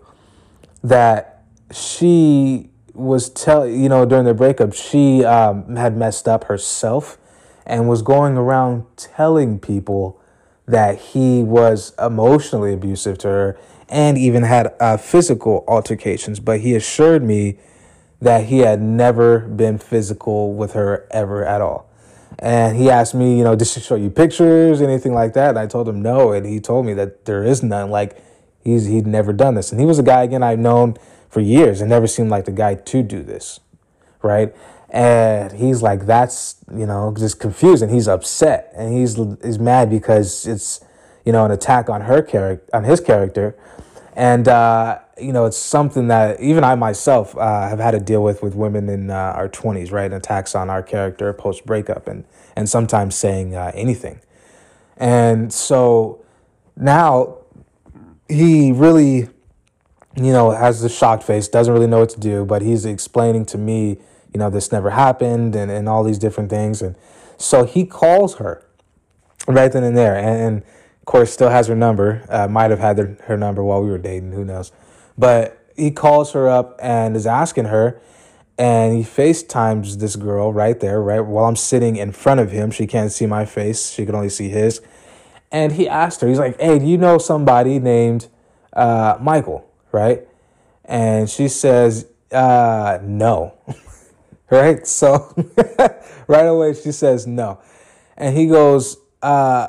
that 0.83 1.45
she 1.73 2.71
was 2.93 3.31
tell 3.31 3.67
you 3.67 3.89
know 3.89 4.05
during 4.05 4.25
the 4.25 4.35
breakup 4.35 4.73
she 4.73 5.25
um, 5.25 5.77
had 5.77 5.97
messed 5.97 6.27
up 6.27 6.45
herself 6.45 7.19
and 7.71 7.89
was 7.89 8.03
going 8.03 8.37
around 8.37 8.85
telling 8.97 9.61
people 9.61 10.21
that 10.67 10.99
he 10.99 11.41
was 11.41 11.95
emotionally 12.01 12.73
abusive 12.73 13.17
to 13.19 13.29
her 13.29 13.59
and 13.89 14.19
even 14.19 14.43
had 14.43 14.75
uh, 14.81 14.97
physical 14.97 15.65
altercations. 15.69 16.41
But 16.41 16.61
he 16.61 16.75
assured 16.75 17.23
me 17.23 17.59
that 18.21 18.47
he 18.47 18.59
had 18.59 18.83
never 18.83 19.41
been 19.41 19.79
physical 19.79 20.53
with 20.53 20.73
her 20.73 21.07
ever 21.13 21.45
at 21.45 21.61
all. 21.61 21.89
And 22.41 22.77
he 22.77 22.91
asked 22.91 23.15
me 23.15 23.39
you 23.39 23.45
know 23.45 23.55
did 23.55 23.69
she 23.69 23.81
show 23.81 23.95
you 23.95 24.11
pictures 24.11 24.81
anything 24.81 25.15
like 25.15 25.35
that? 25.35 25.51
And 25.51 25.59
i 25.59 25.67
told 25.67 25.89
him 25.89 26.03
no 26.03 26.33
and 26.33 26.45
he 26.47 26.59
told 26.59 26.87
me 26.87 26.95
that 26.95 27.25
there 27.25 27.45
is 27.45 27.63
none 27.63 27.91
like 27.91 28.23
he's 28.65 28.87
he'd 28.87 29.07
never 29.07 29.33
done 29.33 29.55
this. 29.55 29.71
And 29.71 29.81
he 29.81 29.87
was 29.87 29.99
a 29.99 30.03
guy 30.03 30.25
again 30.25 30.43
i've 30.43 30.59
known 30.59 30.97
for 31.29 31.41
years. 31.41 31.81
And 31.81 31.89
never 31.89 32.09
seemed 32.09 32.31
like 32.31 32.47
the 32.47 32.53
guy 32.53 32.75
to 32.75 33.03
do 33.03 33.23
this, 33.23 33.61
right? 34.23 34.55
And 34.91 35.53
he's 35.53 35.83
like, 35.83 36.07
that's 36.07 36.57
you 36.75 36.87
know 36.87 37.15
just 37.17 37.39
confused, 37.39 37.83
and 37.83 37.93
he's 37.93 38.09
upset, 38.09 38.73
and 38.75 38.93
he's 38.93 39.17
he's 39.43 39.59
mad 39.59 39.89
because 39.89 40.47
it's 40.47 40.85
you 41.25 41.33
know 41.33 41.45
an 41.45 41.53
attack 41.53 41.89
on 41.89 42.03
her 42.03 42.23
character, 42.23 42.69
on 42.73 42.85
his 42.85 42.99
character, 43.01 43.57
and 44.17 44.49
uh, 44.49 44.99
you 45.21 45.33
know 45.33 45.45
it's 45.45 45.57
something 45.57 46.09
that 46.09 46.41
even 46.41 46.65
I 46.65 46.75
myself 46.75 47.37
uh, 47.37 47.69
have 47.69 47.79
had 47.79 47.93
to 47.93 48.01
deal 48.01 48.23
with 48.25 48.43
with 48.43 48.57
women 48.57 48.89
in 48.89 49.11
uh, 49.11 49.15
our 49.15 49.49
twenties, 49.49 49.93
right? 49.93 50.13
Attacks 50.13 50.57
on 50.57 50.69
our 50.69 50.83
character 50.83 51.33
post 51.33 51.65
breakup, 51.65 52.09
and 52.09 52.25
and 52.57 52.69
sometimes 52.69 53.15
saying 53.15 53.55
uh, 53.55 53.71
anything, 53.75 54.21
and 54.97 55.53
so 55.53 56.25
now 56.77 57.39
he 58.29 58.73
really 58.73 59.29
you 60.17 60.33
know, 60.33 60.51
has 60.51 60.83
this 60.83 60.97
shocked 60.97 61.23
face, 61.23 61.49
doesn't 61.49 61.73
really 61.73 61.87
know 61.87 62.01
what 62.01 62.11
to 62.11 62.21
do, 62.21 62.45
but 62.45 62.63
he's 62.63 62.85
explaining 62.85 63.45
to 63.47 63.59
me, 63.59 63.99
you 64.33 64.39
know, 64.39 64.51
this 64.51 64.73
never 64.73 64.91
happened 64.91 65.55
and, 65.57 65.71
and 65.71 65.89
all 65.89 66.05
these 66.05 66.19
different 66.19 66.51
things. 66.51 66.83
And 66.83 66.97
so 67.37 67.65
he 67.65 67.85
calls 67.85 68.37
her 68.37 68.65
right 69.47 69.71
then 69.73 69.85
and 69.85 69.97
there. 69.97 70.17
And, 70.17 70.41
and 70.41 70.63
of 70.63 71.05
course, 71.07 71.33
still 71.33 71.51
has 71.51 71.69
her 71.69 71.77
number. 71.77 72.25
Uh, 72.29 72.49
might 72.49 72.71
have 72.71 72.81
had 72.81 72.99
her, 72.99 73.17
her 73.25 73.37
number 73.37 73.63
while 73.63 73.83
we 73.83 73.91
were 73.91 73.99
dating, 73.99 74.33
who 74.33 74.45
knows. 74.45 74.73
But 75.19 75.59
he 75.77 75.91
calls 75.91 76.33
her 76.33 76.49
up 76.49 76.79
and 76.83 77.17
is 77.17 77.27
asking 77.27 77.67
her. 77.67 78.01
And 78.59 78.97
he 78.97 79.03
FaceTimes 79.03 79.99
this 80.01 80.17
girl 80.17 80.53
right 80.53 80.79
there, 80.79 81.01
right 81.01 81.21
while 81.21 81.47
I'm 81.47 81.57
sitting 81.57 81.97
in 81.97 82.13
front 82.13 82.41
of 82.41 82.51
him. 82.51 82.71
She 82.71 82.87
can't 82.87 83.11
see 83.11 83.25
my 83.25 83.47
face, 83.47 83.91
she 83.91 84.05
can 84.05 84.15
only 84.15 84.29
see 84.29 84.51
his. 84.51 84.83
And 85.51 85.73
he 85.73 85.89
asked 85.89 86.21
her, 86.21 86.29
he's 86.29 86.39
like, 86.39 86.61
Hey, 86.61 86.79
do 86.79 86.85
you 86.85 86.99
know 86.99 87.17
somebody 87.17 87.79
named 87.79 88.29
uh, 88.75 89.17
Michael? 89.21 89.71
right? 89.93 90.27
And 90.85 91.29
she 91.29 91.49
says, 91.49 92.07
uh, 92.33 92.99
no. 93.03 93.55
right? 94.51 94.87
So 94.87 95.35
right 96.27 96.47
away 96.47 96.75
she 96.75 96.93
says 96.93 97.27
no. 97.27 97.61
And 98.17 98.37
he 98.37 98.47
goes, 98.47 98.97
uh, 99.23 99.69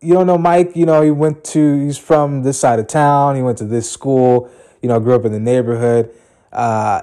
you 0.00 0.14
don't 0.14 0.26
know 0.26 0.38
Mike, 0.38 0.72
you 0.74 0.86
know, 0.86 1.02
he 1.02 1.10
went 1.10 1.44
to 1.44 1.84
he's 1.84 1.98
from 1.98 2.42
this 2.42 2.58
side 2.58 2.78
of 2.78 2.86
town, 2.86 3.36
he 3.36 3.42
went 3.42 3.58
to 3.58 3.64
this 3.64 3.90
school, 3.90 4.50
you 4.82 4.88
know, 4.88 4.98
grew 5.00 5.14
up 5.14 5.24
in 5.24 5.32
the 5.32 5.40
neighborhood. 5.40 6.12
Uh, 6.52 7.02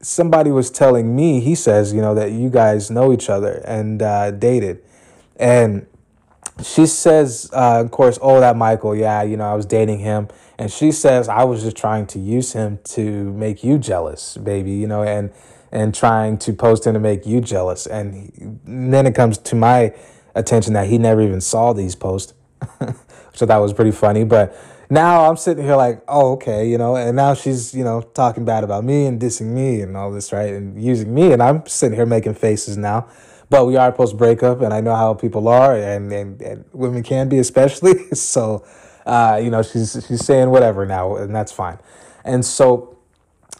somebody 0.00 0.50
was 0.50 0.70
telling 0.70 1.16
me, 1.16 1.40
he 1.40 1.54
says, 1.54 1.92
you 1.92 2.00
know, 2.00 2.14
that 2.14 2.32
you 2.32 2.50
guys 2.50 2.90
know 2.90 3.12
each 3.12 3.30
other 3.30 3.62
and 3.66 4.02
uh, 4.02 4.30
dated. 4.30 4.82
And 5.36 5.86
she 6.62 6.86
says, 6.86 7.50
uh, 7.52 7.80
of 7.84 7.90
course, 7.90 8.18
oh, 8.22 8.40
that 8.40 8.56
Michael, 8.56 8.94
yeah, 8.94 9.22
you 9.22 9.36
know, 9.36 9.44
I 9.44 9.54
was 9.54 9.66
dating 9.66 10.00
him. 10.00 10.28
And 10.58 10.70
she 10.70 10.92
says, 10.92 11.28
I 11.28 11.44
was 11.44 11.62
just 11.62 11.76
trying 11.76 12.06
to 12.08 12.18
use 12.18 12.52
him 12.52 12.78
to 12.84 13.32
make 13.32 13.64
you 13.64 13.78
jealous, 13.78 14.36
baby, 14.36 14.72
you 14.72 14.86
know, 14.86 15.02
and 15.02 15.32
and 15.74 15.94
trying 15.94 16.38
to 16.38 16.52
post 16.52 16.86
him 16.86 16.94
to 16.94 17.00
make 17.00 17.26
you 17.26 17.40
jealous. 17.40 17.86
And, 17.86 18.14
he, 18.14 18.42
and 18.64 18.94
then 18.94 19.06
it 19.06 19.14
comes 19.14 19.36
to 19.38 19.56
my 19.56 19.92
attention 20.34 20.72
that 20.74 20.86
he 20.86 20.96
never 20.96 21.20
even 21.20 21.40
saw 21.40 21.72
these 21.72 21.94
posts, 21.96 22.32
so 23.34 23.44
that 23.44 23.56
was 23.58 23.72
pretty 23.72 23.90
funny. 23.90 24.24
But 24.24 24.56
now 24.88 25.28
I'm 25.28 25.36
sitting 25.36 25.64
here 25.64 25.76
like, 25.76 26.02
oh, 26.06 26.32
okay, 26.32 26.68
you 26.68 26.78
know, 26.78 26.96
and 26.96 27.16
now 27.16 27.34
she's, 27.34 27.74
you 27.74 27.82
know, 27.82 28.00
talking 28.00 28.44
bad 28.44 28.62
about 28.62 28.84
me 28.84 29.06
and 29.06 29.20
dissing 29.20 29.48
me 29.48 29.80
and 29.80 29.96
all 29.96 30.12
this, 30.12 30.32
right? 30.32 30.52
And 30.52 30.82
using 30.82 31.12
me. 31.12 31.32
And 31.32 31.42
I'm 31.42 31.66
sitting 31.66 31.96
here 31.96 32.06
making 32.06 32.34
faces 32.34 32.76
now. 32.76 33.08
But 33.50 33.66
we 33.66 33.76
are 33.76 33.92
post 33.92 34.16
breakup, 34.16 34.62
and 34.62 34.72
I 34.72 34.80
know 34.80 34.94
how 34.94 35.12
people 35.14 35.48
are, 35.48 35.76
and, 35.76 36.10
and, 36.12 36.40
and 36.40 36.64
women 36.72 37.02
can 37.02 37.28
be, 37.28 37.38
especially. 37.38 37.94
so, 38.14 38.64
uh, 39.04 39.40
you 39.42 39.50
know, 39.50 39.62
she's 39.62 39.92
she's 40.08 40.24
saying 40.24 40.50
whatever 40.50 40.86
now, 40.86 41.16
and 41.16 41.34
that's 41.34 41.52
fine. 41.52 41.78
And 42.24 42.44
so, 42.44 42.93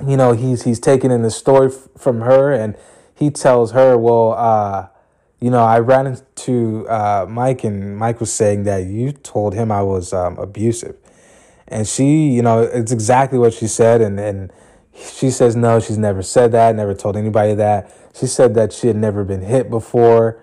you 0.07 0.16
know, 0.16 0.32
he's 0.32 0.62
he's 0.62 0.80
taking 0.80 1.11
in 1.11 1.22
the 1.22 1.30
story 1.30 1.68
f- 1.68 1.88
from 1.97 2.22
her, 2.22 2.53
and 2.53 2.76
he 3.14 3.30
tells 3.30 3.72
her, 3.72 3.97
well, 3.97 4.32
uh, 4.32 4.88
you 5.40 5.51
know, 5.51 5.62
I 5.62 5.78
ran 5.78 6.07
into 6.07 6.88
uh, 6.88 7.26
Mike, 7.28 7.64
and 7.64 7.97
Mike 7.97 8.18
was 8.18 8.32
saying 8.32 8.64
that 8.64 8.86
you 8.86 9.12
told 9.12 9.55
him 9.55 9.70
I 9.70 9.82
was 9.82 10.12
um, 10.12 10.38
abusive. 10.38 10.97
And 11.68 11.86
she, 11.86 12.28
you 12.28 12.42
know, 12.42 12.62
it's 12.62 12.92
exactly 12.92 13.38
what 13.38 13.53
she 13.53 13.66
said. 13.66 14.01
And, 14.01 14.18
and 14.18 14.53
she 14.95 15.30
says, 15.30 15.57
no, 15.57 15.80
she's 15.80 15.99
never 15.99 16.22
said 16.22 16.53
that, 16.53 16.74
never 16.74 16.95
told 16.95 17.16
anybody 17.16 17.55
that. 17.55 17.92
She 18.14 18.26
said 18.26 18.55
that 18.55 18.72
she 18.72 18.86
had 18.86 18.97
never 18.97 19.24
been 19.24 19.42
hit 19.42 19.70
before. 19.70 20.42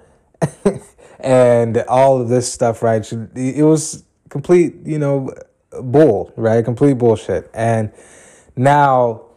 and 1.20 1.78
all 1.88 2.22
of 2.22 2.30
this 2.30 2.52
stuff, 2.52 2.82
right? 2.82 3.06
She, 3.06 3.16
it 3.36 3.64
was 3.64 4.04
complete, 4.30 4.76
you 4.84 4.99
know, 4.99 5.34
bull, 5.72 6.34
right? 6.36 6.64
Complete 6.66 6.97
bullshit. 6.97 7.49
And 7.54 7.91
now 8.56 9.31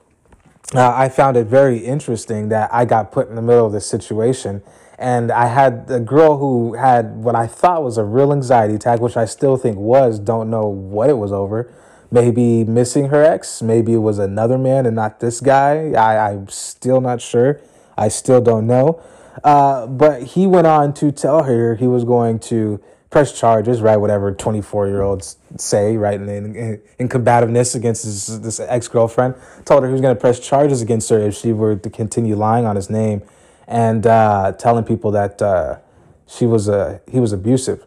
uh, 0.74 0.92
I 0.94 1.08
found 1.08 1.36
it 1.36 1.46
very 1.46 1.78
interesting 1.78 2.48
that 2.48 2.72
I 2.72 2.84
got 2.84 3.12
put 3.12 3.28
in 3.28 3.36
the 3.36 3.42
middle 3.42 3.66
of 3.66 3.72
this 3.72 3.86
situation. 3.86 4.62
And 4.98 5.32
I 5.32 5.46
had 5.46 5.86
a 5.88 6.00
girl 6.00 6.38
who 6.38 6.74
had 6.74 7.16
what 7.16 7.34
I 7.34 7.46
thought 7.46 7.82
was 7.82 7.98
a 7.98 8.04
real 8.04 8.32
anxiety 8.32 8.74
attack, 8.74 9.00
which 9.00 9.16
I 9.16 9.24
still 9.24 9.56
think 9.56 9.76
was, 9.76 10.18
don't 10.18 10.50
know 10.50 10.66
what 10.66 11.10
it 11.10 11.18
was 11.18 11.32
over. 11.32 11.72
Maybe 12.10 12.62
missing 12.64 13.08
her 13.08 13.22
ex, 13.22 13.60
maybe 13.60 13.94
it 13.94 13.98
was 13.98 14.18
another 14.18 14.56
man 14.56 14.86
and 14.86 14.94
not 14.94 15.20
this 15.20 15.40
guy. 15.40 15.92
I, 15.92 16.30
I'm 16.30 16.48
still 16.48 17.00
not 17.00 17.20
sure. 17.20 17.60
I 17.96 18.08
still 18.08 18.40
don't 18.40 18.66
know. 18.66 19.02
Uh, 19.42 19.86
but 19.88 20.22
he 20.22 20.46
went 20.46 20.66
on 20.66 20.94
to 20.94 21.10
tell 21.10 21.42
her 21.42 21.74
he 21.74 21.88
was 21.88 22.04
going 22.04 22.38
to 22.38 22.80
press 23.14 23.30
charges, 23.38 23.80
right? 23.80 23.96
Whatever 23.96 24.32
24 24.32 24.88
year 24.88 25.02
olds 25.02 25.36
say, 25.56 25.96
right? 25.96 26.20
In, 26.20 26.28
in, 26.28 26.82
in 26.98 27.08
combativeness 27.08 27.76
against 27.76 28.04
his, 28.04 28.40
this 28.40 28.58
ex 28.58 28.88
girlfriend, 28.88 29.36
told 29.64 29.84
her 29.84 29.88
he 29.88 29.92
was 29.92 30.00
going 30.00 30.16
to 30.16 30.20
press 30.20 30.40
charges 30.40 30.82
against 30.82 31.08
her 31.10 31.20
if 31.20 31.36
she 31.36 31.52
were 31.52 31.76
to 31.76 31.88
continue 31.88 32.34
lying 32.34 32.66
on 32.66 32.74
his 32.74 32.90
name 32.90 33.22
and 33.68 34.04
uh, 34.04 34.50
telling 34.58 34.82
people 34.82 35.12
that 35.12 35.40
uh, 35.40 35.78
she 36.26 36.44
was 36.44 36.66
a 36.66 37.00
he 37.08 37.20
was 37.20 37.32
abusive. 37.32 37.86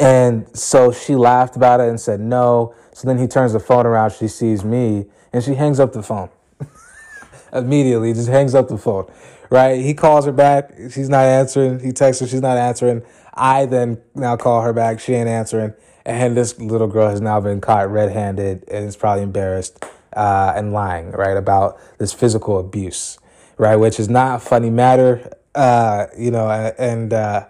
And 0.00 0.46
so 0.56 0.90
she 0.90 1.14
laughed 1.14 1.56
about 1.56 1.80
it 1.80 1.90
and 1.90 2.00
said 2.00 2.18
no. 2.18 2.74
So 2.94 3.06
then 3.06 3.18
he 3.18 3.26
turns 3.26 3.52
the 3.52 3.60
phone 3.60 3.84
around. 3.84 4.12
She 4.12 4.26
sees 4.26 4.64
me 4.64 5.04
and 5.34 5.44
she 5.44 5.52
hangs 5.52 5.78
up 5.78 5.92
the 5.92 6.02
phone 6.02 6.30
immediately. 7.52 8.14
Just 8.14 8.30
hangs 8.30 8.54
up 8.54 8.68
the 8.68 8.78
phone. 8.78 9.12
Right? 9.52 9.82
He 9.82 9.92
calls 9.92 10.24
her 10.24 10.32
back. 10.32 10.72
She's 10.90 11.08
not 11.10 11.24
answering. 11.24 11.80
He 11.80 11.92
texts 11.92 12.20
her. 12.22 12.26
She's 12.26 12.40
not 12.40 12.56
answering. 12.56 13.02
I 13.34 13.66
then 13.66 14.00
now 14.14 14.36
call 14.36 14.62
her 14.62 14.72
back. 14.72 14.98
She 14.98 15.12
ain't 15.12 15.28
answering. 15.28 15.74
And 16.06 16.36
this 16.36 16.58
little 16.58 16.88
girl 16.88 17.08
has 17.08 17.20
now 17.20 17.38
been 17.40 17.60
caught 17.60 17.90
red-handed 17.90 18.64
and 18.68 18.86
is 18.86 18.96
probably 18.96 19.22
embarrassed 19.22 19.84
uh, 20.14 20.54
and 20.56 20.72
lying, 20.72 21.12
right, 21.12 21.36
about 21.36 21.78
this 21.98 22.12
physical 22.12 22.58
abuse 22.58 23.18
right? 23.62 23.76
Which 23.76 24.00
is 24.00 24.08
not 24.08 24.36
a 24.36 24.38
funny 24.40 24.70
matter, 24.70 25.32
uh, 25.54 26.06
you 26.18 26.32
know, 26.32 26.50
and, 26.50 27.12
uh, 27.12 27.46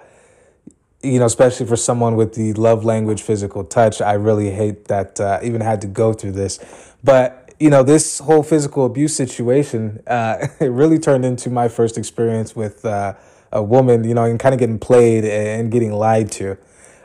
you 1.03 1.19
know, 1.19 1.25
especially 1.25 1.67
for 1.67 1.77
someone 1.77 2.17
with 2.17 2.35
the 2.35 2.53
love 2.53 2.85
language 2.85 3.23
physical 3.23 3.65
touch, 3.65 4.01
I 4.01 4.13
really 4.13 4.51
hate 4.51 4.87
that 4.89 5.19
uh, 5.19 5.41
even 5.43 5.63
had 5.63 5.81
to 5.81 5.87
go 5.87 6.13
through 6.13 6.33
this. 6.33 6.59
But, 7.03 7.42
you 7.63 7.71
know, 7.71 7.85
this 7.85 8.19
whole 8.19 8.43
physical 8.43 8.85
abuse 8.85 9.15
situation, 9.15 10.03
uh, 10.09 10.49
it 10.61 10.73
really 10.73 10.99
turned 10.99 11.25
into 11.25 11.49
my 11.49 11.69
first 11.69 11.97
experience 11.97 12.57
with 12.57 12.85
uh, 12.85 13.15
a 13.53 13.63
woman, 13.63 14.03
you 14.03 14.15
know, 14.15 14.25
and 14.25 14.41
kind 14.41 14.53
of 14.53 14.59
getting 14.59 14.81
played 14.81 15.25
and 15.25 15.71
getting 15.71 15.93
lied 15.93 16.33
to, 16.33 16.59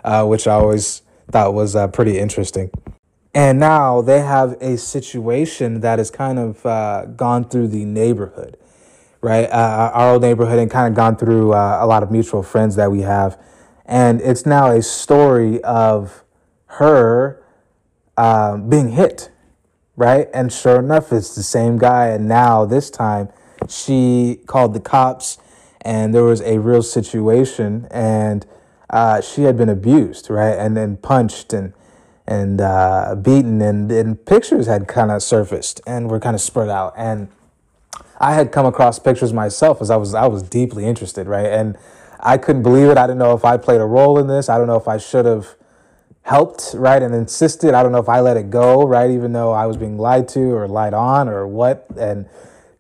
uh, 0.04 0.26
which 0.26 0.48
I 0.48 0.54
always 0.54 1.04
thought 1.32 1.54
was 1.54 1.76
uh, 1.76 1.88
pretty 1.90 2.18
interesting. 2.18 2.72
And 3.36 3.60
now 3.60 4.02
they 4.02 4.22
have 4.22 4.54
a 4.60 4.78
situation 4.80 5.82
that 5.82 6.00
has 6.00 6.10
kind 6.10 6.40
of 6.40 6.66
uh, 6.66 7.06
gone 7.06 7.48
through 7.48 7.70
the 7.70 7.86
neighborhood 7.86 8.58
right? 9.20 9.50
Uh, 9.50 9.92
our 9.96 10.14
old 10.14 10.22
neighborhood 10.22 10.60
and 10.60 10.70
kind 10.70 10.88
of 10.88 10.96
gone 10.96 11.16
through 11.16 11.52
a 11.52 11.86
lot 11.88 12.04
of 12.04 12.12
mutual 12.12 12.44
friends 12.44 12.76
that 12.76 12.92
we 12.92 13.02
have. 13.02 13.38
And 13.84 14.22
it's 14.22 14.46
now 14.46 14.70
a 14.70 14.82
story 14.84 15.62
of 15.64 16.24
her 16.68 17.44
being 18.16 18.90
hit, 18.90 19.32
right? 19.98 20.30
And 20.34 20.54
sure 20.54 20.80
enough, 20.80 21.12
it's 21.12 21.36
the 21.36 21.44
same 21.44 21.78
guy. 21.78 22.08
And 22.08 22.28
now 22.28 22.64
this 22.64 22.90
time 22.90 23.30
she 23.68 24.40
called 24.46 24.74
the 24.74 24.80
cops 24.80 25.40
and 25.82 26.14
there 26.14 26.24
was 26.24 26.40
a 26.42 26.60
real 26.60 26.84
situation 26.84 27.88
and 27.92 28.46
uh, 28.90 29.20
she 29.20 29.42
had 29.42 29.58
been 29.58 29.68
abused, 29.68 30.30
right? 30.30 30.54
And 30.54 30.78
then 30.78 30.96
punched 30.96 31.52
and 31.52 31.74
and 32.30 32.60
uh, 32.60 33.16
beaten 33.22 33.62
and, 33.62 33.90
and 33.90 34.26
pictures 34.26 34.68
had 34.68 34.88
kind 34.88 35.12
of 35.12 35.24
surfaced 35.24 35.80
and 35.88 36.12
were 36.12 36.20
kind 36.20 36.36
of 36.36 36.42
spread 36.42 36.70
out. 36.70 36.94
And 36.98 37.30
I 38.20 38.34
had 38.34 38.52
come 38.52 38.66
across 38.66 39.00
pictures 39.00 39.32
myself 39.32 39.82
as 39.82 39.90
I 39.90 39.96
was 39.96 40.14
I 40.14 40.28
was 40.28 40.44
deeply 40.44 40.86
interested, 40.86 41.28
right? 41.28 41.46
And 41.46 41.78
I 42.20 42.38
couldn't 42.38 42.64
believe 42.64 42.90
it. 42.90 42.98
I 42.98 43.08
didn't 43.08 43.20
know 43.20 43.34
if 43.34 43.46
I 43.46 43.58
played 43.58 43.82
a 43.82 43.86
role 43.86 44.20
in 44.20 44.28
this. 44.28 44.50
I 44.50 44.58
don't 44.58 44.68
know 44.68 44.78
if 44.78 44.88
I 44.88 44.98
should 44.98 45.26
have 45.26 45.56
helped, 46.28 46.72
right, 46.74 47.02
and 47.02 47.16
insisted. 47.16 47.74
I 47.74 47.82
don't 47.82 47.94
know 47.94 48.00
if 48.00 48.10
I 48.10 48.20
let 48.20 48.36
it 48.36 48.50
go, 48.50 48.86
right, 48.86 49.10
even 49.10 49.32
though 49.32 49.54
I 49.54 49.66
was 49.66 49.78
being 49.78 49.98
lied 49.98 50.28
to 50.30 50.42
or 50.42 50.68
lied 50.68 50.94
on 50.94 51.30
or 51.30 51.48
what. 51.48 51.88
And 51.98 52.28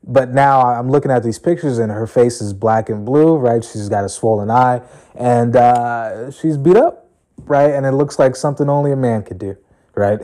but 0.04 0.34
now 0.34 0.62
I'm 0.62 0.89
looking 0.89 1.12
at 1.12 1.24
these 1.24 1.39
pictures 1.39 1.78
and 1.80 1.89
her 1.89 2.08
face 2.08 2.41
is 2.41 2.52
black 2.52 2.89
and 2.89 3.06
blue, 3.06 3.38
right? 3.38 3.64
She's 3.64 3.88
got 3.88 4.04
a 4.04 4.10
swollen 4.10 4.52
eye 4.52 4.82
and 5.16 5.56
uh, 5.56 6.30
she's 6.30 6.58
beat 6.58 6.76
up, 6.76 7.10
right? 7.45 7.72
And 7.72 7.86
it 7.86 7.91
looks 7.91 8.20
like 8.20 8.36
something 8.36 8.70
only 8.70 8.91
a 8.91 8.98
man 8.98 9.24
could 9.24 9.38
do, 9.38 9.56
right? 9.95 10.20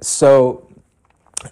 So 0.00 0.66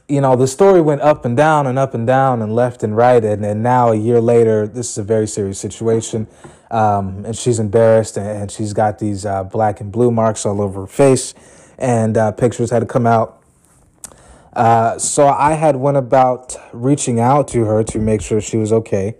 you 0.09 0.23
know, 0.23 0.35
the 0.37 0.47
story 0.47 0.81
went 0.81 1.03
up 1.03 1.27
and 1.27 1.37
down 1.37 1.67
and 1.67 1.79
up 1.79 1.93
and 1.93 2.07
down 2.07 2.41
and 2.41 2.55
left 2.55 2.83
and 2.83 2.97
right. 2.97 3.23
And, 3.23 3.45
and 3.45 3.63
now, 3.63 3.91
a 3.91 3.97
year 3.97 4.21
later, 4.21 4.67
this 4.67 4.91
is 4.91 4.97
a 4.97 5.03
very 5.03 5.27
serious 5.27 5.59
situation. 5.59 6.27
Um, 6.73 7.27
and 7.27 7.37
she's 7.37 7.59
embarrassed 7.59 8.17
and, 8.17 8.51
she's 8.51 8.73
got 8.73 8.99
these 8.99 9.27
uh, 9.27 9.45
black 9.45 9.81
and 9.81 9.93
blue 9.93 10.11
marks 10.11 10.47
all 10.47 10.63
over 10.63 10.81
her 10.81 10.87
face. 10.87 11.35
And 11.79 12.17
uh, 12.17 12.33
pictures 12.33 12.71
had 12.71 12.81
to 12.81 12.87
come 12.87 13.07
out. 13.07 13.43
Uh, 14.55 14.99
so 14.99 15.29
I 15.29 15.53
had 15.53 15.77
went 15.77 15.99
about 15.99 16.57
reaching 16.73 17.21
out 17.21 17.49
to 17.49 17.65
her 17.65 17.85
to 17.85 17.99
make 17.99 18.23
sure 18.23 18.41
she 18.41 18.57
was 18.57 18.73
okay. 18.73 19.17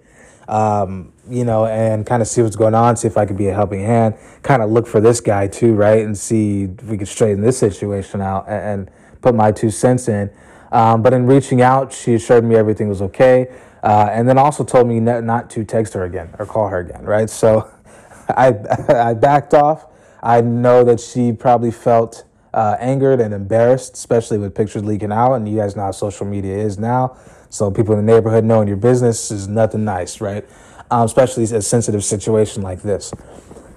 Um, 0.49 1.13
you 1.29 1.45
know, 1.45 1.67
and 1.67 2.05
kind 2.05 2.21
of 2.21 2.29
see 2.29 2.43
what's 2.43 2.57
going 2.57 2.75
on, 2.75 2.97
see 2.97 3.07
if 3.07 3.17
I 3.17 3.27
could 3.27 3.37
be 3.37 3.49
a 3.49 3.55
helping 3.55 3.81
hand, 3.81 4.17
kind 4.43 4.61
of 4.61 4.71
look 4.71 4.87
for 4.87 5.01
this 5.01 5.21
guy 5.21 5.47
too, 5.47 5.75
right? 5.75 6.05
And 6.05 6.19
see 6.19 6.65
if 6.65 6.85
we 6.85 6.99
could 6.99 7.09
straighten 7.09 7.43
this 7.43 7.59
situation 7.59 8.21
out 8.21 8.49
and, 8.49 8.89
and 8.89 8.91
put 9.21 9.35
my 9.35 9.53
two 9.53 9.71
cents 9.71 10.09
in. 10.09 10.31
Um, 10.73 11.03
but 11.03 11.13
in 11.13 11.27
reaching 11.27 11.61
out, 11.63 11.93
she 11.93 12.15
assured 12.15 12.45
me 12.45 12.57
everything 12.57 12.89
was 12.89 13.03
okay. 13.03 13.55
Uh, 13.83 14.09
and 14.13 14.29
then 14.29 14.39
also 14.39 14.65
told 14.65 14.87
me 14.87 15.01
not, 15.01 15.51
to 15.51 15.65
text 15.65 15.95
her 15.95 16.05
again 16.05 16.31
or 16.39 16.47
call 16.47 16.69
her 16.69 16.79
again, 16.79 17.05
right? 17.05 17.29
So 17.29 17.71
I, 18.29 18.55
I 18.89 19.15
backed 19.15 19.55
off. 19.55 19.87
I 20.23 20.41
know 20.41 20.85
that 20.85 21.01
she 21.01 21.33
probably 21.33 21.73
felt 21.73 22.25
uh, 22.55 22.77
angered 22.79 23.21
and 23.21 23.35
embarrassed, 23.35 23.95
especially 23.95 24.39
with 24.39 24.55
pictures 24.55 24.85
leaking 24.85 25.11
out. 25.11 25.35
And 25.35 25.49
you 25.49 25.57
guys 25.57 25.75
know 25.75 25.83
how 25.83 25.91
social 25.91 26.27
media 26.27 26.57
is 26.57 26.79
now. 26.79 27.17
So 27.49 27.71
people 27.71 27.99
in 27.99 28.07
the 28.07 28.13
neighborhood 28.13 28.45
knowing 28.45 28.69
your 28.69 28.77
business 28.77 29.31
is 29.31 29.49
nothing 29.49 29.85
nice, 29.85 30.21
right? 30.21 30.45
Um, 30.91 31.05
especially 31.05 31.45
a 31.45 31.61
sensitive 31.61 32.05
situation 32.05 32.63
like 32.63 32.83
this. 32.83 33.13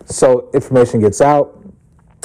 So 0.06 0.50
information 0.54 1.02
gets 1.02 1.20
out, 1.20 1.62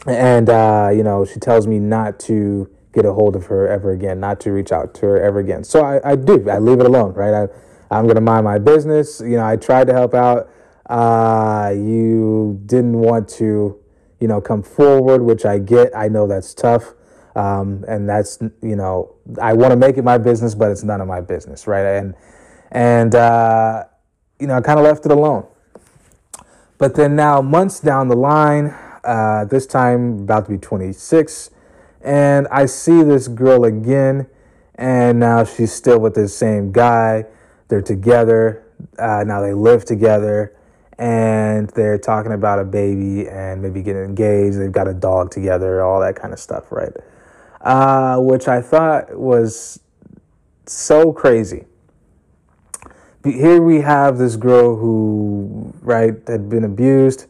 and 0.06 0.50
uh, 0.50 0.90
you 0.94 1.02
know 1.02 1.24
she 1.24 1.40
tells 1.40 1.66
me 1.66 1.78
not 1.78 2.20
to 2.20 2.68
get 2.92 3.04
a 3.04 3.12
hold 3.12 3.36
of 3.36 3.46
her 3.46 3.68
ever 3.68 3.92
again, 3.92 4.20
not 4.20 4.40
to 4.40 4.52
reach 4.52 4.72
out 4.72 4.94
to 4.94 5.06
her 5.06 5.22
ever 5.22 5.38
again. 5.38 5.64
So 5.64 5.84
I, 5.84 6.12
I 6.12 6.16
do. 6.16 6.48
I 6.50 6.58
leave 6.58 6.80
it 6.80 6.86
alone, 6.86 7.14
right? 7.14 7.34
I, 7.34 7.48
I'm 7.90 8.04
going 8.04 8.16
to 8.16 8.20
mind 8.20 8.44
my 8.44 8.58
business. 8.58 9.20
You 9.20 9.36
know, 9.36 9.46
I 9.46 9.56
tried 9.56 9.86
to 9.88 9.92
help 9.92 10.14
out. 10.14 10.50
Uh, 10.88 11.72
you 11.74 12.60
didn't 12.66 12.98
want 12.98 13.28
to, 13.28 13.78
you 14.20 14.28
know, 14.28 14.40
come 14.40 14.62
forward, 14.62 15.22
which 15.22 15.44
I 15.44 15.58
get. 15.58 15.96
I 15.96 16.08
know 16.08 16.26
that's 16.26 16.54
tough. 16.54 16.94
Um, 17.36 17.84
and 17.86 18.08
that's, 18.08 18.38
you 18.62 18.76
know, 18.76 19.14
I 19.40 19.52
want 19.52 19.70
to 19.70 19.76
make 19.76 19.96
it 19.96 20.02
my 20.02 20.18
business, 20.18 20.54
but 20.54 20.70
it's 20.70 20.82
none 20.82 21.00
of 21.00 21.06
my 21.06 21.20
business, 21.20 21.66
right? 21.66 21.84
And, 21.96 22.14
and, 22.70 23.14
uh, 23.14 23.84
you 24.38 24.46
know, 24.46 24.54
I 24.54 24.60
kind 24.60 24.78
of 24.78 24.84
left 24.84 25.04
it 25.06 25.12
alone. 25.12 25.46
But 26.78 26.94
then 26.94 27.14
now, 27.14 27.42
months 27.42 27.78
down 27.78 28.08
the 28.08 28.16
line, 28.16 28.74
uh, 29.04 29.44
this 29.44 29.66
time 29.66 30.20
about 30.20 30.46
to 30.46 30.52
be 30.52 30.58
26, 30.58 31.50
and 32.00 32.48
I 32.48 32.66
see 32.66 33.02
this 33.02 33.28
girl 33.28 33.64
again, 33.64 34.26
and 34.74 35.20
now 35.20 35.44
she's 35.44 35.72
still 35.72 36.00
with 36.00 36.14
the 36.14 36.26
same 36.26 36.72
guy. 36.72 37.26
They're 37.70 37.80
together. 37.80 38.64
Uh, 38.98 39.24
now 39.26 39.40
they 39.40 39.54
live 39.54 39.86
together, 39.86 40.54
and 40.98 41.70
they're 41.70 41.98
talking 41.98 42.32
about 42.32 42.58
a 42.58 42.64
baby 42.64 43.28
and 43.28 43.62
maybe 43.62 43.80
getting 43.82 44.04
engaged. 44.04 44.58
They've 44.58 44.70
got 44.70 44.88
a 44.88 44.94
dog 44.94 45.30
together, 45.30 45.82
all 45.82 46.00
that 46.00 46.16
kind 46.16 46.34
of 46.34 46.38
stuff, 46.38 46.70
right? 46.70 46.92
uh, 47.60 48.18
which 48.18 48.48
I 48.48 48.60
thought 48.62 49.16
was 49.16 49.80
so 50.66 51.12
crazy. 51.12 51.66
Here 53.24 53.60
we 53.60 53.82
have 53.82 54.16
this 54.16 54.36
girl 54.36 54.76
who, 54.76 55.74
right, 55.82 56.14
had 56.26 56.48
been 56.48 56.64
abused. 56.64 57.26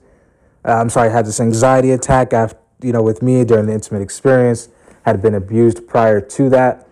Uh, 0.65 0.75
I'm 0.75 0.89
sorry, 0.89 1.11
had 1.11 1.27
this 1.27 1.41
anxiety 1.41 1.91
attack 1.91 2.33
after, 2.33 2.59
you 2.81 2.93
know, 2.93 3.03
with 3.03 3.23
me 3.23 3.45
during 3.45 3.67
the 3.67 3.73
intimate 3.73 4.03
experience. 4.03 4.69
Had 5.05 5.21
been 5.23 5.35
abused 5.35 5.89
prior 5.89 6.21
to 6.21 6.51
that. 6.51 6.87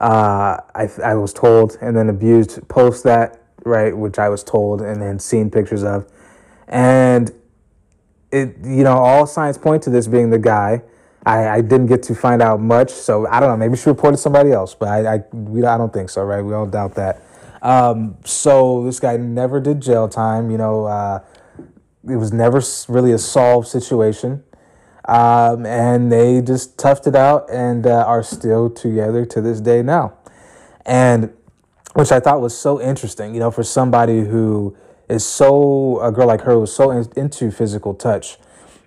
Uh, 0.00 0.60
I, 0.74 0.88
I 1.02 1.14
was 1.14 1.32
told, 1.32 1.76
and 1.80 1.96
then 1.96 2.08
abused 2.08 2.66
post 2.68 3.04
that, 3.04 3.42
right, 3.64 3.96
which 3.96 4.18
I 4.18 4.28
was 4.28 4.44
told, 4.44 4.80
and 4.80 5.02
then 5.02 5.18
seen 5.18 5.50
pictures 5.50 5.82
of, 5.82 6.06
and 6.68 7.32
it, 8.30 8.56
you 8.62 8.84
know, 8.84 8.96
all 8.96 9.26
signs 9.26 9.58
point 9.58 9.82
to 9.84 9.90
this 9.90 10.06
being 10.06 10.30
the 10.30 10.38
guy. 10.38 10.82
I, 11.26 11.48
I 11.48 11.60
didn't 11.60 11.86
get 11.86 12.02
to 12.04 12.14
find 12.14 12.40
out 12.40 12.60
much, 12.60 12.90
so 12.90 13.26
I 13.26 13.40
don't 13.40 13.48
know. 13.48 13.56
Maybe 13.56 13.76
she 13.76 13.90
reported 13.90 14.18
somebody 14.18 14.52
else, 14.52 14.74
but 14.74 14.88
I, 14.88 15.14
I, 15.16 15.24
we, 15.32 15.64
I 15.64 15.76
don't 15.76 15.92
think 15.92 16.10
so, 16.10 16.22
right? 16.22 16.42
We 16.42 16.54
all 16.54 16.66
doubt 16.66 16.94
that. 16.94 17.22
Um, 17.60 18.16
so 18.24 18.84
this 18.84 19.00
guy 19.00 19.16
never 19.16 19.60
did 19.60 19.80
jail 19.80 20.08
time. 20.08 20.50
You 20.50 20.58
know, 20.58 20.84
uh, 20.84 21.20
it 22.08 22.16
was 22.16 22.32
never 22.32 22.62
really 22.88 23.12
a 23.12 23.18
solved 23.18 23.68
situation. 23.68 24.44
Um, 25.08 25.64
and 25.64 26.12
they 26.12 26.42
just 26.42 26.76
toughed 26.76 27.06
it 27.06 27.16
out 27.16 27.50
and 27.50 27.86
uh, 27.86 28.04
are 28.06 28.22
still 28.22 28.68
together 28.68 29.24
to 29.24 29.40
this 29.40 29.58
day 29.60 29.82
now. 29.82 30.12
And 30.84 31.32
which 31.94 32.12
I 32.12 32.20
thought 32.20 32.42
was 32.42 32.56
so 32.56 32.80
interesting, 32.80 33.32
you 33.32 33.40
know, 33.40 33.50
for 33.50 33.62
somebody 33.62 34.20
who 34.20 34.76
is 35.08 35.24
so, 35.24 35.98
a 36.00 36.12
girl 36.12 36.28
like 36.28 36.42
her 36.42 36.58
was 36.58 36.74
so 36.74 36.90
in, 36.90 37.08
into 37.16 37.50
physical 37.50 37.94
touch 37.94 38.36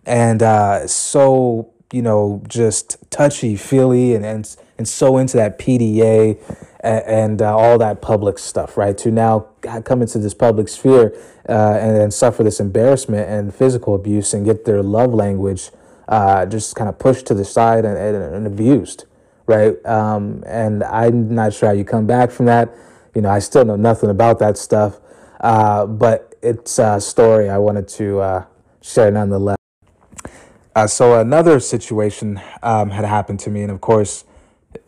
and 0.06 0.44
uh, 0.44 0.88
so, 0.88 1.74
you 1.92 2.04
know, 2.04 2.44
just 2.48 2.98
touchy 3.10 3.56
feely 3.56 4.16
and, 4.16 4.24
and, 4.24 4.56
and 4.78 4.88
so 4.88 5.18
into 5.18 5.38
that 5.38 5.58
PDA 5.58 6.40
and, 6.80 7.04
and 7.06 7.42
uh, 7.42 7.58
all 7.58 7.78
that 7.80 8.02
public 8.02 8.38
stuff, 8.38 8.78
right? 8.78 8.98
To 9.00 9.12
now 9.12 9.48
come 9.84 10.02
into 10.02 10.20
this 10.20 10.34
public 10.34 10.68
sphere 10.68 11.16
uh, 11.50 11.78
and 11.82 11.96
then 11.96 12.12
suffer 12.12 12.44
this 12.44 12.60
embarrassment 12.60 13.28
and 13.28 13.54
physical 13.54 13.96
abuse 13.96 14.34
and 14.34 14.46
get 14.46 14.66
their 14.66 14.82
love 14.84 15.14
language 15.14 15.72
uh, 16.12 16.46
just 16.46 16.76
kind 16.76 16.90
of 16.90 17.00
pushed 17.00 17.26
to 17.26 17.34
the 17.34 17.46
side 17.46 17.86
and, 17.86 17.98
and, 17.98 18.36
and 18.36 18.46
abused, 18.46 19.06
right? 19.48 19.84
Um, 19.86 20.44
and 20.46 20.84
I'm 20.84 21.34
not 21.34 21.54
sure 21.54 21.70
how 21.70 21.74
you 21.74 21.86
come 21.86 22.06
back 22.06 22.32
from 22.32 22.48
that. 22.48 22.70
You 23.16 23.22
know, 23.22 23.30
I 23.30 23.40
still 23.40 23.64
know 23.64 23.78
nothing 23.78 24.10
about 24.10 24.38
that 24.40 24.58
stuff, 24.58 25.00
uh, 25.40 25.86
but 25.86 26.36
it's 26.42 26.78
a 26.80 27.00
story 27.00 27.50
I 27.50 27.58
wanted 27.58 27.88
to 27.88 28.20
uh, 28.20 28.46
share 28.82 29.10
nonetheless. 29.10 29.58
Uh, 30.76 30.88
so 30.88 31.20
another 31.20 31.60
situation 31.60 32.42
um, 32.62 32.90
had 32.90 33.06
happened 33.06 33.40
to 33.42 33.50
me, 33.50 33.62
and 33.62 33.72
of 33.72 33.80
course, 33.80 34.26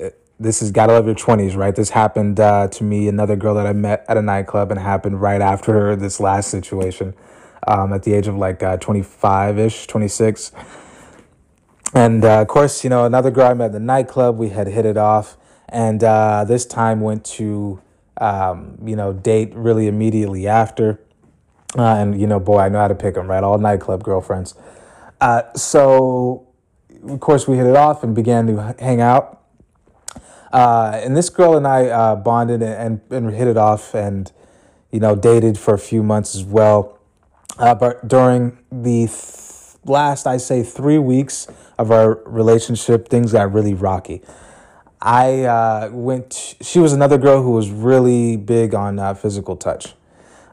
uh, 0.01 0.09
this 0.39 0.61
is 0.61 0.71
got 0.71 0.87
to 0.87 0.93
love 0.93 1.05
your 1.05 1.15
twenties, 1.15 1.55
right? 1.55 1.75
This 1.75 1.91
happened 1.91 2.39
uh, 2.39 2.67
to 2.69 2.83
me, 2.83 3.07
another 3.07 3.37
girl 3.37 3.53
that 3.55 3.65
I 3.65 3.73
met 3.73 4.05
at 4.09 4.17
a 4.17 4.21
nightclub, 4.21 4.71
and 4.71 4.79
happened 4.79 5.21
right 5.21 5.41
after 5.41 5.95
this 5.95 6.19
last 6.19 6.49
situation, 6.49 7.13
um, 7.67 7.93
at 7.93 8.03
the 8.03 8.13
age 8.13 8.27
of 8.27 8.35
like 8.35 8.59
twenty 8.81 9.03
five 9.03 9.59
ish, 9.59 9.87
twenty 9.87 10.09
six. 10.09 10.51
And 11.93 12.25
uh, 12.25 12.41
of 12.41 12.47
course, 12.47 12.83
you 12.83 12.89
know, 12.89 13.05
another 13.05 13.29
girl 13.29 13.47
I 13.47 13.53
met 13.53 13.65
at 13.65 13.71
the 13.73 13.79
nightclub, 13.79 14.37
we 14.37 14.49
had 14.49 14.67
hit 14.67 14.85
it 14.85 14.97
off. 14.97 15.37
And 15.69 16.03
uh, 16.03 16.43
this 16.45 16.65
time 16.65 17.01
went 17.01 17.23
to, 17.25 17.81
um, 18.17 18.77
you 18.83 18.95
know, 18.95 19.13
date 19.13 19.53
really 19.53 19.87
immediately 19.87 20.47
after. 20.47 20.99
Uh, 21.77 21.83
and, 21.83 22.19
you 22.19 22.27
know, 22.27 22.39
boy, 22.39 22.59
I 22.59 22.69
know 22.69 22.79
how 22.79 22.87
to 22.87 22.95
pick 22.95 23.15
them, 23.15 23.29
right? 23.29 23.43
All 23.43 23.57
nightclub 23.57 24.03
girlfriends. 24.03 24.55
Uh, 25.21 25.43
so, 25.55 26.47
of 27.07 27.19
course, 27.19 27.47
we 27.47 27.57
hit 27.57 27.65
it 27.65 27.75
off 27.75 28.03
and 28.03 28.13
began 28.13 28.47
to 28.47 28.75
hang 28.79 29.01
out. 29.01 29.41
Uh, 30.51 30.99
and 31.03 31.17
this 31.17 31.29
girl 31.29 31.57
and 31.57 31.67
I 31.67 31.87
uh, 31.87 32.15
bonded 32.15 32.61
and, 32.61 33.01
and, 33.09 33.33
hit 33.33 33.47
it 33.47 33.57
off 33.57 33.95
and, 33.95 34.31
you 34.91 34.99
know, 34.99 35.15
dated 35.15 35.57
for 35.57 35.73
a 35.73 35.79
few 35.79 36.03
months 36.03 36.35
as 36.35 36.43
well. 36.43 36.99
but 37.57 38.07
during 38.07 38.59
the 38.71 39.07
th- 39.07 39.52
last, 39.85 40.27
I 40.27 40.37
say, 40.37 40.63
three 40.63 40.97
weeks 40.97 41.47
of 41.77 41.91
our 41.91 42.15
relationship, 42.25 43.09
things 43.09 43.33
got 43.33 43.51
really 43.51 43.73
rocky. 43.73 44.21
I 45.01 45.43
uh, 45.43 45.89
went. 45.91 46.55
She 46.61 46.79
was 46.79 46.93
another 46.93 47.17
girl 47.17 47.43
who 47.43 47.51
was 47.51 47.69
really 47.69 48.37
big 48.37 48.73
on 48.73 48.99
uh, 48.99 49.13
physical 49.13 49.57
touch. 49.57 49.93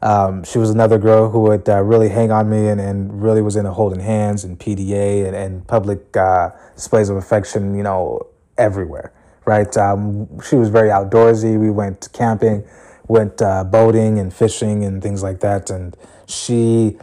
Um, 0.03 0.45
she 0.45 0.59
was 0.59 0.71
another 0.71 0.99
girl 0.99 1.31
who 1.31 1.41
would 1.43 1.69
uh, 1.69 1.83
really 1.83 2.09
hang 2.09 2.33
on 2.33 2.49
me 2.49 2.69
and, 2.69 2.81
and 2.81 3.23
really 3.23 3.43
was 3.43 3.55
into 3.57 3.71
holding 3.71 4.01
hands 4.01 4.45
and 4.45 4.59
PDA 4.59 5.27
and, 5.27 5.37
and 5.37 5.67
public 5.67 6.17
uh, 6.17 6.51
displays 6.75 7.11
of 7.11 7.17
affection, 7.17 7.75
you 7.75 7.83
know, 7.83 8.27
everywhere, 8.57 9.13
right? 9.45 9.77
Um, 9.77 10.41
she 10.41 10.57
was 10.57 10.71
very 10.71 10.89
outdoorsy. 10.89 11.61
We 11.61 11.71
went 11.71 12.09
camping, 12.15 12.65
went 13.09 13.43
uh, 13.43 13.65
boating 13.65 14.19
and 14.19 14.33
fishing 14.33 14.85
and 14.85 15.03
things 15.03 15.23
like 15.23 15.41
that. 15.41 15.69
And 15.69 15.95
she 16.27 16.97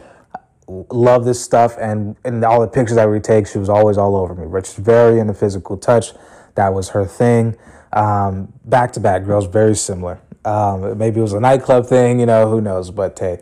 love 0.68 1.24
this 1.24 1.42
stuff, 1.42 1.76
and 1.78 2.16
in 2.24 2.44
all 2.44 2.60
the 2.60 2.68
pictures 2.68 2.96
I 2.98 3.06
would 3.06 3.24
take, 3.24 3.46
she 3.46 3.58
was 3.58 3.68
always 3.68 3.98
all 3.98 4.16
over 4.16 4.34
me. 4.34 4.44
Rich, 4.46 4.74
very 4.76 5.18
into 5.18 5.34
physical 5.34 5.76
touch. 5.76 6.12
That 6.54 6.74
was 6.74 6.90
her 6.90 7.04
thing. 7.04 7.56
Back 7.92 8.92
to 8.92 9.00
back 9.00 9.24
girls, 9.24 9.46
very 9.46 9.74
similar. 9.74 10.20
Um, 10.44 10.96
maybe 10.96 11.18
it 11.18 11.22
was 11.22 11.32
a 11.32 11.40
nightclub 11.40 11.86
thing, 11.86 12.20
you 12.20 12.26
know, 12.26 12.48
who 12.48 12.60
knows? 12.60 12.90
But 12.90 13.18
hey, 13.18 13.40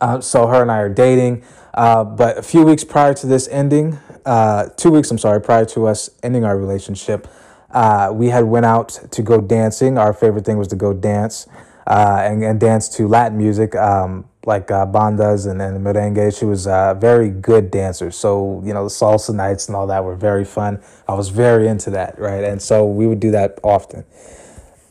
uh, 0.00 0.20
so 0.20 0.46
her 0.46 0.62
and 0.62 0.70
I 0.70 0.78
are 0.78 0.88
dating. 0.88 1.44
Uh, 1.74 2.04
but 2.04 2.36
a 2.36 2.42
few 2.42 2.62
weeks 2.64 2.84
prior 2.84 3.14
to 3.14 3.26
this 3.26 3.48
ending, 3.48 3.98
uh, 4.26 4.66
two 4.76 4.90
weeks, 4.90 5.10
I'm 5.10 5.18
sorry, 5.18 5.40
prior 5.40 5.64
to 5.66 5.86
us 5.86 6.10
ending 6.22 6.44
our 6.44 6.58
relationship, 6.58 7.26
uh, 7.70 8.10
we 8.12 8.28
had 8.28 8.44
went 8.44 8.66
out 8.66 8.98
to 9.10 9.22
go 9.22 9.40
dancing. 9.40 9.96
Our 9.96 10.12
favorite 10.12 10.44
thing 10.44 10.58
was 10.58 10.68
to 10.68 10.76
go 10.76 10.92
dance 10.92 11.46
uh, 11.86 12.20
and, 12.22 12.44
and 12.44 12.60
dance 12.60 12.88
to 12.96 13.08
Latin 13.08 13.38
music. 13.38 13.74
Um, 13.74 14.26
like 14.44 14.70
uh, 14.70 14.86
bandas 14.86 15.48
and, 15.48 15.62
and 15.62 15.84
merengue. 15.84 16.36
She 16.36 16.44
was 16.44 16.66
a 16.66 16.96
very 16.98 17.30
good 17.30 17.70
dancer. 17.70 18.10
So, 18.10 18.62
you 18.64 18.74
know, 18.74 18.84
the 18.84 18.90
salsa 18.90 19.34
nights 19.34 19.68
and 19.68 19.76
all 19.76 19.86
that 19.86 20.04
were 20.04 20.16
very 20.16 20.44
fun. 20.44 20.82
I 21.08 21.14
was 21.14 21.28
very 21.28 21.68
into 21.68 21.90
that, 21.90 22.18
right? 22.18 22.42
And 22.42 22.60
so 22.60 22.84
we 22.86 23.06
would 23.06 23.20
do 23.20 23.30
that 23.30 23.58
often. 23.62 24.04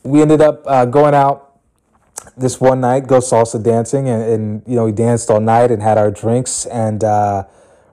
We 0.02 0.22
ended 0.22 0.40
up 0.40 0.62
uh, 0.66 0.86
going 0.86 1.14
out 1.14 1.52
this 2.36 2.60
one 2.60 2.80
night, 2.80 3.06
go 3.06 3.18
salsa 3.18 3.62
dancing, 3.62 4.08
and, 4.08 4.22
and, 4.22 4.62
you 4.66 4.74
know, 4.74 4.84
we 4.84 4.92
danced 4.92 5.30
all 5.30 5.40
night 5.40 5.70
and 5.70 5.82
had 5.82 5.98
our 5.98 6.10
drinks, 6.10 6.66
and 6.66 7.04
uh, 7.04 7.44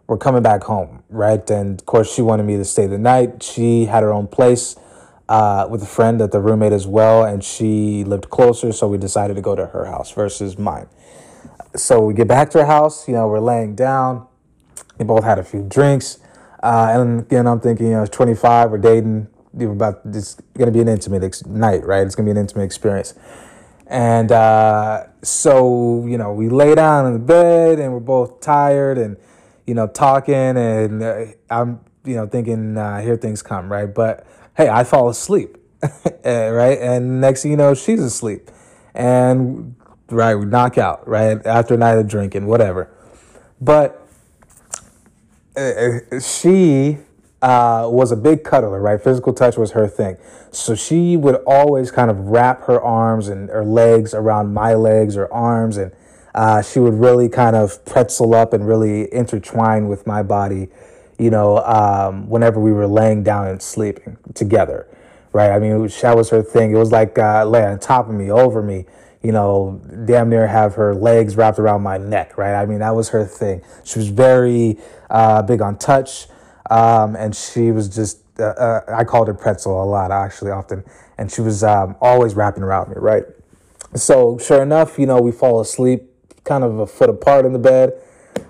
we're 0.08 0.18
coming 0.18 0.42
back 0.42 0.64
home, 0.64 1.04
right? 1.10 1.48
And 1.50 1.80
of 1.80 1.86
course, 1.86 2.14
she 2.14 2.22
wanted 2.22 2.44
me 2.44 2.56
to 2.58 2.66
stay 2.66 2.88
the 2.88 2.98
night. 2.98 3.44
She 3.44 3.86
had 3.86 4.04
her 4.04 4.14
own 4.14 4.28
place. 4.28 4.76
Uh, 5.28 5.68
with 5.70 5.84
a 5.84 5.86
friend 5.86 6.22
at 6.22 6.32
the 6.32 6.40
roommate 6.40 6.74
as 6.74 6.88
well, 6.88 7.24
and 7.24 7.44
she 7.44 8.04
lived 8.04 8.32
closer, 8.32 8.72
so 8.72 8.88
we 8.88 8.98
decided 8.98 9.36
to 9.36 9.42
go 9.42 9.56
to 9.56 9.68
her 9.68 9.86
house 9.86 10.12
versus 10.12 10.58
mine 10.58 10.88
so 11.76 12.02
we 12.02 12.14
get 12.14 12.28
back 12.28 12.50
to 12.52 12.60
our 12.60 12.66
house, 12.66 13.08
you 13.08 13.14
know, 13.14 13.28
we're 13.28 13.40
laying 13.40 13.76
down. 13.76 14.28
We 14.98 15.06
both 15.06 15.24
had 15.24 15.40
a 15.40 15.44
few 15.44 15.64
drinks. 15.64 16.20
Uh, 16.62 16.90
and 16.92 17.22
again, 17.22 17.48
I'm 17.48 17.60
thinking, 17.60 17.88
you 17.88 17.94
know, 17.94 18.06
25, 18.06 18.72
we're 18.72 18.78
dating, 18.78 19.28
we're 19.54 19.72
about, 19.72 20.02
it's 20.06 20.36
to 20.58 20.72
be 20.72 20.82
an 20.82 20.88
intimate 20.88 21.24
ex- 21.24 21.46
night, 21.46 21.86
right? 21.86 22.06
It's 22.06 22.16
to 22.16 22.24
be 22.24 22.32
an 22.32 22.38
intimate 22.38 22.64
experience. 22.64 23.14
And 23.88 24.32
uh, 24.32 25.06
so, 25.24 26.06
you 26.06 26.18
know, 26.18 26.34
we 26.34 26.50
lay 26.50 26.76
down 26.76 27.08
in 27.08 27.14
the 27.14 27.20
bed 27.20 27.80
and 27.80 27.94
we're 27.94 28.00
both 28.00 28.42
tired 28.42 28.98
and, 28.98 29.18
you 29.66 29.74
know, 29.74 29.88
talking. 29.88 30.36
And 30.36 31.02
uh, 31.02 31.26
I'm, 31.50 31.80
you 32.04 32.16
know, 32.16 32.28
thinking, 32.28 32.78
uh, 32.78 33.02
here 33.02 33.16
things 33.16 33.42
come, 33.42 33.72
right? 33.72 33.92
But 33.92 34.28
hey, 34.56 34.70
I 34.70 34.84
fall 34.84 35.10
asleep, 35.10 35.58
right? 36.26 36.78
And 36.80 37.22
next 37.22 37.44
thing 37.44 37.52
you 37.52 37.58
know, 37.58 37.74
she's 37.74 38.02
asleep. 38.02 38.52
And 38.94 39.76
right? 40.12 40.36
We 40.36 40.46
knock 40.46 40.78
out, 40.78 41.08
right? 41.08 41.44
After 41.46 41.74
a 41.74 41.78
night 41.78 41.98
of 41.98 42.08
drinking, 42.08 42.48
whatever. 42.48 42.90
But 43.62 44.08
uh, 45.56 45.60
uh, 46.12 46.20
she 46.20 46.98
uh, 47.42 47.88
was 47.90 48.12
a 48.12 48.16
big 48.16 48.44
cuddler, 48.44 48.80
right? 48.80 49.02
Physical 49.02 49.34
touch 49.34 49.58
was 49.58 49.72
her 49.72 49.88
thing. 49.88 50.18
So 50.52 50.76
she 50.76 51.16
would 51.18 51.36
always 51.46 51.92
kind 51.92 52.10
of 52.10 52.18
wrap 52.28 52.64
her 52.64 52.82
arms 52.82 53.28
and 53.28 53.50
her 53.50 53.64
legs 53.64 54.14
around 54.14 54.54
my 54.54 54.74
legs 54.74 55.16
or 55.16 55.32
arms, 55.34 55.78
and 55.78 55.92
uh, 56.34 56.62
she 56.62 56.80
would 56.80 56.96
really 56.96 57.30
kind 57.30 57.56
of 57.56 57.84
pretzel 57.86 58.34
up 58.34 58.54
and 58.54 58.68
really 58.68 59.14
intertwine 59.14 59.88
with 59.88 60.08
my 60.08 60.24
body, 60.24 60.70
you 61.18 61.30
know, 61.30 61.58
um, 61.60 62.30
whenever 62.30 62.60
we 62.60 62.72
were 62.72 62.88
laying 62.88 63.24
down 63.24 63.48
and 63.48 63.62
sleeping 63.62 64.18
together, 64.34 64.88
right? 65.34 65.52
I 65.52 65.60
mean, 65.60 65.88
that 65.88 66.16
was 66.16 66.30
her 66.30 66.42
thing. 66.42 66.72
It 66.72 66.78
was 66.78 66.92
like 66.92 67.18
uh, 67.18 67.46
on 67.48 67.80
top 67.80 68.10
of 68.10 68.16
me, 68.16 68.32
over 68.32 68.62
me 68.62 68.86
you 69.22 69.32
know, 69.32 69.82
damn 70.06 70.30
near 70.30 70.48
have 70.48 70.76
her 70.76 70.96
legs 70.96 71.36
wrapped 71.36 71.60
around 71.60 71.82
my 71.82 71.98
neck, 71.98 72.38
right? 72.38 72.56
I 72.56 72.66
mean, 72.66 72.80
that 72.80 72.96
was 72.96 73.10
her 73.10 73.26
thing. 73.26 73.62
She 73.84 74.00
was 74.00 74.08
very 74.10 74.78
uh, 75.10 75.42
big 75.42 75.62
on 75.62 75.78
touch, 75.78 76.28
um, 76.70 77.16
and 77.16 77.36
she 77.36 77.72
was 77.72 77.94
just, 77.94 78.22
uh, 78.40 78.44
uh, 78.44 78.82
I 78.88 79.04
called 79.04 79.28
her 79.28 79.34
pretzel 79.34 79.84
a 79.84 79.86
lot, 79.86 80.12
actually, 80.12 80.52
often, 80.52 80.86
and 81.18 81.30
she 81.30 81.42
was 81.42 81.64
um, 81.64 81.98
always 82.00 82.34
wrapping 82.34 82.64
around 82.64 82.90
me, 82.90 82.96
right? 82.98 83.24
So, 83.96 84.38
sure 84.38 84.62
enough, 84.62 84.98
you 84.98 85.06
know, 85.06 85.20
we 85.20 85.32
fall 85.32 85.60
asleep 85.60 86.04
kind 86.46 86.64
of 86.64 86.80
a 86.80 86.88
foot 86.88 87.10
apart 87.10 87.46
in 87.46 87.52
the 87.52 87.60
bed, 87.60 87.94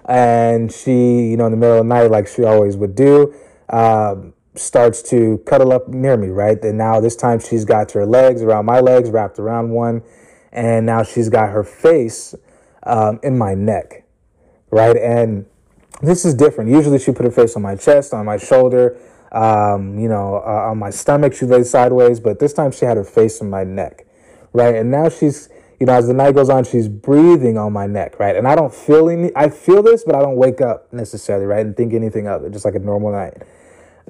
and 0.05 0.71
she, 0.71 0.91
you 0.91 1.37
know, 1.37 1.45
in 1.45 1.51
the 1.51 1.57
middle 1.57 1.77
of 1.77 1.85
the 1.85 1.89
night, 1.89 2.11
like 2.11 2.27
she 2.27 2.43
always 2.43 2.77
would 2.77 2.93
do, 2.93 3.33
um, 3.69 4.33
starts 4.55 5.01
to 5.09 5.39
cuddle 5.47 5.71
up 5.71 5.87
near 5.87 6.15
me, 6.15 6.27
right? 6.27 6.63
And 6.63 6.77
now 6.77 6.99
this 6.99 7.15
time 7.15 7.39
she's 7.39 7.65
got 7.65 7.91
her 7.93 8.05
legs 8.05 8.43
around 8.43 8.65
my 8.65 8.79
legs, 8.79 9.09
wrapped 9.09 9.39
around 9.39 9.71
one, 9.71 10.03
and 10.51 10.85
now 10.85 11.03
she's 11.03 11.29
got 11.29 11.49
her 11.49 11.63
face 11.63 12.35
um, 12.83 13.19
in 13.23 13.37
my 13.37 13.53
neck, 13.53 14.03
right? 14.71 14.97
And 14.97 15.45
this 16.01 16.25
is 16.25 16.33
different. 16.33 16.69
Usually 16.69 16.99
she 16.99 17.11
put 17.11 17.25
her 17.25 17.31
face 17.31 17.55
on 17.55 17.61
my 17.61 17.75
chest, 17.75 18.13
on 18.13 18.25
my 18.25 18.37
shoulder, 18.37 18.97
um, 19.31 19.99
you 19.99 20.07
know, 20.07 20.41
uh, 20.45 20.69
on 20.69 20.77
my 20.77 20.89
stomach. 20.89 21.33
She 21.33 21.45
lay 21.45 21.63
sideways, 21.63 22.19
but 22.19 22.39
this 22.39 22.53
time 22.53 22.71
she 22.71 22.85
had 22.85 22.97
her 22.97 23.03
face 23.03 23.41
in 23.41 23.49
my 23.49 23.63
neck, 23.63 24.05
right? 24.53 24.75
And 24.75 24.89
now 24.89 25.09
she's, 25.09 25.49
you 25.79 25.85
know, 25.85 25.93
as 25.93 26.07
the 26.07 26.13
night 26.13 26.35
goes 26.35 26.49
on, 26.49 26.63
she's 26.63 26.87
breathing 26.87 27.57
on 27.57 27.73
my 27.73 27.85
neck, 27.85 28.19
right? 28.19 28.35
And 28.35 28.47
I 28.47 28.55
don't 28.55 28.73
feel 28.73 29.09
any, 29.09 29.31
I 29.35 29.49
feel 29.49 29.83
this, 29.83 30.03
but 30.03 30.15
I 30.15 30.21
don't 30.21 30.37
wake 30.37 30.61
up 30.61 30.91
necessarily, 30.93 31.45
right? 31.45 31.65
And 31.65 31.75
think 31.75 31.93
anything 31.93 32.27
of 32.27 32.43
it, 32.43 32.51
just 32.51 32.65
like 32.65 32.75
a 32.75 32.79
normal 32.79 33.11
night. 33.11 33.43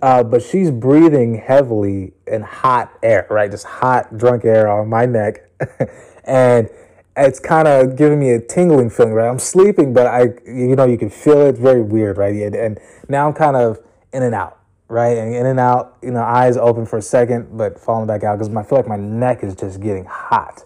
Uh, 0.01 0.23
but 0.23 0.41
she's 0.41 0.71
breathing 0.71 1.35
heavily 1.35 2.13
in 2.25 2.41
hot 2.41 2.93
air, 3.03 3.27
right? 3.29 3.51
Just 3.51 3.65
hot, 3.65 4.17
drunk 4.17 4.45
air 4.45 4.69
on 4.69 4.87
my 4.87 5.05
neck. 5.05 5.49
and 6.29 6.69
it's 7.17 7.39
kind 7.39 7.67
of 7.67 7.95
giving 7.95 8.19
me 8.19 8.31
a 8.31 8.39
tingling 8.39 8.89
feeling, 8.89 9.13
right? 9.13 9.27
I'm 9.27 9.39
sleeping, 9.39 9.93
but 9.93 10.07
I, 10.07 10.29
you 10.45 10.75
know, 10.75 10.85
you 10.85 10.97
can 10.97 11.09
feel 11.09 11.41
it. 11.41 11.57
Very 11.57 11.81
weird, 11.81 12.17
right? 12.17 12.33
And, 12.33 12.55
and 12.55 12.79
now 13.09 13.27
I'm 13.27 13.33
kind 13.33 13.57
of 13.57 13.79
in 14.13 14.23
and 14.23 14.35
out, 14.35 14.59
right? 14.87 15.17
And 15.17 15.35
in 15.35 15.45
and 15.45 15.59
out, 15.59 15.97
you 16.01 16.11
know, 16.11 16.21
eyes 16.21 16.55
open 16.55 16.85
for 16.85 16.97
a 16.97 17.01
second, 17.01 17.57
but 17.57 17.79
falling 17.79 18.07
back 18.07 18.23
out 18.23 18.37
because 18.37 18.55
I 18.55 18.63
feel 18.63 18.77
like 18.77 18.87
my 18.87 18.95
neck 18.95 19.43
is 19.43 19.55
just 19.55 19.81
getting 19.81 20.05
hot, 20.05 20.63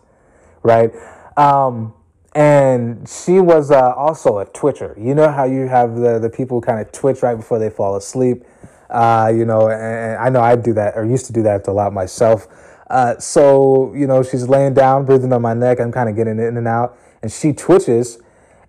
right? 0.61 0.91
Um, 1.37 1.93
and 2.35 3.07
she 3.07 3.39
was 3.39 3.71
uh, 3.71 3.93
also 3.93 4.39
a 4.39 4.45
twitcher. 4.45 4.95
You 4.99 5.15
know 5.15 5.31
how 5.31 5.45
you 5.45 5.67
have 5.67 5.95
the, 5.95 6.19
the 6.19 6.29
people 6.29 6.61
kind 6.61 6.79
of 6.79 6.91
twitch 6.91 7.21
right 7.23 7.35
before 7.35 7.57
they 7.57 7.69
fall 7.69 7.95
asleep? 7.95 8.43
Uh, 8.89 9.31
you 9.33 9.45
know, 9.45 9.69
and 9.69 10.17
I 10.17 10.29
know 10.29 10.41
I 10.41 10.55
do 10.55 10.73
that 10.73 10.95
or 10.95 11.05
used 11.05 11.25
to 11.27 11.33
do 11.33 11.41
that 11.43 11.67
a 11.67 11.71
lot 11.71 11.93
myself. 11.93 12.47
Uh, 12.93 13.17
so, 13.17 13.91
you 13.95 14.05
know, 14.05 14.21
she's 14.21 14.47
laying 14.47 14.75
down, 14.75 15.03
breathing 15.03 15.33
on 15.33 15.41
my 15.41 15.55
neck. 15.55 15.79
I'm 15.79 15.91
kind 15.91 16.07
of 16.07 16.15
getting 16.15 16.37
in 16.37 16.57
and 16.57 16.67
out. 16.67 16.95
And 17.23 17.31
she 17.31 17.51
twitches, 17.51 18.19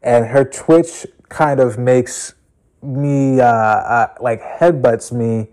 and 0.03 0.25
her 0.25 0.47
twitch 0.47 1.07
kind 1.29 1.61
of 1.61 1.77
makes 1.77 2.33
me, 2.81 3.39
uh, 3.43 3.45
uh, 3.45 4.15
like, 4.23 4.41
headbutts 4.41 5.13
me. 5.13 5.49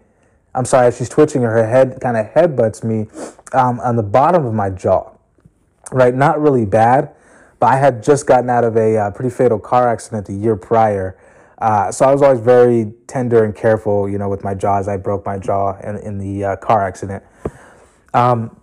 I'm 0.56 0.64
sorry, 0.64 0.90
she's 0.94 1.10
twitching, 1.10 1.42
her 1.42 1.68
head 1.68 2.00
kind 2.00 2.16
of 2.16 2.28
headbutts 2.28 2.82
me 2.82 3.08
um, 3.52 3.82
on 3.82 3.98
the 3.98 4.04
bottom 4.04 4.46
of 4.46 4.54
my 4.54 4.70
jaw. 4.70 5.12
Right? 5.92 6.16
Not 6.16 6.40
really 6.40 6.66
bad, 6.66 7.14
but 7.60 7.66
I 7.68 7.76
had 7.76 8.02
just 8.02 8.26
gotten 8.26 8.50
out 8.50 8.64
of 8.64 8.78
a 8.78 8.98
uh, 8.98 9.12
pretty 9.12 9.36
fatal 9.36 9.60
car 9.60 9.90
accident 9.90 10.28
the 10.28 10.34
year 10.34 10.56
prior. 10.56 11.18
Uh, 11.58 11.92
so 11.92 12.06
I 12.06 12.14
was 12.14 12.22
always 12.22 12.40
very 12.40 12.94
tender 13.08 13.44
and 13.44 13.54
careful, 13.54 14.08
you 14.08 14.18
know, 14.18 14.30
with 14.30 14.46
my 14.46 14.54
jaws. 14.54 14.88
I 14.88 14.96
broke 14.96 15.26
my 15.26 15.38
jaw 15.38 15.78
in, 15.82 15.98
in 15.98 16.18
the 16.20 16.46
uh, 16.46 16.56
car 16.56 16.88
accident. 16.88 17.22
Um, 18.14 18.56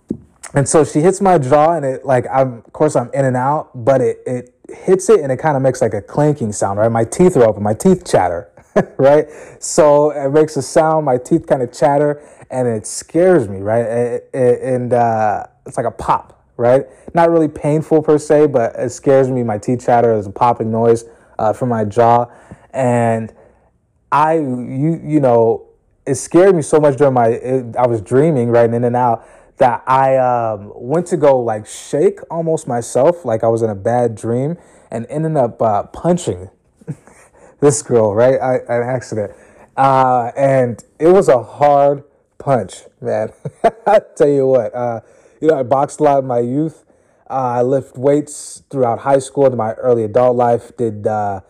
and 0.54 0.68
so 0.68 0.84
she 0.84 1.00
hits 1.00 1.20
my 1.20 1.38
jaw 1.38 1.74
and 1.74 1.84
it 1.84 2.04
like 2.04 2.26
I'm 2.32 2.58
of 2.58 2.72
course 2.72 2.96
I'm 2.96 3.10
in 3.12 3.24
and 3.24 3.36
out, 3.36 3.70
but 3.74 4.00
it 4.00 4.22
it 4.26 4.54
hits 4.68 5.08
it 5.08 5.20
and 5.20 5.32
it 5.32 5.38
kind 5.38 5.56
of 5.56 5.62
makes 5.62 5.80
like 5.80 5.94
a 5.94 6.02
clanking 6.02 6.52
sound, 6.52 6.78
right? 6.78 6.90
My 6.90 7.04
teeth 7.04 7.36
are 7.36 7.44
open, 7.44 7.62
my 7.62 7.74
teeth 7.74 8.10
chatter, 8.10 8.50
right? 8.98 9.26
So 9.60 10.10
it 10.10 10.30
makes 10.30 10.56
a 10.56 10.62
sound, 10.62 11.06
my 11.06 11.18
teeth 11.18 11.46
kind 11.46 11.62
of 11.62 11.72
chatter 11.72 12.22
and 12.50 12.66
it 12.66 12.86
scares 12.86 13.48
me, 13.48 13.58
right? 13.58 13.84
It, 13.84 14.30
it, 14.32 14.62
and 14.62 14.92
uh, 14.92 15.46
it's 15.66 15.76
like 15.76 15.86
a 15.86 15.90
pop, 15.90 16.44
right? 16.56 16.86
Not 17.14 17.30
really 17.30 17.48
painful 17.48 18.02
per 18.02 18.18
se, 18.18 18.46
but 18.48 18.74
it 18.76 18.90
scares 18.90 19.30
me. 19.30 19.42
My 19.42 19.58
teeth 19.58 19.84
chatter 19.84 20.14
is 20.14 20.26
a 20.26 20.30
popping 20.30 20.70
noise 20.70 21.04
uh, 21.38 21.52
from 21.52 21.68
my 21.68 21.84
jaw, 21.84 22.26
and 22.72 23.32
I 24.10 24.34
you 24.34 25.00
you 25.04 25.20
know 25.20 25.66
it 26.06 26.14
scared 26.14 26.56
me 26.56 26.62
so 26.62 26.80
much 26.80 26.96
during 26.96 27.14
my 27.14 27.28
it, 27.28 27.76
I 27.76 27.86
was 27.86 28.00
dreaming 28.00 28.48
right 28.48 28.72
in 28.72 28.84
and 28.84 28.96
out 28.96 29.26
that 29.58 29.82
I 29.86 30.16
um, 30.16 30.72
went 30.74 31.06
to 31.08 31.16
go 31.16 31.38
like 31.40 31.66
shake 31.66 32.20
almost 32.30 32.66
myself, 32.66 33.24
like 33.24 33.44
I 33.44 33.48
was 33.48 33.62
in 33.62 33.70
a 33.70 33.74
bad 33.74 34.14
dream, 34.14 34.56
and 34.90 35.06
ended 35.10 35.36
up 35.36 35.60
uh, 35.60 35.82
punching 35.84 36.48
this 37.60 37.82
girl, 37.82 38.14
right? 38.14 38.40
I, 38.40 38.56
an 38.58 38.88
accident. 38.88 39.32
Uh, 39.76 40.32
and 40.36 40.82
it 40.98 41.08
was 41.08 41.28
a 41.28 41.42
hard 41.42 42.04
punch, 42.38 42.82
man. 43.00 43.32
I 43.86 44.00
tell 44.16 44.28
you 44.28 44.46
what, 44.46 44.74
uh, 44.74 45.00
you 45.40 45.48
know, 45.48 45.58
I 45.58 45.62
boxed 45.64 46.00
a 46.00 46.04
lot 46.04 46.20
in 46.20 46.26
my 46.26 46.40
youth. 46.40 46.84
Uh, 47.28 47.58
I 47.58 47.62
lift 47.62 47.98
weights 47.98 48.62
throughout 48.70 49.00
high 49.00 49.18
school 49.18 49.46
and 49.46 49.56
my 49.56 49.74
early 49.74 50.04
adult 50.04 50.36
life. 50.36 50.76
Did 50.76 51.06
uh, 51.06 51.40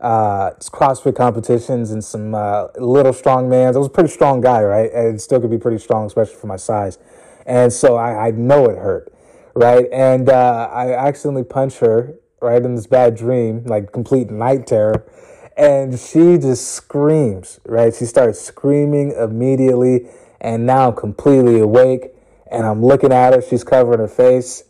uh, 0.00 0.50
CrossFit 0.52 1.16
competitions 1.16 1.90
and 1.90 2.02
some 2.02 2.32
little 2.78 3.12
strong 3.12 3.48
mans. 3.48 3.76
I 3.76 3.80
was 3.80 3.88
a 3.88 3.90
pretty 3.90 4.10
strong 4.10 4.40
guy, 4.40 4.62
right? 4.62 4.90
And 4.92 5.20
still 5.20 5.40
could 5.40 5.50
be 5.50 5.58
pretty 5.58 5.78
strong, 5.78 6.06
especially 6.06 6.36
for 6.36 6.46
my 6.46 6.56
size. 6.56 6.98
And 7.46 7.72
so 7.72 7.94
I, 7.96 8.28
I 8.28 8.30
know 8.32 8.66
it 8.66 8.76
hurt, 8.76 9.12
right? 9.54 9.86
And 9.92 10.28
uh, 10.28 10.68
I 10.72 10.92
accidentally 10.92 11.44
punched 11.44 11.78
her 11.78 12.16
right 12.42 12.62
in 12.62 12.74
this 12.74 12.88
bad 12.88 13.16
dream, 13.16 13.64
like 13.64 13.92
complete 13.92 14.30
night 14.30 14.66
terror. 14.66 15.06
And 15.56 15.98
she 15.98 16.36
just 16.36 16.72
screams, 16.72 17.60
right? 17.64 17.94
She 17.94 18.04
starts 18.04 18.40
screaming 18.40 19.12
immediately. 19.12 20.08
And 20.40 20.66
now 20.66 20.90
I'm 20.90 20.96
completely 20.96 21.60
awake 21.60 22.12
and 22.50 22.66
I'm 22.66 22.84
looking 22.84 23.12
at 23.12 23.32
her. 23.32 23.40
She's 23.40 23.64
covering 23.64 24.00
her 24.00 24.08
face. 24.08 24.64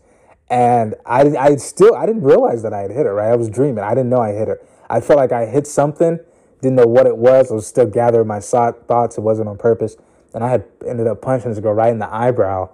And 0.48 0.94
I, 1.04 1.22
I 1.36 1.56
still, 1.56 1.96
I 1.96 2.06
didn't 2.06 2.22
realize 2.22 2.62
that 2.62 2.72
I 2.72 2.82
had 2.82 2.90
hit 2.92 3.06
her, 3.06 3.14
right? 3.14 3.32
I 3.32 3.36
was 3.36 3.48
dreaming. 3.48 3.82
I 3.82 3.90
didn't 3.90 4.10
know 4.10 4.20
I 4.20 4.32
hit 4.32 4.46
her. 4.46 4.60
I 4.88 5.00
felt 5.00 5.18
like 5.18 5.32
I 5.32 5.46
hit 5.46 5.66
something, 5.66 6.20
didn't 6.62 6.76
know 6.76 6.86
what 6.86 7.06
it 7.06 7.16
was. 7.16 7.50
I 7.50 7.54
was 7.54 7.66
still 7.66 7.86
gathering 7.86 8.28
my 8.28 8.38
thoughts. 8.38 9.18
It 9.18 9.22
wasn't 9.22 9.48
on 9.48 9.58
purpose 9.58 9.96
and 10.37 10.45
I 10.45 10.51
had 10.51 10.66
ended 10.87 11.07
up 11.07 11.22
punching 11.22 11.51
this 11.51 11.59
girl 11.61 11.72
right 11.72 11.91
in 11.91 11.99
the 11.99 12.14
eyebrow, 12.14 12.68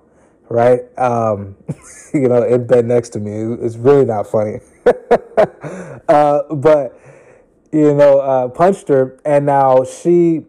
right? 0.48 0.80
Um, 0.98 1.54
you 2.12 2.28
know, 2.28 2.42
in 2.42 2.66
bed 2.66 2.86
next 2.86 3.10
to 3.10 3.20
me. 3.20 3.54
It's 3.64 3.76
really 3.76 4.04
not 4.04 4.26
funny. 4.26 4.58
uh, 6.08 6.42
but, 6.52 7.00
you 7.70 7.94
know, 7.94 8.18
uh, 8.18 8.48
punched 8.48 8.88
her, 8.88 9.16
and 9.24 9.46
now 9.46 9.84
she, 9.84 10.44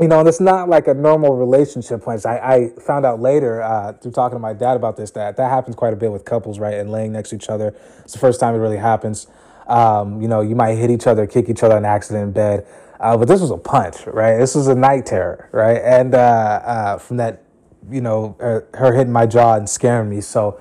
you 0.00 0.08
know, 0.08 0.20
and 0.20 0.26
it's 0.26 0.40
not 0.40 0.70
like 0.70 0.88
a 0.88 0.94
normal 0.94 1.36
relationship 1.36 2.02
punch. 2.02 2.24
I, 2.24 2.38
I 2.38 2.80
found 2.80 3.04
out 3.04 3.20
later 3.20 3.60
uh, 3.60 3.92
through 3.92 4.12
talking 4.12 4.36
to 4.36 4.40
my 4.40 4.54
dad 4.54 4.76
about 4.76 4.96
this 4.96 5.10
that 5.10 5.36
that 5.36 5.50
happens 5.50 5.76
quite 5.76 5.92
a 5.92 5.96
bit 5.96 6.10
with 6.10 6.24
couples, 6.24 6.58
right? 6.58 6.74
And 6.74 6.90
laying 6.90 7.12
next 7.12 7.30
to 7.30 7.36
each 7.36 7.50
other. 7.50 7.76
It's 7.98 8.14
the 8.14 8.18
first 8.18 8.40
time 8.40 8.54
it 8.54 8.58
really 8.58 8.78
happens. 8.78 9.26
Um, 9.66 10.22
you 10.22 10.28
know, 10.28 10.40
you 10.40 10.54
might 10.54 10.76
hit 10.76 10.90
each 10.90 11.06
other, 11.06 11.26
kick 11.26 11.50
each 11.50 11.62
other 11.62 11.76
in 11.76 11.84
accident 11.84 12.24
in 12.24 12.32
bed. 12.32 12.66
Uh, 12.98 13.16
but 13.16 13.28
this 13.28 13.40
was 13.40 13.50
a 13.50 13.56
punch, 13.56 14.06
right? 14.06 14.38
This 14.38 14.54
was 14.54 14.68
a 14.68 14.74
night 14.74 15.06
terror, 15.06 15.48
right? 15.52 15.80
And 15.82 16.14
uh, 16.14 16.18
uh, 16.18 16.98
from 16.98 17.18
that, 17.18 17.44
you 17.90 18.00
know, 18.00 18.36
her, 18.40 18.68
her, 18.74 18.94
hitting 18.94 19.12
my 19.12 19.26
jaw 19.26 19.56
and 19.56 19.68
scaring 19.68 20.08
me. 20.08 20.20
So, 20.20 20.60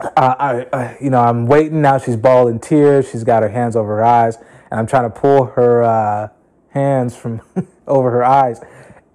uh, 0.00 0.64
I, 0.72 0.96
you 1.00 1.10
know, 1.10 1.20
I'm 1.20 1.46
waiting 1.46 1.82
now. 1.82 1.98
She's 1.98 2.16
bawling 2.16 2.58
tears. 2.58 3.10
She's 3.10 3.22
got 3.22 3.42
her 3.42 3.50
hands 3.50 3.76
over 3.76 3.96
her 3.96 4.04
eyes, 4.04 4.36
and 4.70 4.80
I'm 4.80 4.86
trying 4.86 5.04
to 5.04 5.10
pull 5.10 5.44
her 5.44 5.82
uh, 5.82 6.28
hands 6.70 7.14
from 7.14 7.42
over 7.86 8.10
her 8.10 8.24
eyes. 8.24 8.60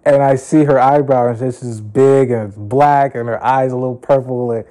And 0.05 0.21
I 0.21 0.35
see 0.35 0.63
her 0.65 0.79
eyebrow, 0.79 1.29
and 1.29 1.39
this 1.39 1.63
is 1.63 1.81
big 1.81 2.29
and 2.29 2.49
it's 2.49 2.57
black, 2.57 3.15
and 3.15 3.27
her 3.27 3.43
eyes 3.43 3.71
a 3.71 3.75
little 3.75 3.95
purple. 3.95 4.51
And 4.51 4.65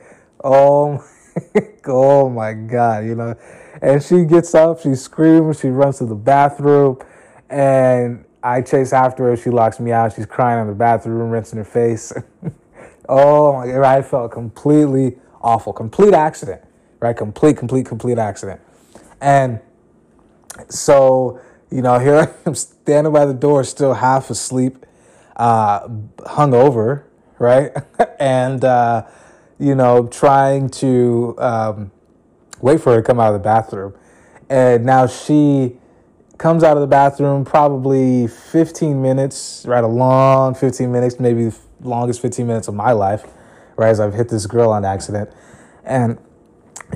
oh, 0.45 1.05
oh 1.87 2.31
my 2.31 2.53
God, 2.53 3.05
you 3.05 3.17
know. 3.17 3.35
And 3.83 4.01
she 4.01 4.25
gets 4.25 4.55
up, 4.55 4.81
she 4.81 4.95
screams, 4.95 5.59
she 5.59 5.69
runs 5.69 5.99
to 5.99 6.07
the 6.07 6.15
bathroom 6.15 6.99
and 7.51 8.25
I 8.43 8.61
chase 8.61 8.93
after 8.93 9.25
her. 9.25 9.37
She 9.37 9.51
locks 9.51 9.81
me 9.81 9.93
out. 9.93 10.15
She's 10.15 10.27
crying 10.27 10.61
in 10.61 10.67
the 10.67 10.75
bathroom, 10.75 11.31
rinsing 11.31 11.59
her 11.59 11.65
face. 11.65 12.13
oh 13.09 13.55
my 13.55 13.67
god! 13.67 13.83
I 13.83 14.03
felt 14.03 14.33
completely 14.33 15.19
awful. 15.41 15.73
Complete 15.73 16.15
accident, 16.15 16.63
right? 17.01 17.17
Complete, 17.17 17.57
complete, 17.57 17.87
complete 17.87 18.19
accident. 18.19 18.61
And 19.21 19.61
so, 20.69 21.41
you 21.71 21.83
know, 21.83 21.99
here 21.99 22.17
I 22.47 22.49
am 22.49 22.55
standing 22.55 23.13
by 23.13 23.27
the 23.27 23.35
door, 23.35 23.65
still 23.65 23.95
half 23.95 24.31
asleep, 24.31 24.85
uh, 25.37 25.89
hungover, 26.19 27.05
right? 27.39 27.73
and, 28.21 28.65
uh, 28.65 29.07
you 29.59 29.75
know, 29.75 30.07
trying 30.07 30.69
to 30.69 31.35
um, 31.39 31.91
wait 32.61 32.81
for 32.81 32.95
her 32.95 33.01
to 33.01 33.07
come 33.07 33.21
out 33.21 33.35
of 33.35 33.41
the 33.41 33.45
bathroom. 33.45 33.95
And 34.49 34.85
now 34.85 35.07
she 35.07 35.79
comes 36.39 36.65
out 36.65 36.77
of 36.77 36.81
the 36.81 36.87
bathroom 36.87 37.45
probably 37.45 38.27
15 38.27 39.01
minutes, 39.01 39.65
right? 39.67 39.85
A 39.85 39.89
long 39.89 40.55
15 40.55 40.91
minutes, 40.91 41.21
maybe 41.21 41.47
the 41.47 41.59
longest 41.81 42.21
15 42.23 42.47
minutes 42.47 42.69
of 42.69 42.75
my 42.75 42.93
life, 42.93 43.25
right? 43.77 43.91
As 43.91 44.01
I've 44.01 44.15
hit 44.15 44.29
this 44.29 44.47
girl 44.47 44.71
on 44.71 44.85
accident. 44.85 45.31
And 45.85 46.19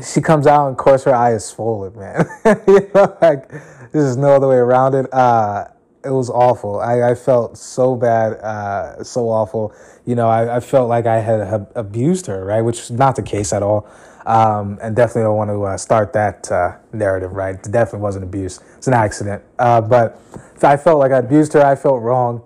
she 0.04 0.20
comes 0.20 0.46
out, 0.46 0.66
and 0.66 0.72
of 0.72 0.78
course, 0.78 1.04
her 1.04 1.14
eye 1.14 1.34
is 1.34 1.44
swollen, 1.44 1.96
man. 1.98 2.26
you 2.66 2.90
know, 2.94 3.16
like, 3.20 3.50
there's 3.92 4.16
no 4.16 4.34
other 4.36 4.48
way 4.48 4.56
around 4.56 4.94
it. 4.94 5.12
Uh, 5.12 5.66
it 6.04 6.10
was 6.10 6.30
awful. 6.30 6.80
I, 6.80 7.10
I 7.10 7.14
felt 7.14 7.58
so 7.58 7.96
bad, 7.96 8.34
uh, 8.34 9.02
so 9.02 9.28
awful. 9.28 9.74
You 10.06 10.14
know, 10.14 10.28
I, 10.28 10.56
I 10.56 10.60
felt 10.60 10.88
like 10.88 11.06
I 11.06 11.20
had 11.20 11.66
abused 11.74 12.26
her, 12.26 12.44
right? 12.44 12.62
Which 12.62 12.80
is 12.80 12.90
not 12.90 13.16
the 13.16 13.22
case 13.22 13.52
at 13.52 13.62
all. 13.62 13.88
Um, 14.28 14.78
and 14.82 14.94
definitely 14.94 15.22
don't 15.22 15.38
want 15.38 15.48
to 15.48 15.64
uh, 15.64 15.76
start 15.78 16.12
that 16.12 16.52
uh, 16.52 16.76
narrative, 16.92 17.32
right? 17.32 17.54
It 17.54 17.72
definitely 17.72 18.00
wasn't 18.00 18.24
abuse. 18.24 18.60
It's 18.76 18.86
an 18.86 18.92
accident. 18.92 19.42
Uh, 19.58 19.80
but 19.80 20.20
I 20.62 20.76
felt 20.76 20.98
like 20.98 21.12
I 21.12 21.18
abused 21.18 21.54
her. 21.54 21.64
I 21.64 21.74
felt 21.74 22.02
wrong. 22.02 22.42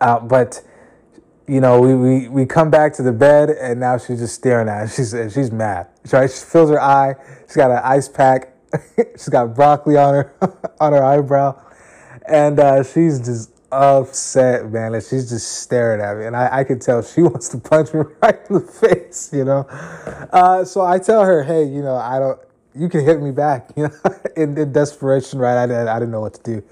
Uh, 0.00 0.18
but 0.18 0.60
you 1.46 1.60
know, 1.60 1.80
we, 1.80 1.94
we, 1.94 2.28
we 2.28 2.46
come 2.46 2.68
back 2.68 2.92
to 2.94 3.04
the 3.04 3.12
bed 3.12 3.50
and 3.50 3.78
now 3.78 3.96
she's 3.96 4.18
just 4.18 4.34
staring 4.34 4.68
at 4.68 4.82
us. 4.82 4.96
She's, 4.96 5.32
she's 5.32 5.52
mad. 5.52 5.86
She 6.04 6.10
fills 6.10 6.70
her 6.70 6.80
eye. 6.80 7.14
She's 7.46 7.54
got 7.54 7.70
an 7.70 7.80
ice 7.84 8.08
pack. 8.08 8.52
she's 9.12 9.28
got 9.28 9.54
broccoli 9.54 9.96
on 9.96 10.14
her, 10.14 10.34
on 10.80 10.92
her 10.92 11.04
eyebrow. 11.04 11.62
And 12.26 12.58
uh, 12.58 12.82
she's 12.82 13.20
just 13.20 13.55
upset, 13.72 14.70
man. 14.70 14.94
And 14.94 15.02
she's 15.02 15.28
just 15.28 15.60
staring 15.60 16.00
at 16.00 16.16
me. 16.16 16.26
And 16.26 16.36
I, 16.36 16.60
I 16.60 16.64
can 16.64 16.78
tell 16.78 17.02
she 17.02 17.22
wants 17.22 17.48
to 17.50 17.58
punch 17.58 17.92
me 17.92 18.00
right 18.22 18.38
in 18.48 18.54
the 18.54 18.60
face, 18.60 19.30
you 19.32 19.44
know? 19.44 19.60
Uh, 20.32 20.64
so 20.64 20.82
I 20.82 20.98
tell 20.98 21.24
her, 21.24 21.42
hey, 21.42 21.64
you 21.64 21.82
know, 21.82 21.96
I 21.96 22.18
don't, 22.18 22.38
you 22.74 22.88
can 22.88 23.04
hit 23.04 23.20
me 23.20 23.30
back, 23.30 23.70
you 23.76 23.84
know, 23.84 24.14
in, 24.36 24.56
in 24.56 24.72
desperation, 24.72 25.38
right? 25.38 25.70
I, 25.70 25.74
I, 25.74 25.96
I 25.96 25.98
didn't 25.98 26.12
know 26.12 26.20
what 26.20 26.34
to 26.34 26.42
do. 26.42 26.62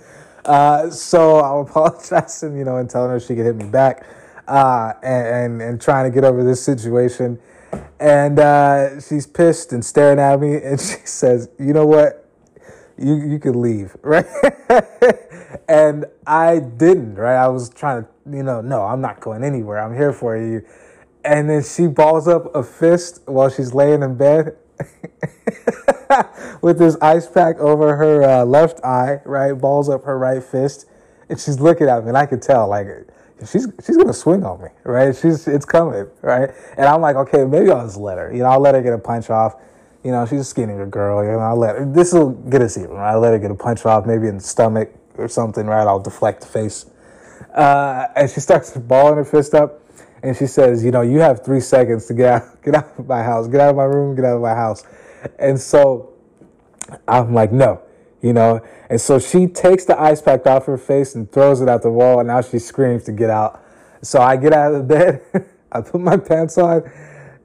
Uh, 0.44 0.90
so 0.90 1.40
I'm 1.40 1.66
apologizing, 1.66 2.56
you 2.56 2.64
know, 2.64 2.76
and 2.76 2.88
telling 2.88 3.10
her 3.10 3.20
she 3.20 3.34
could 3.34 3.46
hit 3.46 3.56
me 3.56 3.66
back 3.66 4.06
uh, 4.46 4.92
and, 5.02 5.26
and, 5.26 5.62
and 5.62 5.80
trying 5.80 6.10
to 6.10 6.14
get 6.14 6.24
over 6.24 6.44
this 6.44 6.62
situation. 6.62 7.38
And 7.98 8.38
uh, 8.38 9.00
she's 9.00 9.26
pissed 9.26 9.72
and 9.72 9.84
staring 9.84 10.18
at 10.18 10.38
me, 10.38 10.56
and 10.62 10.78
she 10.80 10.98
says, 11.04 11.48
"You 11.58 11.72
know 11.72 11.86
what? 11.86 12.23
You 12.98 13.16
you 13.16 13.38
could 13.38 13.56
leave, 13.56 13.96
right?" 14.02 14.26
and 15.68 16.06
I 16.26 16.60
didn't, 16.60 17.16
right? 17.16 17.36
I 17.36 17.48
was 17.48 17.70
trying 17.70 18.04
to, 18.04 18.08
you 18.30 18.42
know, 18.42 18.60
no, 18.60 18.82
I'm 18.82 19.00
not 19.00 19.20
going 19.20 19.44
anywhere. 19.44 19.78
I'm 19.78 19.94
here 19.94 20.12
for 20.12 20.36
you. 20.36 20.64
And 21.24 21.48
then 21.48 21.62
she 21.62 21.86
balls 21.86 22.28
up 22.28 22.54
a 22.54 22.62
fist 22.62 23.22
while 23.26 23.48
she's 23.48 23.72
laying 23.72 24.02
in 24.02 24.16
bed. 24.16 24.56
with 26.62 26.78
this 26.78 26.96
ice 27.00 27.26
pack 27.26 27.58
over 27.58 27.96
her 27.96 28.22
uh, 28.22 28.44
left 28.44 28.82
eye, 28.84 29.20
right? 29.24 29.52
Balls 29.52 29.88
up 29.88 30.04
her 30.04 30.18
right 30.18 30.42
fist, 30.42 30.86
and 31.28 31.38
she's 31.38 31.60
looking 31.60 31.88
at 31.88 32.02
me, 32.02 32.08
and 32.08 32.18
I 32.18 32.26
could 32.26 32.42
tell, 32.42 32.68
like, 32.68 32.86
she's 33.40 33.68
she's 33.84 33.96
gonna 33.96 34.12
swing 34.12 34.44
on 34.44 34.62
me, 34.62 34.68
right? 34.84 35.14
She's 35.14 35.46
it's 35.46 35.64
coming, 35.64 36.06
right? 36.22 36.50
And 36.76 36.86
I'm 36.86 37.00
like, 37.00 37.16
okay, 37.16 37.44
maybe 37.44 37.70
I'll 37.70 37.86
just 37.86 37.98
let 37.98 38.18
her. 38.18 38.32
You 38.32 38.40
know, 38.40 38.46
I'll 38.46 38.60
let 38.60 38.74
her 38.74 38.82
get 38.82 38.92
a 38.92 38.98
punch 38.98 39.30
off. 39.30 39.54
You 40.04 40.10
know, 40.10 40.26
she's 40.26 40.40
a 40.40 40.44
skinnier 40.44 40.86
girl. 40.86 41.24
You 41.24 41.32
know, 41.32 41.38
I'll 41.38 41.56
let 41.56 41.76
her. 41.76 41.84
This 41.84 42.12
will 42.12 42.30
get 42.30 42.62
us 42.62 42.76
even. 42.76 42.90
Right? 42.90 43.12
I'll 43.12 43.20
let 43.20 43.32
her 43.32 43.38
get 43.38 43.50
a 43.50 43.54
punch 43.54 43.84
off, 43.86 44.06
maybe 44.06 44.28
in 44.28 44.36
the 44.36 44.44
stomach 44.44 44.92
or 45.16 45.28
something, 45.28 45.66
right? 45.66 45.86
I'll 45.86 46.00
deflect 46.00 46.42
the 46.42 46.46
face. 46.46 46.86
Uh, 47.54 48.06
and 48.14 48.30
she 48.30 48.40
starts 48.40 48.76
balling 48.76 49.16
her 49.16 49.24
fist 49.24 49.54
up, 49.54 49.80
and 50.22 50.36
she 50.36 50.46
says, 50.46 50.84
"You 50.84 50.90
know, 50.90 51.00
you 51.00 51.20
have 51.20 51.44
three 51.44 51.60
seconds 51.60 52.06
to 52.06 52.14
get 52.14 52.28
out, 52.28 52.62
get 52.62 52.74
out 52.74 52.98
of 52.98 53.06
my 53.06 53.22
house, 53.22 53.48
get 53.48 53.60
out 53.60 53.70
of 53.70 53.76
my 53.76 53.84
room, 53.84 54.14
get 54.14 54.24
out 54.24 54.36
of 54.36 54.42
my 54.42 54.54
house." 54.54 54.84
And 55.38 55.58
so 55.58 56.12
I'm 57.08 57.32
like, 57.32 57.50
"No." 57.50 57.80
you 58.24 58.32
know. 58.32 58.60
And 58.88 59.00
so 59.00 59.18
she 59.18 59.46
takes 59.46 59.84
the 59.84 60.00
ice 60.00 60.22
pack 60.22 60.46
off 60.46 60.64
her 60.66 60.78
face 60.78 61.14
and 61.14 61.30
throws 61.30 61.60
it 61.60 61.68
at 61.68 61.82
the 61.82 61.90
wall, 61.90 62.20
and 62.20 62.28
now 62.28 62.40
she 62.40 62.58
screams 62.58 63.04
to 63.04 63.12
get 63.12 63.30
out. 63.30 63.62
So 64.02 64.20
I 64.20 64.36
get 64.36 64.52
out 64.52 64.74
of 64.74 64.88
the 64.88 64.94
bed, 64.94 65.46
I 65.72 65.82
put 65.82 66.00
my 66.00 66.16
pants 66.16 66.56
on, 66.56 66.90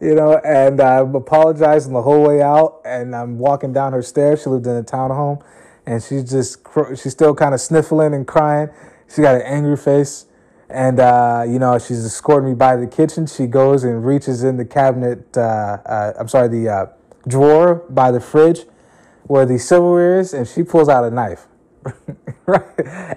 you 0.02 0.16
know, 0.16 0.38
and 0.38 0.80
I'm 0.80 1.16
apologizing 1.16 1.94
the 1.94 2.02
whole 2.02 2.28
way 2.28 2.42
out. 2.42 2.82
And 2.86 3.16
I'm 3.16 3.38
walking 3.38 3.74
down 3.74 3.94
her 3.94 4.02
stairs. 4.02 4.44
She 4.44 4.50
lived 4.50 4.68
in 4.68 4.76
a 4.76 4.84
townhome, 4.84 5.44
and 5.86 6.02
she's 6.02 6.30
just 6.30 6.60
she's 6.90 7.12
still 7.12 7.36
kind 7.36 7.54
of 7.54 7.62
sniffling 7.62 8.14
and 8.14 8.28
crying. 8.28 8.70
She 9.14 9.22
got 9.22 9.36
an 9.36 9.42
angry 9.42 9.78
face. 9.78 10.26
And, 10.72 11.00
uh, 11.00 11.46
you 11.48 11.58
know, 11.58 11.80
she's 11.80 12.06
escorting 12.06 12.50
me 12.50 12.56
by 12.56 12.76
the 12.76 12.86
kitchen. 12.86 13.26
She 13.26 13.48
goes 13.48 13.84
and 13.84 14.06
reaches 14.06 14.44
in 14.44 14.58
the 14.58 14.66
cabinet, 14.66 15.36
uh, 15.36 15.80
uh, 15.84 16.14
I'm 16.20 16.28
sorry, 16.28 16.48
the 16.48 16.70
uh, 16.70 16.86
drawer 17.28 17.84
by 17.90 18.12
the 18.12 18.20
fridge 18.20 18.66
where 19.24 19.46
the 19.46 19.60
silverware 19.60 20.20
is, 20.20 20.34
and 20.34 20.48
she 20.48 20.64
pulls 20.64 20.90
out 20.90 21.04
a 21.04 21.12
knife, 21.12 21.46
right? 22.48 22.64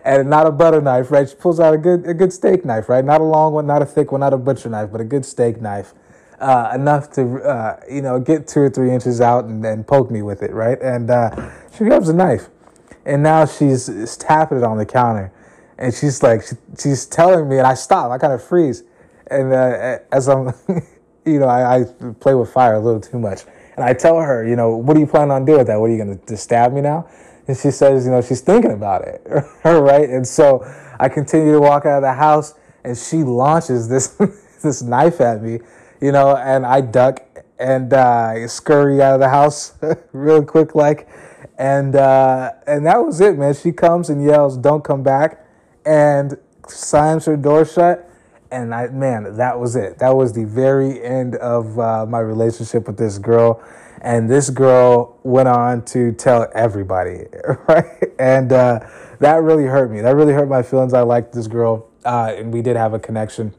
And 0.05 0.28
not 0.28 0.47
a 0.47 0.51
butter 0.51 0.80
knife, 0.80 1.11
right? 1.11 1.28
She 1.28 1.35
pulls 1.35 1.59
out 1.59 1.72
a 1.72 1.78
good 1.78 2.07
a 2.07 2.12
good 2.12 2.33
steak 2.35 2.66
knife, 2.66 2.89
right? 2.91 3.05
Not 3.05 3.22
a 3.22 3.24
long 3.24 3.55
one, 3.55 3.66
not 3.66 3.80
a 3.80 3.87
thick 3.87 4.12
one, 4.12 4.20
not 4.20 4.35
a 4.35 4.39
butcher 4.39 4.68
knife, 4.68 4.91
but 4.93 5.01
a 5.01 5.05
good 5.05 5.24
steak 5.24 5.61
knife, 5.62 5.95
uh, 6.43 6.72
enough 6.74 7.11
to 7.12 7.43
uh, 7.43 7.80
you 7.90 8.03
know 8.03 8.18
get 8.18 8.49
two 8.49 8.61
or 8.61 8.70
three 8.70 8.93
inches 8.93 9.20
out 9.20 9.45
and, 9.45 9.64
and 9.64 9.86
poke 9.86 10.11
me 10.11 10.22
with 10.22 10.43
it, 10.43 10.53
right? 10.53 10.80
And 10.82 11.11
uh, 11.11 11.51
she 11.76 11.84
grabs 11.84 12.09
a 12.09 12.14
knife, 12.14 12.49
and 13.07 13.22
now 13.22 13.47
she's, 13.47 13.86
she's 13.86 14.16
tapping 14.16 14.59
it 14.59 14.64
on 14.64 14.76
the 14.76 14.86
counter, 14.86 15.32
and 15.78 15.95
she's 15.95 16.22
like 16.22 16.43
she, 16.43 16.57
she's 16.78 17.07
telling 17.07 17.49
me, 17.49 17.59
and 17.59 17.66
I 17.66 17.74
stop, 17.74 18.11
I 18.11 18.18
kind 18.18 18.32
of 18.32 18.43
freeze, 18.43 18.82
and 19.28 19.53
uh, 19.53 19.99
as 20.11 20.28
I'm, 20.28 20.53
you 21.24 21.38
know, 21.38 21.47
I, 21.47 21.80
I 21.80 21.84
play 22.20 22.34
with 22.34 22.53
fire 22.53 22.74
a 22.74 22.80
little 22.80 23.01
too 23.01 23.18
much. 23.18 23.43
And 23.74 23.84
I 23.84 23.95
tell 23.95 24.20
her, 24.20 24.47
you 24.47 24.55
know, 24.55 24.76
what 24.76 24.95
do 24.95 25.01
you 25.01 25.07
plan 25.07 25.30
on 25.30 25.47
doing 25.47 25.59
with 25.59 25.66
that? 25.68 25.80
What 25.80 25.86
are 25.86 25.95
you 25.95 26.05
going 26.05 26.18
to 26.18 26.36
stab 26.36 26.74
me 26.74 26.82
now? 26.82 27.09
And 27.49 27.57
she 27.57 27.70
says, 27.70 28.05
you 28.05 28.11
know, 28.11 28.20
she's 28.20 28.43
thinking 28.43 28.72
about 28.72 29.03
it, 29.03 29.22
right? 29.64 30.09
And 30.09 30.26
so 30.26 30.62
I 31.01 31.09
continue 31.09 31.53
to 31.53 31.61
walk 31.61 31.86
out 31.86 31.97
of 31.97 32.03
the 32.03 32.12
house, 32.12 32.55
and 32.84 32.97
she 32.97 33.22
launches 33.22 33.88
this 33.88 34.09
this 34.62 34.82
knife 34.82 35.20
at 35.20 35.43
me, 35.43 35.61
you 36.03 36.13
know, 36.13 36.37
and 36.37 36.67
I 36.67 36.83
duck 36.83 37.23
and 37.59 37.93
uh, 37.93 38.49
scurry 38.49 39.01
out 39.01 39.15
of 39.15 39.21
the 39.21 39.29
house 39.29 39.75
real 40.13 40.45
quick, 40.45 40.75
like, 40.75 41.09
and 41.59 41.97
uh, 41.97 42.51
and 42.67 42.85
that 42.87 43.05
was 43.05 43.21
it, 43.21 43.39
man. 43.39 43.55
She 43.55 43.73
comes 43.73 44.11
and 44.11 44.23
yells, 44.23 44.59
"Don't 44.59 44.85
come 44.85 45.03
back," 45.03 45.47
and 45.87 46.37
slams 46.67 47.25
her 47.27 47.37
door 47.37 47.65
shut 47.65 48.09
and 48.53 48.75
I 48.75 48.89
man, 48.89 49.37
that 49.39 49.59
was 49.59 49.75
it. 49.75 49.99
That 49.99 50.15
was 50.15 50.35
the 50.35 50.45
very 50.45 51.03
end 51.03 51.37
of 51.37 51.79
uh, 51.79 52.07
my 52.07 52.21
relationship 52.21 52.87
with 52.87 52.99
this 52.99 53.19
girl, 53.19 53.63
and 54.03 54.31
this 54.31 54.51
girl 54.51 55.19
went 55.23 55.49
on 55.49 55.85
to 55.87 56.13
tell 56.13 56.47
everybody, 56.55 57.25
right? 57.69 57.87
And 58.19 58.53
uh, 58.53 58.81
that 59.21 59.43
really 59.43 59.65
hurt 59.65 59.91
me. 59.91 60.03
That 60.03 60.15
really 60.15 60.35
hurt 60.35 60.49
my 60.49 60.63
feelings. 60.63 60.93
I 60.93 61.01
liked 61.01 61.33
this 61.33 61.47
girl, 61.47 61.89
uh, 62.05 62.35
and 62.37 62.53
we 62.53 62.61
did 62.61 62.77
have 62.77 62.93
a 62.93 62.99
connection. 62.99 63.55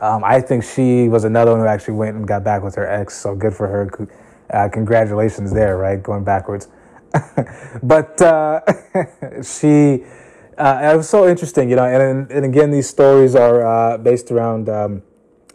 Um, 0.00 0.22
I 0.24 0.40
think 0.40 0.64
she 0.64 1.08
was 1.08 1.24
another 1.24 1.50
one 1.50 1.60
who 1.60 1.66
actually 1.66 1.94
went 1.94 2.16
and 2.16 2.26
got 2.26 2.44
back 2.44 2.62
with 2.62 2.74
her 2.76 2.86
ex. 2.86 3.16
So 3.16 3.34
good 3.34 3.54
for 3.54 3.66
her. 3.66 4.08
Uh, 4.50 4.68
congratulations 4.68 5.52
there, 5.52 5.76
right? 5.76 6.02
Going 6.02 6.24
backwards, 6.24 6.68
but 7.82 8.20
uh, 8.22 8.60
she 9.42 10.04
uh, 10.58 10.90
it 10.92 10.96
was 10.96 11.08
so 11.08 11.28
interesting, 11.28 11.70
you 11.70 11.76
know, 11.76 11.84
and 11.84 12.30
and 12.30 12.44
again, 12.44 12.70
these 12.70 12.88
stories 12.88 13.34
are 13.34 13.64
uh, 13.64 13.98
based 13.98 14.30
around, 14.30 14.68
um, 14.68 15.02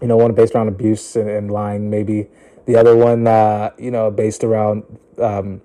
you 0.02 0.08
know, 0.08 0.18
one 0.18 0.34
based 0.34 0.56
around 0.56 0.70
abuse 0.70 1.16
and, 1.16 1.30
and 1.30 1.52
lying, 1.52 1.90
maybe 1.90 2.28
the 2.66 2.76
other 2.76 2.96
one, 2.96 3.28
uh, 3.28 3.72
you 3.78 3.92
know, 3.92 4.10
based 4.10 4.44
around, 4.44 4.84
um, 5.18 5.62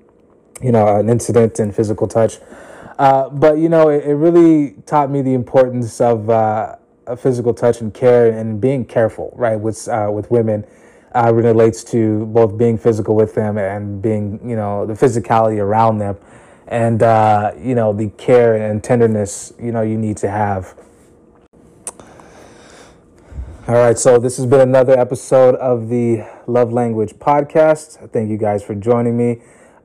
you 0.61 0.73
know, 0.73 0.97
an 0.97 1.09
incident 1.09 1.59
and 1.61 1.75
physical 1.75 2.09
touch. 2.09 2.39
Uh, 2.99 3.29
but 3.29 3.59
you 3.59 3.69
know, 3.69 3.89
it, 3.91 4.05
it, 4.05 4.15
really 4.15 4.73
taught 4.87 5.09
me 5.09 5.23
the 5.23 5.35
importance 5.35 6.01
of, 6.01 6.29
of 6.29 6.78
physical 7.17 7.55
touch 7.55 7.81
and 7.81 7.93
care 7.93 8.31
and 8.31 8.61
being 8.61 8.85
careful, 8.85 9.33
right, 9.37 9.57
with 9.57 9.89
uh, 9.89 10.11
with 10.13 10.31
women. 10.31 10.65
Uh, 11.15 11.33
relates 11.33 11.83
to 11.83 12.27
both 12.27 12.59
being 12.59 12.77
physical 12.77 13.17
with 13.17 13.35
them 13.35 13.57
and 13.57 14.03
being, 14.03 14.39
you 14.47 14.55
know, 14.55 14.85
the 14.85 14.93
physicality 14.93 15.59
around 15.59 15.97
them 15.97 16.15
and 16.69 17.03
uh, 17.03 17.53
you 17.59 17.75
know 17.75 17.93
the 17.93 18.09
care 18.11 18.55
and 18.55 18.85
tenderness 18.85 19.53
you 19.59 19.73
know 19.73 19.83
you 19.83 19.97
need 19.97 20.17
to 20.19 20.31
have. 20.31 20.75
All 23.67 23.75
right, 23.75 23.99
so 23.99 24.19
this 24.19 24.39
has 24.39 24.47
been 24.47 24.61
another 24.61 24.99
episode 24.99 25.55
of 25.57 25.91
the 25.91 26.25
Love 26.47 26.73
Language 26.73 27.15
Podcast. 27.15 28.11
Thank 28.13 28.31
you 28.31 28.39
guys 28.39 28.63
for 28.63 28.75
joining 28.75 29.17
me. 29.19 29.43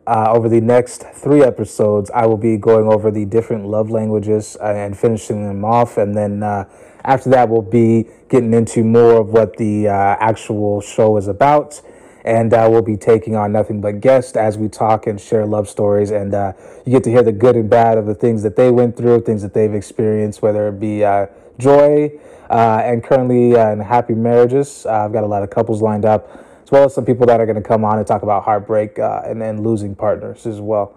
Uh, 0.07 0.31
over 0.31 0.47
the 0.47 0.61
next 0.61 1.03
three 1.13 1.43
episodes, 1.43 2.09
I 2.11 2.25
will 2.25 2.37
be 2.37 2.55
going 2.55 2.87
over 2.87 3.11
the 3.11 3.25
different 3.25 3.65
love 3.65 3.89
languages 3.89 4.55
uh, 4.61 4.67
and 4.67 4.97
finishing 4.97 5.45
them 5.45 5.65
off. 5.65 5.97
And 5.97 6.15
then 6.15 6.43
uh, 6.43 6.65
after 7.03 7.29
that, 7.31 7.49
we'll 7.49 7.61
be 7.61 8.07
getting 8.29 8.53
into 8.53 8.83
more 8.83 9.19
of 9.19 9.29
what 9.29 9.57
the 9.57 9.87
uh, 9.87 9.91
actual 10.19 10.81
show 10.81 11.17
is 11.17 11.27
about 11.27 11.81
and 12.23 12.53
uh, 12.53 12.67
we'll 12.69 12.81
be 12.81 12.97
taking 12.97 13.35
on 13.35 13.51
nothing 13.51 13.81
but 13.81 13.99
guests 13.99 14.35
as 14.35 14.57
we 14.57 14.69
talk 14.69 15.07
and 15.07 15.19
share 15.19 15.45
love 15.45 15.67
stories. 15.67 16.11
And 16.11 16.33
uh, 16.33 16.53
you 16.85 16.91
get 16.91 17.03
to 17.05 17.11
hear 17.11 17.23
the 17.23 17.31
good 17.31 17.55
and 17.55 17.69
bad 17.69 17.97
of 17.97 18.05
the 18.05 18.15
things 18.15 18.43
that 18.43 18.55
they 18.55 18.71
went 18.71 18.95
through, 18.95 19.21
things 19.21 19.41
that 19.41 19.53
they've 19.53 19.73
experienced, 19.73 20.41
whether 20.41 20.69
it 20.69 20.79
be 20.79 21.03
uh, 21.03 21.27
joy 21.57 22.11
uh, 22.49 22.81
and 22.83 23.03
currently 23.03 23.55
uh, 23.55 23.71
in 23.71 23.79
happy 23.79 24.13
marriages. 24.13 24.85
Uh, 24.85 25.05
I've 25.05 25.13
got 25.13 25.23
a 25.23 25.27
lot 25.27 25.43
of 25.43 25.49
couples 25.49 25.81
lined 25.81 26.05
up, 26.05 26.29
as 26.63 26.71
well 26.71 26.85
as 26.85 26.93
some 26.93 27.05
people 27.05 27.25
that 27.27 27.39
are 27.41 27.45
going 27.45 27.61
to 27.61 27.67
come 27.67 27.83
on 27.83 27.97
and 27.97 28.07
talk 28.07 28.23
about 28.23 28.43
heartbreak 28.43 28.97
and 28.97 29.41
then 29.41 29.61
losing 29.61 29.95
partners 29.95 30.45
as 30.45 30.61
well. 30.61 30.95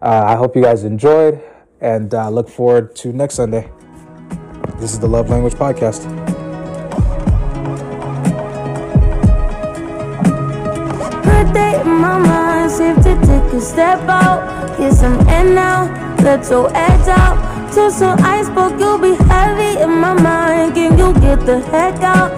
I 0.00 0.36
hope 0.36 0.54
you 0.54 0.62
guys 0.62 0.84
enjoyed 0.84 1.42
and 1.80 2.12
look 2.12 2.48
forward 2.48 2.94
to 2.96 3.12
next 3.12 3.34
Sunday. 3.34 3.68
This 4.78 4.92
is 4.92 5.00
the 5.00 5.08
Love 5.08 5.28
Language 5.28 5.54
Podcast. 5.54 6.06
day 11.52 11.80
in 11.80 11.88
my 11.88 12.18
mind 12.18 12.70
to 13.02 13.14
take 13.26 13.52
a 13.54 13.60
step 13.60 13.98
out 14.08 14.78
Get 14.78 14.92
some 14.94 15.18
now 15.52 15.90
Let 16.22 16.48
your 16.48 16.70
edge 16.76 17.08
out 17.08 17.72
some 17.90 18.20
iceberg 18.20 18.78
You'll 18.78 18.98
be 18.98 19.16
heavy 19.24 19.80
in 19.82 19.98
my 19.98 20.14
mind 20.14 20.74
Can 20.76 20.96
you 20.96 21.12
get 21.14 21.44
the 21.44 21.58
heck 21.58 22.00
out? 22.02 22.30